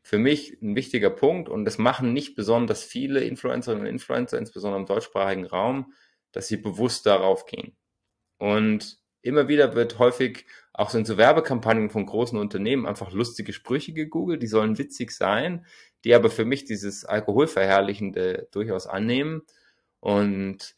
[0.00, 4.80] für mich ein wichtiger Punkt und das machen nicht besonders viele Influencerinnen und Influencer, insbesondere
[4.80, 5.92] im deutschsprachigen Raum,
[6.34, 7.76] dass sie bewusst darauf gehen.
[8.38, 13.52] Und immer wieder wird häufig auch so in so Werbekampagnen von großen Unternehmen einfach lustige
[13.52, 15.64] Sprüche gegoogelt, die sollen witzig sein,
[16.04, 19.42] die aber für mich dieses Alkoholverherrlichende durchaus annehmen
[20.00, 20.74] und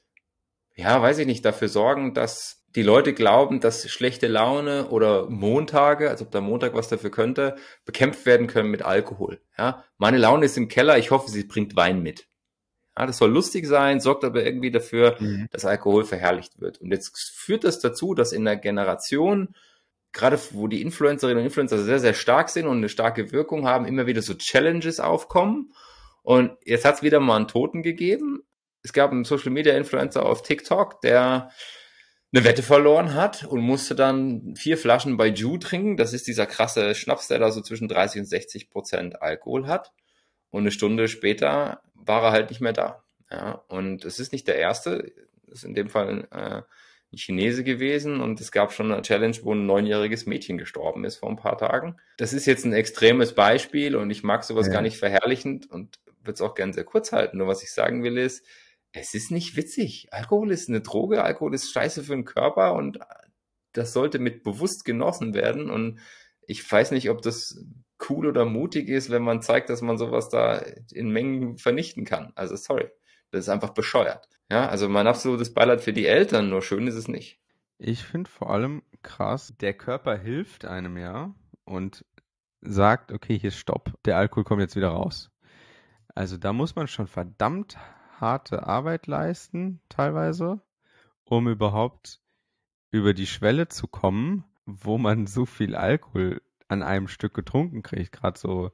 [0.76, 6.11] ja, weiß ich nicht, dafür sorgen, dass die Leute glauben, dass schlechte Laune oder Montage,
[6.11, 9.40] als ob der Montag was dafür könnte, bekämpft werden können mit Alkohol.
[9.57, 12.28] Ja, meine Laune ist im Keller, ich hoffe, sie bringt Wein mit.
[12.99, 15.49] Ja, das soll lustig sein, sorgt aber irgendwie dafür, mhm.
[15.51, 16.80] dass Alkohol verherrlicht wird.
[16.80, 19.55] Und jetzt führt das dazu, dass in der Generation
[20.16, 23.84] gerade wo die Influencerinnen und Influencer sehr, sehr stark sind und eine starke Wirkung haben,
[23.84, 25.72] immer wieder so Challenges aufkommen.
[26.22, 28.42] Und jetzt hat es wieder mal einen Toten gegeben.
[28.82, 31.51] Es gab einen Social Media Influencer auf TikTok, der
[32.32, 35.99] eine Wette verloren hat und musste dann vier Flaschen bei Ju trinken.
[35.99, 39.92] Das ist dieser krasse Schnaps, der da so zwischen 30 und 60 Prozent Alkohol hat.
[40.49, 43.05] Und eine Stunde später war er halt nicht mehr da.
[43.30, 45.12] Ja, und es ist nicht der erste.
[45.47, 46.62] Das ist in dem Fall äh,
[47.12, 51.16] ein Chinese gewesen und es gab schon eine Challenge, wo ein neunjähriges Mädchen gestorben ist
[51.16, 51.97] vor ein paar Tagen.
[52.16, 54.74] Das ist jetzt ein extremes Beispiel und ich mag sowas ja.
[54.74, 57.38] gar nicht verherrlichend und würde es auch gern sehr kurz halten.
[57.38, 58.44] Nur was ich sagen will ist,
[58.92, 60.09] es ist nicht witzig.
[60.11, 62.99] Alkohol ist eine Droge, Alkohol ist scheiße für den Körper und
[63.72, 66.01] das sollte mit bewusst genossen werden und
[66.47, 67.64] ich weiß nicht, ob das
[68.09, 72.32] cool oder mutig ist, wenn man zeigt, dass man sowas da in Mengen vernichten kann.
[72.34, 72.88] Also sorry,
[73.30, 74.28] das ist einfach bescheuert.
[74.51, 77.40] Ja, also mein absolutes Beileid für die Eltern, nur schön ist es nicht.
[77.78, 81.34] Ich finde vor allem krass, der Körper hilft einem ja
[81.64, 82.05] und
[82.61, 85.30] sagt, okay, hier stopp, der Alkohol kommt jetzt wieder raus.
[86.14, 87.76] Also da muss man schon verdammt
[88.18, 90.61] harte Arbeit leisten, teilweise,
[91.24, 92.20] um überhaupt
[92.90, 98.10] über die Schwelle zu kommen, wo man so viel Alkohol an einem Stück getrunken kriege,
[98.10, 98.70] gerade so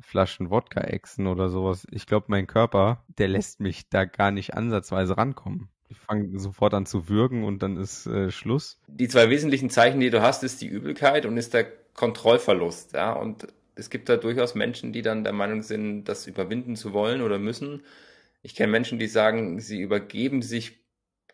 [0.00, 1.86] Flaschen Wodka-Echsen oder sowas.
[1.90, 5.68] Ich glaube, mein Körper, der lässt mich da gar nicht ansatzweise rankommen.
[5.88, 8.80] Ich fange sofort an zu würgen und dann ist äh, Schluss.
[8.88, 12.94] Die zwei wesentlichen Zeichen, die du hast, ist die Übelkeit und ist der Kontrollverlust.
[12.94, 13.46] Ja, und
[13.76, 17.38] es gibt da durchaus Menschen, die dann der Meinung sind, das überwinden zu wollen oder
[17.38, 17.82] müssen.
[18.42, 20.80] Ich kenne Menschen, die sagen, sie übergeben sich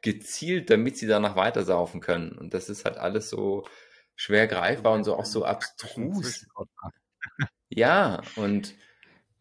[0.03, 2.33] gezielt, damit sie danach weitersaufen können.
[2.33, 3.67] Und das ist halt alles so
[4.21, 6.47] schwer greifbar und so auch so abstrus.
[7.73, 8.75] Ja, und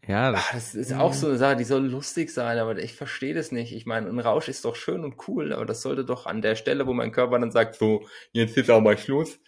[0.07, 2.93] ja, das, ach, das ist auch so eine Sache, die soll lustig sein, aber ich
[2.93, 3.73] verstehe das nicht.
[3.73, 6.53] Ich meine, ein Rausch ist doch schön und cool, aber das sollte doch an der
[6.53, 9.39] Stelle, wo mein Körper dann sagt, so, jetzt ist auch mal Schluss,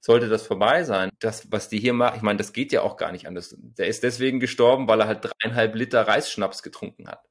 [0.00, 1.10] sollte das vorbei sein.
[1.18, 3.54] Das, was die hier machen, ich meine, das geht ja auch gar nicht anders.
[3.58, 7.28] Der ist deswegen gestorben, weil er halt dreieinhalb Liter Reisschnaps getrunken hat.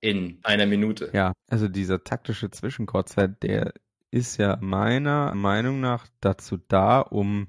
[0.00, 1.10] In einer Minute.
[1.14, 3.72] Ja, also dieser taktische Zwischenkotzer, der
[4.10, 7.48] ist ja meiner Meinung nach dazu da, um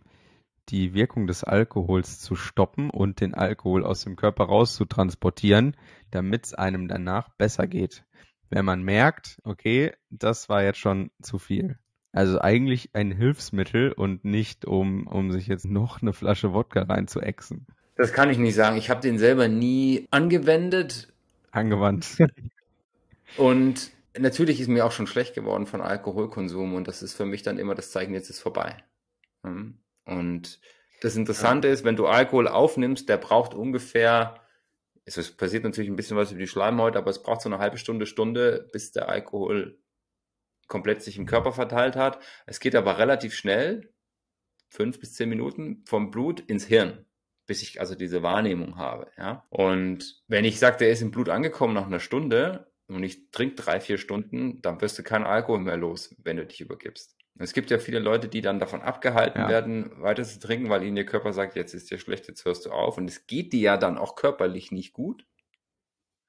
[0.70, 5.76] die Wirkung des Alkohols zu stoppen und den Alkohol aus dem Körper rauszutransportieren,
[6.12, 8.06] damit es einem danach besser geht.
[8.50, 11.78] Wenn man merkt, okay, das war jetzt schon zu viel.
[12.14, 17.66] Also eigentlich ein Hilfsmittel und nicht, um, um sich jetzt noch eine Flasche Wodka reinzuexen.
[17.96, 18.78] Das kann ich nicht sagen.
[18.78, 21.08] Ich habe den selber nie angewendet.
[21.52, 22.18] Angewandt.
[23.38, 27.44] und natürlich ist mir auch schon schlecht geworden von Alkoholkonsum und das ist für mich
[27.44, 28.84] dann immer das Zeichen, jetzt ist vorbei.
[29.44, 29.80] Hm?
[30.06, 30.60] Und
[31.02, 31.74] das Interessante ja.
[31.74, 34.36] ist, wenn du Alkohol aufnimmst, der braucht ungefähr,
[35.06, 37.78] es passiert natürlich ein bisschen was über die Schleimhaut, aber es braucht so eine halbe
[37.78, 39.80] Stunde, Stunde, bis der Alkohol
[40.68, 42.20] komplett sich im Körper verteilt hat.
[42.46, 43.94] Es geht aber relativ schnell,
[44.70, 47.06] fünf bis zehn Minuten vom Blut ins Hirn,
[47.46, 49.12] bis ich also diese Wahrnehmung habe.
[49.18, 49.46] Ja?
[49.50, 53.56] Und wenn ich sage, der ist im Blut angekommen nach einer Stunde und ich trinke
[53.56, 57.16] drei, vier Stunden, dann wirst du keinen Alkohol mehr los, wenn du dich übergibst.
[57.40, 59.50] Es gibt ja viele Leute, die dann davon abgehalten ja.
[59.50, 62.66] werden, weiter zu trinken, weil ihnen ihr Körper sagt, jetzt ist dir schlecht, jetzt hörst
[62.66, 62.98] du auf.
[62.98, 65.26] Und es geht dir ja dann auch körperlich nicht gut.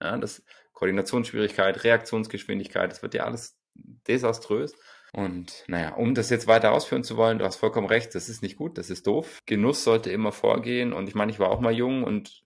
[0.00, 0.42] Ja, das
[0.72, 4.74] Koordinationsschwierigkeit, Reaktionsgeschwindigkeit, das wird ja alles desaströs.
[5.12, 8.42] Und naja, um das jetzt weiter ausführen zu wollen, du hast vollkommen recht, das ist
[8.42, 9.42] nicht gut, das ist doof.
[9.44, 10.92] Genuss sollte immer vorgehen.
[10.92, 12.42] Und ich meine, ich war auch mal jung und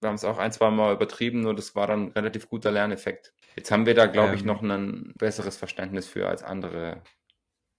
[0.00, 2.70] wir haben es auch ein, zwei Mal übertrieben, nur das war dann ein relativ guter
[2.70, 3.34] Lerneffekt.
[3.56, 7.02] Jetzt haben wir da, glaube ähm, ich, noch ein besseres Verständnis für als andere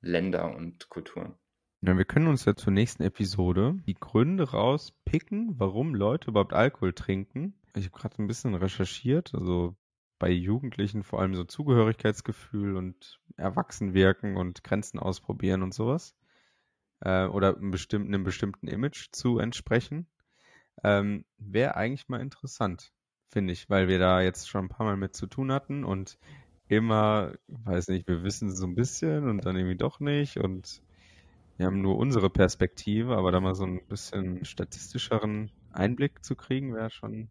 [0.02, 1.36] Länder und Kulturen.
[1.82, 6.94] Ja, wir können uns ja zur nächsten Episode die Gründe rauspicken, warum Leute überhaupt Alkohol
[6.94, 7.54] trinken.
[7.76, 9.78] Ich habe gerade ein bisschen recherchiert, also
[10.18, 16.18] bei Jugendlichen vor allem so Zugehörigkeitsgefühl und Erwachsenwirken und Grenzen ausprobieren und sowas.
[17.00, 20.08] Äh, oder einem bestimmten, einem bestimmten Image zu entsprechen.
[20.84, 22.92] Ähm, Wäre eigentlich mal interessant,
[23.30, 26.18] finde ich, weil wir da jetzt schon ein paar Mal mit zu tun hatten und
[26.68, 30.82] immer, weiß nicht, wir wissen so ein bisschen und dann irgendwie doch nicht und
[31.58, 36.74] wir haben nur unsere Perspektive, aber da mal so ein bisschen statistischeren Einblick zu kriegen,
[36.74, 37.28] wäre schon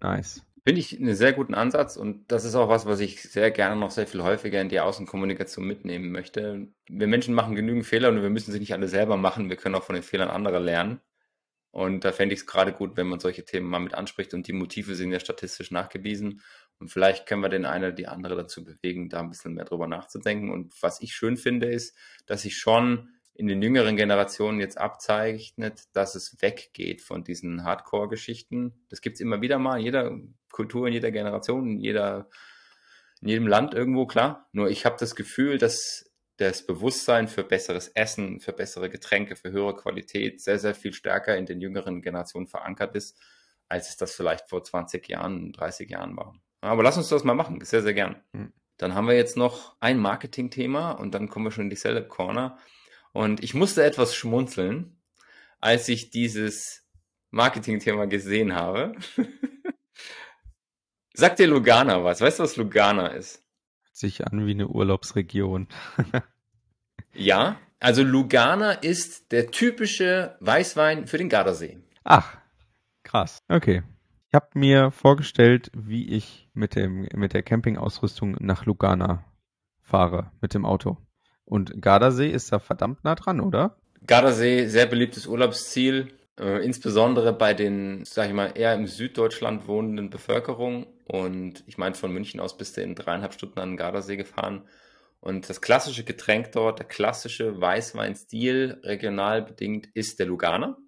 [0.00, 0.44] nice.
[0.64, 3.80] Finde ich einen sehr guten Ansatz und das ist auch was, was ich sehr gerne
[3.80, 6.68] noch sehr viel häufiger in die Außenkommunikation mitnehmen möchte.
[6.88, 9.48] Wir Menschen machen genügend Fehler und wir müssen sie nicht alle selber machen.
[9.48, 11.00] Wir können auch von den Fehlern anderer lernen.
[11.72, 14.46] Und da fände ich es gerade gut, wenn man solche Themen mal mit anspricht und
[14.46, 16.42] die Motive sind ja statistisch nachgewiesen.
[16.78, 19.64] Und vielleicht können wir den einen oder die andere dazu bewegen, da ein bisschen mehr
[19.64, 20.50] drüber nachzudenken.
[20.50, 21.96] Und was ich schön finde, ist,
[22.26, 28.84] dass sich schon in den jüngeren Generationen jetzt abzeichnet, dass es weggeht von diesen Hardcore-Geschichten.
[28.90, 30.18] Das gibt es immer wieder mal in jeder
[30.50, 32.28] Kultur, in jeder Generation, in, jeder,
[33.22, 34.46] in jedem Land irgendwo, klar.
[34.52, 39.52] Nur ich habe das Gefühl, dass das Bewusstsein für besseres Essen, für bessere Getränke, für
[39.52, 43.18] höhere Qualität sehr, sehr viel stärker in den jüngeren Generationen verankert ist,
[43.68, 46.34] als es das vielleicht vor 20 Jahren, 30 Jahren war.
[46.60, 48.22] Aber lass uns das mal machen, sehr, sehr gern.
[48.32, 48.52] Mhm.
[48.78, 52.08] Dann haben wir jetzt noch ein Marketing-Thema und dann kommen wir schon in die Celeb
[52.08, 52.58] Corner.
[53.12, 55.00] Und ich musste etwas schmunzeln,
[55.60, 56.88] als ich dieses
[57.30, 58.94] Marketing-Thema gesehen habe.
[61.14, 62.20] Sagt dir Lugana was?
[62.20, 63.41] Weißt du, was Lugana ist?
[64.02, 65.68] Sich an wie eine Urlaubsregion.
[67.14, 71.78] ja, also Lugana ist der typische Weißwein für den Gardasee.
[72.02, 72.36] Ach,
[73.04, 73.38] krass.
[73.48, 73.84] Okay.
[74.26, 79.24] Ich habe mir vorgestellt, wie ich mit, dem, mit der Campingausrüstung nach Lugana
[79.80, 80.96] fahre mit dem Auto.
[81.44, 83.76] Und Gardasee ist da verdammt nah dran, oder?
[84.04, 86.08] Gardasee, sehr beliebtes Urlaubsziel,
[86.40, 90.88] äh, insbesondere bei den, sag ich mal, eher im Süddeutschland wohnenden Bevölkerung.
[91.12, 94.66] Und ich meine, von München aus bist du in dreieinhalb Stunden an den Gardasee gefahren.
[95.20, 100.78] Und das klassische Getränk dort, der klassische Weißweinstil, regional bedingt, ist der Luganer.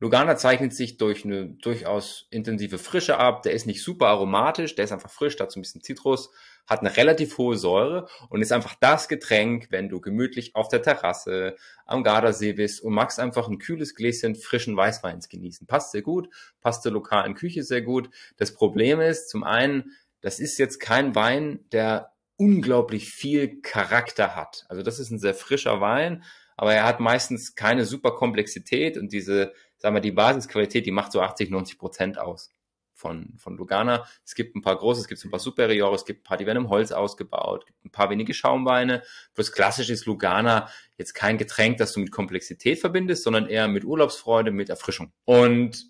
[0.00, 3.42] Lugana zeichnet sich durch eine durchaus intensive Frische ab.
[3.42, 6.30] Der ist nicht super aromatisch, der ist einfach frisch, dazu ein bisschen Zitrus,
[6.68, 10.82] hat eine relativ hohe Säure und ist einfach das Getränk, wenn du gemütlich auf der
[10.82, 11.56] Terrasse
[11.86, 15.66] am Gardasee bist und magst einfach ein kühles Gläschen frischen Weißweins genießen.
[15.66, 16.28] Passt sehr gut,
[16.60, 18.10] passt zur lokalen Küche sehr gut.
[18.36, 24.66] Das Problem ist, zum einen, das ist jetzt kein Wein, der unglaublich viel Charakter hat.
[24.68, 26.22] Also das ist ein sehr frischer Wein,
[26.56, 31.12] aber er hat meistens keine super Komplexität und diese, sagen wir, die Basisqualität, die macht
[31.12, 32.52] so 80, 90 Prozent aus
[32.98, 34.06] von, von Lugana.
[34.24, 36.46] Es gibt ein paar große, es gibt ein paar Superiore, es gibt ein paar, die
[36.46, 39.02] werden im Holz ausgebaut, gibt ein paar wenige Schaumweine.
[39.34, 43.84] Plus klassisch ist Lugana jetzt kein Getränk, das du mit Komplexität verbindest, sondern eher mit
[43.84, 45.12] Urlaubsfreude, mit Erfrischung.
[45.24, 45.86] Und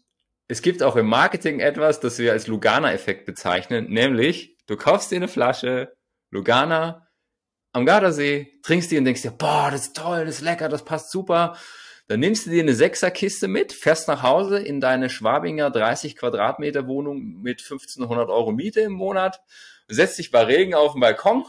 [0.49, 5.17] es gibt auch im Marketing etwas, das wir als Lugana-Effekt bezeichnen, nämlich du kaufst dir
[5.17, 5.95] eine Flasche
[6.31, 7.09] Lugana
[7.73, 10.85] am Gardasee, trinkst die und denkst dir, boah, das ist toll, das ist lecker, das
[10.85, 11.57] passt super.
[12.09, 16.87] Dann nimmst du dir eine Sechserkiste mit, fährst nach Hause in deine Schwabinger 30 Quadratmeter
[16.87, 19.43] Wohnung mit 1500 Euro Miete im Monat,
[19.89, 21.45] setzt dich bei Regen auf den Balkon,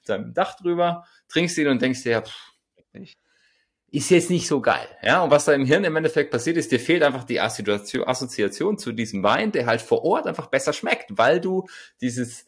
[0.00, 2.52] mit deinem Dach drüber, trinkst ihn und denkst dir, pff,
[3.90, 4.88] ist jetzt nicht so geil.
[5.02, 8.76] Ja, und was da im Hirn im Endeffekt passiert ist, dir fehlt einfach die Assoziation
[8.76, 11.66] zu diesem Wein, der halt vor Ort einfach besser schmeckt, weil du
[12.00, 12.44] dieses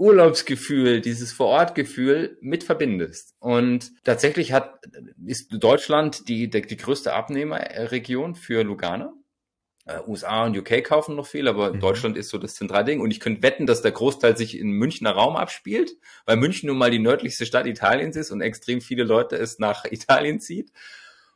[0.00, 3.34] Urlaubsgefühl, dieses Vorortgefühl mit verbindest.
[3.38, 4.80] Und tatsächlich hat,
[5.26, 9.12] ist Deutschland die, die, die größte Abnehmerregion für Lugana.
[9.84, 11.80] Äh, USA und UK kaufen noch viel, aber mhm.
[11.80, 13.00] Deutschland ist so das Zentralding.
[13.00, 15.92] Und ich könnte wetten, dass der Großteil sich in Münchner Raum abspielt,
[16.24, 19.84] weil München nun mal die nördlichste Stadt Italiens ist und extrem viele Leute es nach
[19.90, 20.72] Italien zieht.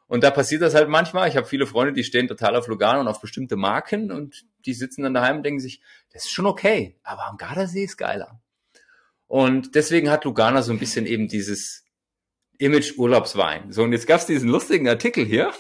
[0.07, 1.29] Und da passiert das halt manchmal.
[1.29, 4.73] Ich habe viele Freunde, die stehen total auf Lugano und auf bestimmte Marken und die
[4.73, 5.83] sitzen dann daheim und denken sich,
[6.15, 8.41] das ist schon okay, aber am Gardasee ist geiler.
[9.35, 11.85] Und deswegen hat Lugana so ein bisschen eben dieses
[12.59, 13.73] Image Urlaubswein.
[13.73, 15.53] So, und jetzt gab's diesen lustigen Artikel hier,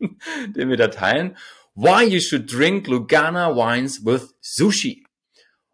[0.54, 1.36] den wir da teilen.
[1.74, 5.04] Why you should drink Lugana wines with Sushi.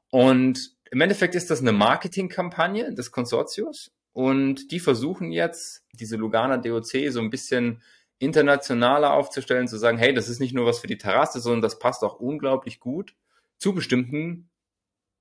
[0.08, 3.92] Und im Endeffekt ist das eine Marketingkampagne des Konsortiums.
[4.14, 7.82] Und die versuchen jetzt, diese Lugana DOC so ein bisschen
[8.18, 11.78] internationaler aufzustellen, zu sagen, hey, das ist nicht nur was für die Terrasse, sondern das
[11.78, 13.14] passt auch unglaublich gut
[13.58, 14.48] zu bestimmten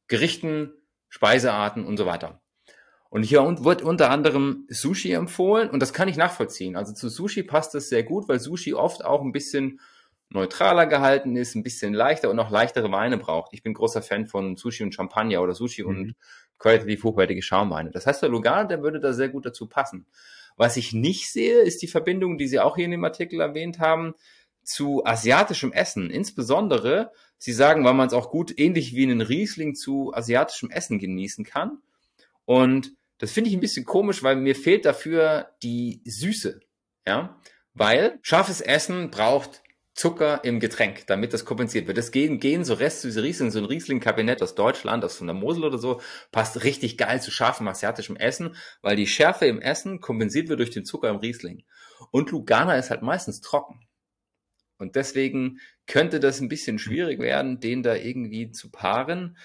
[0.08, 0.72] Gerichten,
[1.12, 2.42] Speisearten und so weiter.
[3.10, 6.78] Und hier wird unter anderem Sushi empfohlen und das kann ich nachvollziehen.
[6.78, 9.82] Also zu Sushi passt das sehr gut, weil Sushi oft auch ein bisschen
[10.30, 13.54] neutraler gehalten ist, ein bisschen leichter und auch leichtere Weine braucht.
[13.54, 15.90] Ich bin großer Fan von Sushi und Champagner oder Sushi mhm.
[15.90, 16.16] und
[16.58, 17.92] qualitativ hochwertige Schaumweine.
[17.92, 20.06] Das heißt, der Lugano, der würde da sehr gut dazu passen.
[20.56, 23.80] Was ich nicht sehe, ist die Verbindung, die Sie auch hier in dem Artikel erwähnt
[23.80, 24.14] haben,
[24.64, 26.10] zu asiatischem Essen.
[26.10, 27.12] Insbesondere,
[27.42, 31.44] sie sagen, weil man es auch gut ähnlich wie einen Riesling zu asiatischem Essen genießen
[31.44, 31.80] kann.
[32.46, 36.60] Und das finde ich ein bisschen komisch, weil mir fehlt dafür die Süße.
[37.08, 37.42] Ja,
[37.74, 39.64] weil scharfes Essen braucht
[39.96, 41.98] Zucker im Getränk, damit das kompensiert wird.
[41.98, 45.64] Das gehen, gehen so restsüße Riesling, so ein Riesling-Kabinett aus Deutschland, aus von der Mosel
[45.64, 46.00] oder so,
[46.32, 50.70] passt richtig geil zu scharfem asiatischem Essen, weil die Schärfe im Essen kompensiert wird durch
[50.70, 51.64] den Zucker im Riesling.
[52.12, 53.80] Und Lugana ist halt meistens trocken.
[54.82, 59.38] Und deswegen könnte das ein bisschen schwierig werden, den da irgendwie zu paaren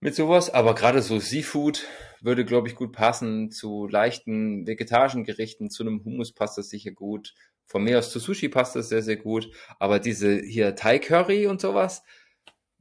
[0.00, 0.50] mit sowas.
[0.50, 1.86] Aber gerade so Seafood
[2.20, 3.50] würde, glaube ich, gut passen.
[3.50, 7.34] Zu leichten vegetarischen Gerichten, zu einem Hummus passt das sicher gut.
[7.64, 9.50] Von mir aus zu Sushi passt das sehr, sehr gut.
[9.78, 12.02] Aber diese hier Thai Curry und sowas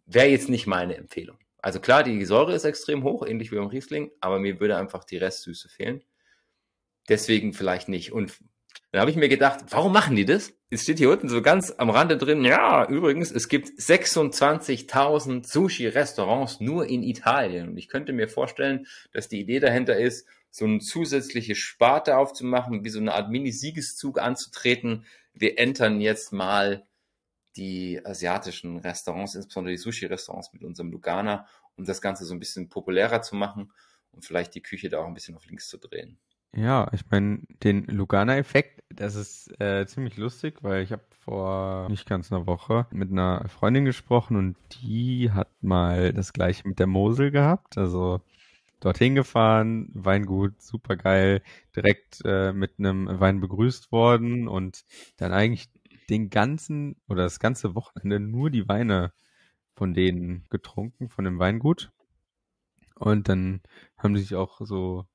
[0.05, 1.37] wäre jetzt nicht meine Empfehlung.
[1.59, 5.03] Also klar, die Säure ist extrem hoch, ähnlich wie beim Riesling, aber mir würde einfach
[5.03, 6.03] die Restsüße fehlen.
[7.09, 8.11] Deswegen vielleicht nicht.
[8.11, 8.37] Und
[8.91, 10.53] dann habe ich mir gedacht, warum machen die das?
[10.69, 16.59] Es steht hier unten so ganz am Rande drin, ja, übrigens, es gibt 26.000 Sushi-Restaurants
[16.59, 17.69] nur in Italien.
[17.69, 22.85] Und ich könnte mir vorstellen, dass die Idee dahinter ist, so eine zusätzliche Sparte aufzumachen,
[22.85, 25.05] wie so eine Art Mini-Siegeszug anzutreten.
[25.33, 26.85] Wir entern jetzt mal
[27.57, 32.69] die asiatischen Restaurants, insbesondere die Sushi-Restaurants mit unserem Lugana, um das Ganze so ein bisschen
[32.69, 33.71] populärer zu machen
[34.11, 36.17] und vielleicht die Küche da auch ein bisschen auf links zu drehen.
[36.55, 42.07] Ja, ich meine, den Lugana-Effekt, das ist äh, ziemlich lustig, weil ich habe vor nicht
[42.07, 46.87] ganz einer Woche mit einer Freundin gesprochen und die hat mal das gleiche mit der
[46.87, 47.77] Mosel gehabt.
[47.77, 48.21] Also
[48.79, 51.41] dorthin gefahren, Weingut, super geil,
[51.75, 54.85] direkt äh, mit einem Wein begrüßt worden und
[55.17, 55.69] dann eigentlich
[56.09, 59.11] den ganzen oder das ganze Wochenende nur die Weine
[59.75, 61.91] von denen getrunken, von dem Weingut.
[62.95, 63.61] Und dann
[63.97, 65.05] haben sie sich auch so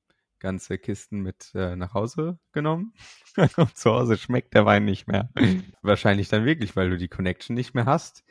[0.41, 2.93] ganze Kisten mit äh, nach Hause genommen.
[3.57, 5.31] Und zu Hause schmeckt der Wein nicht mehr.
[5.83, 8.25] Wahrscheinlich dann wirklich, weil du die Connection nicht mehr hast.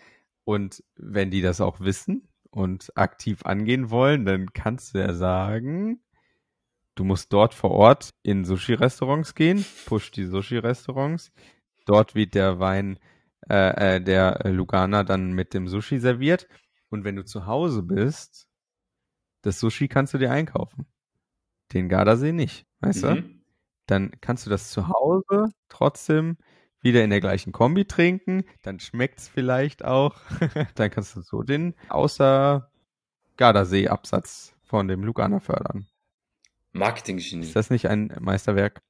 [0.44, 6.02] Und wenn die das auch wissen und aktiv angehen wollen, dann kannst du ja sagen,
[6.96, 11.32] du musst dort vor Ort in Sushi-Restaurants gehen, push die Sushi-Restaurants.
[11.86, 12.98] Dort wird der Wein,
[13.48, 16.48] äh, äh, der Lugana dann mit dem Sushi serviert.
[16.90, 18.46] Und wenn du zu Hause bist,
[19.42, 20.86] Das Sushi kannst du dir einkaufen.
[21.72, 23.14] Den Gardasee nicht, weißt du?
[23.16, 23.42] Mhm.
[23.86, 26.36] Dann kannst du das zu Hause trotzdem
[26.80, 28.44] wieder in der gleichen Kombi trinken.
[28.62, 30.16] Dann schmeckt's vielleicht auch.
[30.74, 32.70] dann kannst du so den außer
[33.36, 35.86] Gardasee-Absatz von dem Lugana fördern.
[36.72, 37.46] Marketing-Genie.
[37.46, 38.80] Ist das nicht ein Meisterwerk?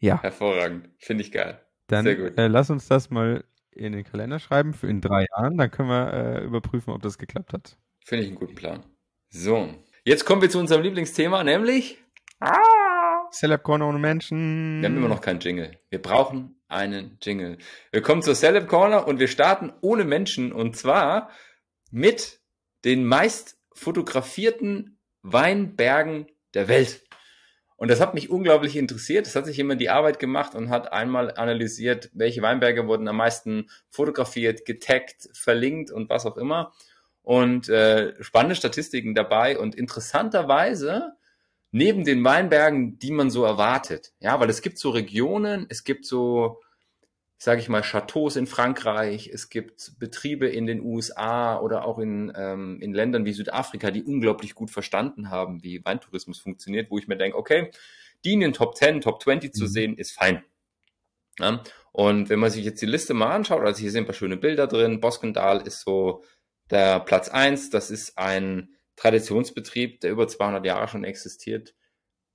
[0.00, 0.90] Ja, Hervorragend.
[0.98, 1.60] Finde ich geil.
[1.86, 2.38] dann Sehr gut.
[2.38, 5.56] äh, lass uns das mal in den Kalender schreiben für in drei Jahren.
[5.56, 7.76] Dann können wir äh, überprüfen, ob das geklappt hat.
[8.04, 8.84] Finde ich einen guten Plan.
[9.30, 9.74] So.
[10.06, 11.96] Jetzt kommen wir zu unserem Lieblingsthema, nämlich
[13.32, 14.82] Celeb Corner ohne Menschen.
[14.82, 15.78] Wir haben immer noch keinen Jingle.
[15.88, 17.56] Wir brauchen einen Jingle.
[17.90, 21.30] Wir kommen zur Celeb Corner und wir starten ohne Menschen und zwar
[21.90, 22.40] mit
[22.84, 27.02] den meist fotografierten Weinbergen der Welt.
[27.76, 29.26] Und das hat mich unglaublich interessiert.
[29.26, 33.16] Es hat sich jemand die Arbeit gemacht und hat einmal analysiert, welche Weinberge wurden am
[33.16, 36.74] meisten fotografiert, getaggt, verlinkt und was auch immer.
[37.24, 41.14] Und äh, spannende Statistiken dabei und interessanterweise
[41.72, 44.12] neben den Weinbergen, die man so erwartet.
[44.20, 46.60] Ja, weil es gibt so Regionen, es gibt so,
[47.38, 52.30] sage ich mal, Chateaus in Frankreich, es gibt Betriebe in den USA oder auch in,
[52.36, 57.08] ähm, in Ländern wie Südafrika, die unglaublich gut verstanden haben, wie Weintourismus funktioniert, wo ich
[57.08, 57.70] mir denke, okay,
[58.24, 59.68] die in den Top 10, Top 20 zu Mhm.
[59.68, 60.44] sehen, ist fein.
[61.40, 61.62] Ja?
[61.90, 64.36] Und wenn man sich jetzt die Liste mal anschaut, also hier sind ein paar schöne
[64.36, 66.22] Bilder drin, Boskendal ist so
[66.70, 67.70] der Platz eins.
[67.70, 71.74] das ist ein Traditionsbetrieb, der über 200 Jahre schon existiert,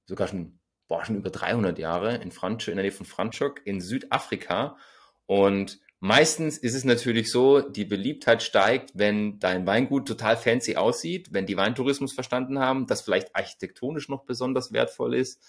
[0.06, 3.80] sogar schon, boah, schon über 300 Jahre in Franschhoek, in der Nähe von Franschhoek in
[3.80, 4.78] Südafrika.
[5.26, 11.30] Und meistens ist es natürlich so, die Beliebtheit steigt, wenn dein Weingut total fancy aussieht,
[11.32, 15.42] wenn die Weintourismus verstanden haben, das vielleicht architektonisch noch besonders wertvoll ist.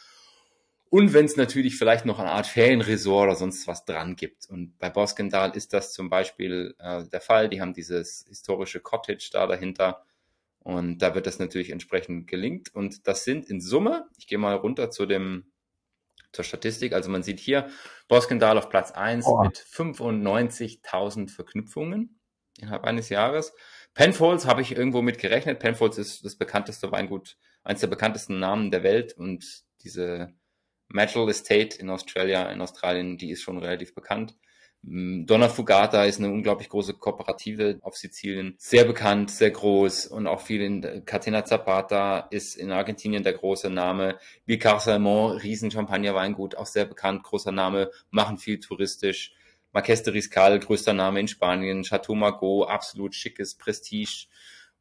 [0.90, 4.50] Und wenn es natürlich vielleicht noch eine Art Ferienresort oder sonst was dran gibt.
[4.50, 7.48] Und bei Boskendal ist das zum Beispiel äh, der Fall.
[7.48, 10.04] Die haben dieses historische Cottage da dahinter.
[10.58, 12.74] Und da wird das natürlich entsprechend gelingt.
[12.74, 15.52] Und das sind in Summe, ich gehe mal runter zu dem,
[16.32, 16.92] zur Statistik.
[16.92, 17.68] Also man sieht hier
[18.08, 19.44] Boskendal auf Platz 1 Boah.
[19.44, 22.18] mit 95.000 Verknüpfungen
[22.58, 23.54] innerhalb eines Jahres.
[23.94, 25.60] Penfolds habe ich irgendwo mit gerechnet.
[25.60, 30.34] Penfolds ist das bekannteste Weingut, eines der bekanntesten Namen der Welt und diese
[30.90, 34.36] Metal Estate in Australia, in Australien, die ist schon relativ bekannt.
[34.82, 40.26] Mm, Donna Fugata ist eine unglaublich große Kooperative auf Sizilien, sehr bekannt, sehr groß und
[40.26, 44.18] auch viel in Catena Zapata ist in Argentinien der große Name.
[44.46, 49.34] Vicar Salmon, riesen Champagner-Weingut, auch sehr bekannt, großer Name, machen viel touristisch.
[49.72, 54.26] Marques de Riscal, größter Name in Spanien, Chateau Margaux, absolut schickes Prestige.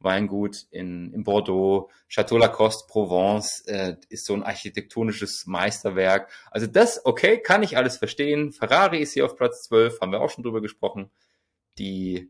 [0.00, 6.30] Weingut in, in Bordeaux, Chateau Lacoste Provence äh, ist so ein architektonisches Meisterwerk.
[6.50, 8.52] Also das, okay, kann ich alles verstehen.
[8.52, 11.10] Ferrari ist hier auf Platz 12, haben wir auch schon drüber gesprochen.
[11.78, 12.28] Die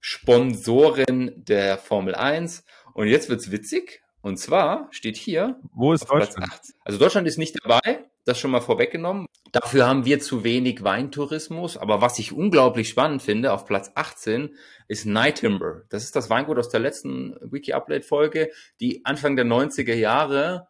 [0.00, 2.64] Sponsoren der Formel 1.
[2.92, 4.02] Und jetzt wird's witzig.
[4.20, 6.52] Und zwar steht hier Wo ist Deutschland?
[6.52, 6.74] 18.
[6.84, 9.26] Also Deutschland ist nicht dabei, das schon mal vorweggenommen.
[9.52, 11.76] Dafür haben wir zu wenig Weintourismus.
[11.76, 14.56] Aber was ich unglaublich spannend finde, auf Platz 18
[14.88, 15.82] ist Night Timber.
[15.90, 18.50] Das ist das Weingut aus der letzten Wiki-Update-Folge,
[18.80, 20.68] die Anfang der 90er Jahre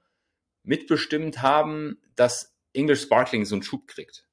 [0.65, 4.27] mitbestimmt haben, dass English Sparkling so einen Schub kriegt.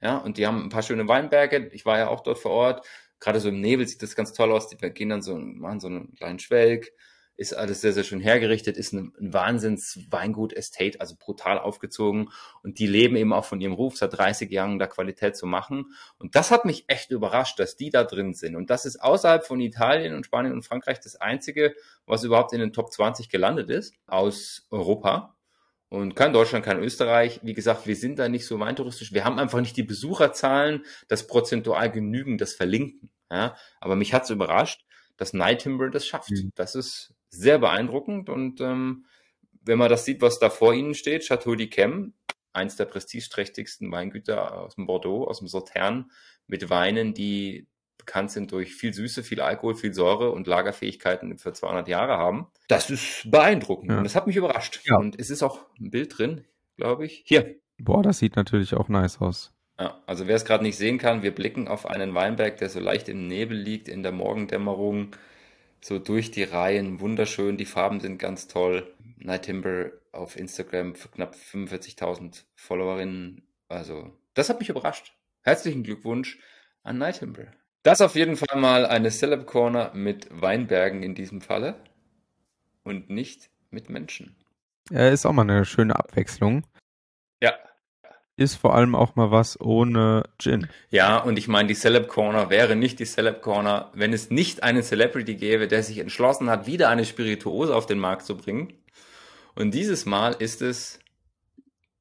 [0.00, 1.68] Ja, und die haben ein paar schöne Weinberge.
[1.72, 2.86] Ich war ja auch dort vor Ort.
[3.20, 4.68] Gerade so im Nebel sieht das ganz toll aus.
[4.68, 6.92] Die gehen dann so, machen so einen kleinen Schwelg.
[7.38, 8.76] Ist alles sehr, sehr schön hergerichtet.
[8.76, 12.30] Ist ein, ein Wahnsinns-Weingut-Estate, also brutal aufgezogen.
[12.62, 15.92] Und die leben eben auch von ihrem Ruf, seit 30 Jahren da Qualität zu machen.
[16.18, 18.56] Und das hat mich echt überrascht, dass die da drin sind.
[18.56, 21.74] Und das ist außerhalb von Italien und Spanien und Frankreich das einzige,
[22.06, 25.36] was überhaupt in den Top 20 gelandet ist aus Europa.
[25.88, 27.40] Und kein Deutschland, kein Österreich.
[27.42, 29.12] Wie gesagt, wir sind da nicht so weintouristisch.
[29.12, 33.10] Wir haben einfach nicht die Besucherzahlen, das prozentual genügen, das Verlinken.
[33.30, 33.56] Ja?
[33.80, 34.85] Aber mich hat's überrascht,
[35.16, 36.30] dass Night Timber das schafft.
[36.30, 36.52] Mhm.
[36.54, 38.28] Das ist sehr beeindruckend.
[38.28, 39.06] Und ähm,
[39.62, 42.12] wenn man das sieht, was da vor ihnen steht, Chateau d'Yquem,
[42.52, 46.10] eins der prestigeträchtigsten Weingüter aus dem Bordeaux, aus dem Sautern,
[46.46, 47.66] mit Weinen, die
[47.98, 52.46] bekannt sind durch viel Süße, viel Alkohol, viel Säure und Lagerfähigkeiten für 200 Jahre haben.
[52.68, 53.98] Das ist beeindruckend Ja.
[53.98, 54.80] und das hat mich überrascht.
[54.84, 54.96] Ja.
[54.96, 56.44] Und es ist auch ein Bild drin,
[56.76, 57.24] glaube ich.
[57.26, 57.56] Hier.
[57.78, 59.52] Boah, das sieht natürlich auch nice aus.
[59.78, 62.80] Ja, also wer es gerade nicht sehen kann, wir blicken auf einen Weinberg, der so
[62.80, 65.14] leicht im Nebel liegt, in der Morgendämmerung,
[65.82, 68.92] so durch die Reihen, wunderschön, die Farben sind ganz toll.
[69.18, 75.14] Night Timber auf Instagram für knapp 45.000 Followerinnen, also das hat mich überrascht.
[75.42, 76.38] Herzlichen Glückwunsch
[76.82, 77.46] an Night Timber.
[77.82, 81.76] Das auf jeden Fall mal eine Celeb Corner mit Weinbergen in diesem Falle
[82.82, 84.34] und nicht mit Menschen.
[84.90, 86.66] Äh, ist auch mal eine schöne Abwechslung.
[87.42, 87.54] Ja,
[88.36, 90.68] ist vor allem auch mal was ohne Gin.
[90.90, 94.62] Ja, und ich meine, die Celeb Corner wäre nicht die Celeb Corner, wenn es nicht
[94.62, 98.74] einen Celebrity gäbe, der sich entschlossen hat, wieder eine Spirituose auf den Markt zu bringen.
[99.54, 100.98] Und dieses Mal ist es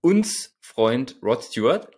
[0.01, 1.89] uns Freund Rod Stewart,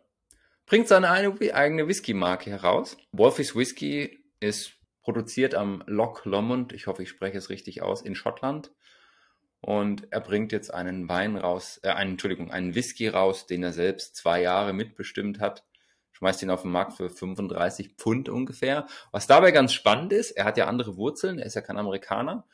[0.67, 2.97] bringt seine eigene Whisky-Marke heraus.
[3.11, 8.13] Wolfies Whisky ist produziert am Loch Lomond, ich hoffe, ich spreche es richtig aus, in
[8.13, 8.71] Schottland.
[9.61, 13.73] Und er bringt jetzt einen Wein raus, äh, einen, Entschuldigung, einen Whisky raus, den er
[13.73, 15.65] selbst zwei Jahre mitbestimmt hat.
[16.11, 18.87] Schmeißt ihn auf den Markt für 35 Pfund ungefähr.
[19.11, 22.45] Was dabei ganz spannend ist, er hat ja andere Wurzeln, er ist ja kein Amerikaner.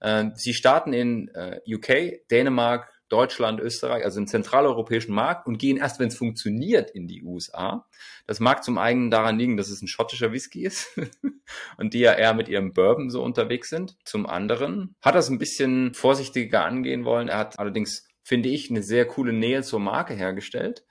[0.00, 5.76] Äh, sie starten in äh, UK, Dänemark, Deutschland, Österreich, also im zentraleuropäischen Markt und gehen
[5.76, 7.86] erst, wenn es funktioniert, in die USA.
[8.26, 10.88] Das mag zum einen daran liegen, dass es ein schottischer Whisky ist
[11.76, 13.96] und die ja eher mit ihrem Bourbon so unterwegs sind.
[14.04, 17.28] Zum anderen hat er es ein bisschen vorsichtiger angehen wollen.
[17.28, 20.84] Er hat allerdings, finde ich, eine sehr coole Nähe zur Marke hergestellt.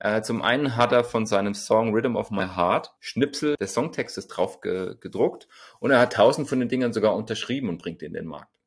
[0.00, 4.28] Äh, zum einen hat er von seinem Song Rhythm of My Heart Schnipsel des Songtextes
[4.28, 5.48] drauf ge gedruckt
[5.80, 8.57] und er hat tausend von den Dingern sogar unterschrieben und bringt in den Markt.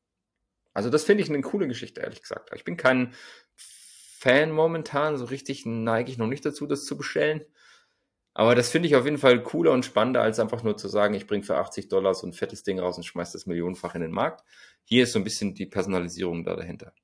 [0.74, 2.50] Also das finde ich eine coole Geschichte, ehrlich gesagt.
[2.54, 3.14] Ich bin kein
[3.56, 7.44] Fan momentan, so richtig neige ich noch nicht dazu, das zu bestellen.
[8.34, 11.12] Aber das finde ich auf jeden Fall cooler und spannender, als einfach nur zu sagen,
[11.14, 14.00] ich bringe für 80 Dollar so ein fettes Ding raus und schmeiß das millionenfach in
[14.00, 14.42] den Markt.
[14.84, 16.94] Hier ist so ein bisschen die Personalisierung da dahinter.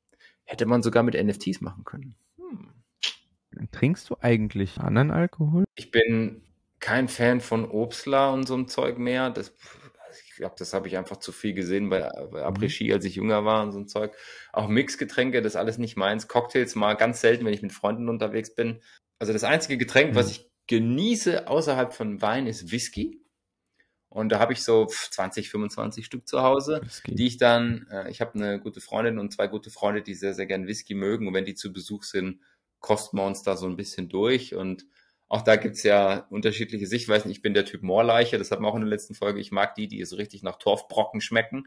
[0.44, 2.14] Hätte man sogar mit NFTs machen können.
[2.38, 3.68] Hm.
[3.72, 5.64] Trinkst du eigentlich anderen Alkohol?
[5.74, 6.42] Ich bin
[6.80, 9.28] kein Fan von Obstler und so einem Zeug mehr.
[9.28, 9.52] Das
[10.39, 12.01] glaube, das habe ich einfach zu viel gesehen bei,
[12.31, 12.94] bei Après-Ski, mhm.
[12.94, 14.16] als ich jünger war und so ein Zeug.
[14.52, 16.27] Auch Mixgetränke, das ist alles nicht meins.
[16.27, 18.81] Cocktails mal ganz selten, wenn ich mit Freunden unterwegs bin.
[19.19, 20.16] Also das einzige Getränk, mhm.
[20.16, 23.23] was ich genieße außerhalb von Wein, ist Whisky.
[24.10, 27.15] Und da habe ich so 20, 25 Stück zu Hause, Whisky.
[27.15, 30.35] die ich dann, äh, ich habe eine gute Freundin und zwei gute Freunde, die sehr,
[30.35, 31.28] sehr gern Whisky mögen.
[31.28, 32.40] Und wenn die zu Besuch sind,
[32.81, 34.55] kosten wir uns da so ein bisschen durch.
[34.55, 34.86] Und
[35.28, 37.30] auch da gibt's ja unterschiedliche Sichtweisen.
[37.30, 39.40] Ich bin der Typ Moorleiche, das hatten wir auch in der letzten Folge.
[39.40, 41.66] Ich mag die, die so richtig nach Torfbrocken schmecken.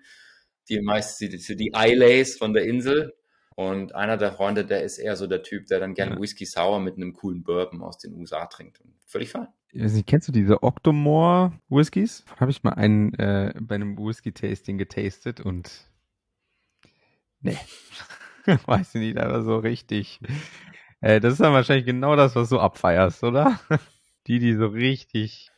[0.70, 3.14] Die meist die, die Eilays von der Insel.
[3.56, 6.22] Und einer der Freunde, der ist eher so der Typ, der dann gerne ja.
[6.22, 8.82] Whisky Sour mit einem coolen Bourbon aus den USA trinkt.
[9.06, 9.48] völlig fein.
[9.74, 12.26] Nicht, kennst du diese Octomore Whiskys?
[12.38, 15.90] Habe ich mal einen äh, bei einem Whisky-Tasting getastet und
[17.40, 17.58] nee,
[18.66, 20.20] weiß ich nicht, aber so richtig
[21.02, 23.60] äh, das ist dann wahrscheinlich genau das, was du abfeierst, oder?
[24.28, 25.50] Die, die so richtig.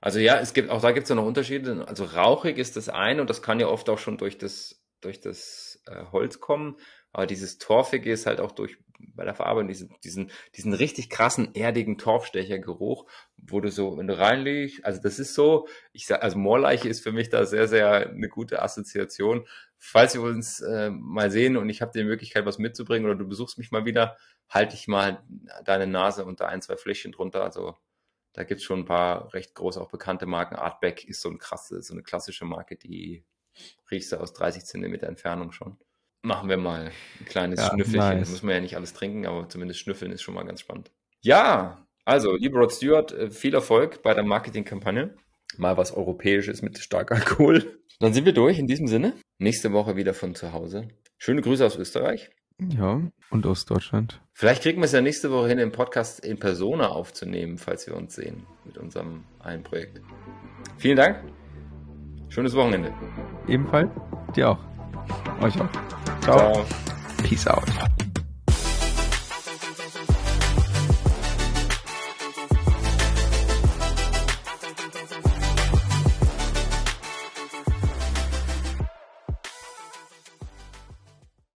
[0.00, 1.84] Also ja, es gibt auch da gibt es ja noch Unterschiede.
[1.88, 5.20] Also rauchig ist das eine und das kann ja oft auch schon durch das durch
[5.20, 6.76] das äh, Holz kommen.
[7.12, 8.78] Aber dieses Torfige ist halt auch durch
[9.14, 13.06] bei der Verarbeitung diesen, diesen, diesen richtig krassen, erdigen Torfstechergeruch,
[13.36, 17.02] wo du so, wenn du reinlegst, also das ist so, ich sag, also Moorleiche ist
[17.02, 19.46] für mich da sehr, sehr eine gute Assoziation.
[19.84, 23.26] Falls wir uns äh, mal sehen und ich habe die Möglichkeit, was mitzubringen oder du
[23.26, 24.16] besuchst mich mal wieder,
[24.48, 25.24] halte ich mal
[25.64, 27.42] deine Nase unter ein, zwei Fläschchen drunter.
[27.42, 27.76] Also
[28.32, 30.54] da gibt's schon ein paar recht groß auch bekannte Marken.
[30.54, 33.24] Artback ist so ein krasse, so eine klassische Marke, die
[33.90, 35.76] riechst du aus 30 Zentimeter Entfernung schon.
[36.22, 38.18] Machen wir mal ein kleines ja, Schnüffelchen.
[38.18, 38.30] Nice.
[38.30, 40.92] Muss man ja nicht alles trinken, aber zumindest schnüffeln ist schon mal ganz spannend.
[41.22, 45.16] Ja, also, lieber Rod Stewart, äh, viel Erfolg bei der Marketingkampagne.
[45.58, 47.78] Mal was Europäisches mit stark Alkohol.
[48.00, 49.14] Dann sind wir durch in diesem Sinne.
[49.38, 50.88] Nächste Woche wieder von zu Hause.
[51.18, 52.30] Schöne Grüße aus Österreich.
[52.58, 53.00] Ja,
[53.30, 54.20] und aus Deutschland.
[54.32, 57.96] Vielleicht kriegen wir es ja nächste Woche hin, den Podcast in Persona aufzunehmen, falls wir
[57.96, 60.00] uns sehen mit unserem einen Projekt.
[60.78, 61.22] Vielen Dank.
[62.28, 62.92] Schönes Wochenende.
[63.48, 63.90] Ebenfalls.
[64.34, 64.58] Dir auch.
[65.40, 65.70] Euch auch.
[66.22, 66.52] Ciao.
[66.54, 66.64] Ciao.
[67.22, 67.68] Peace out.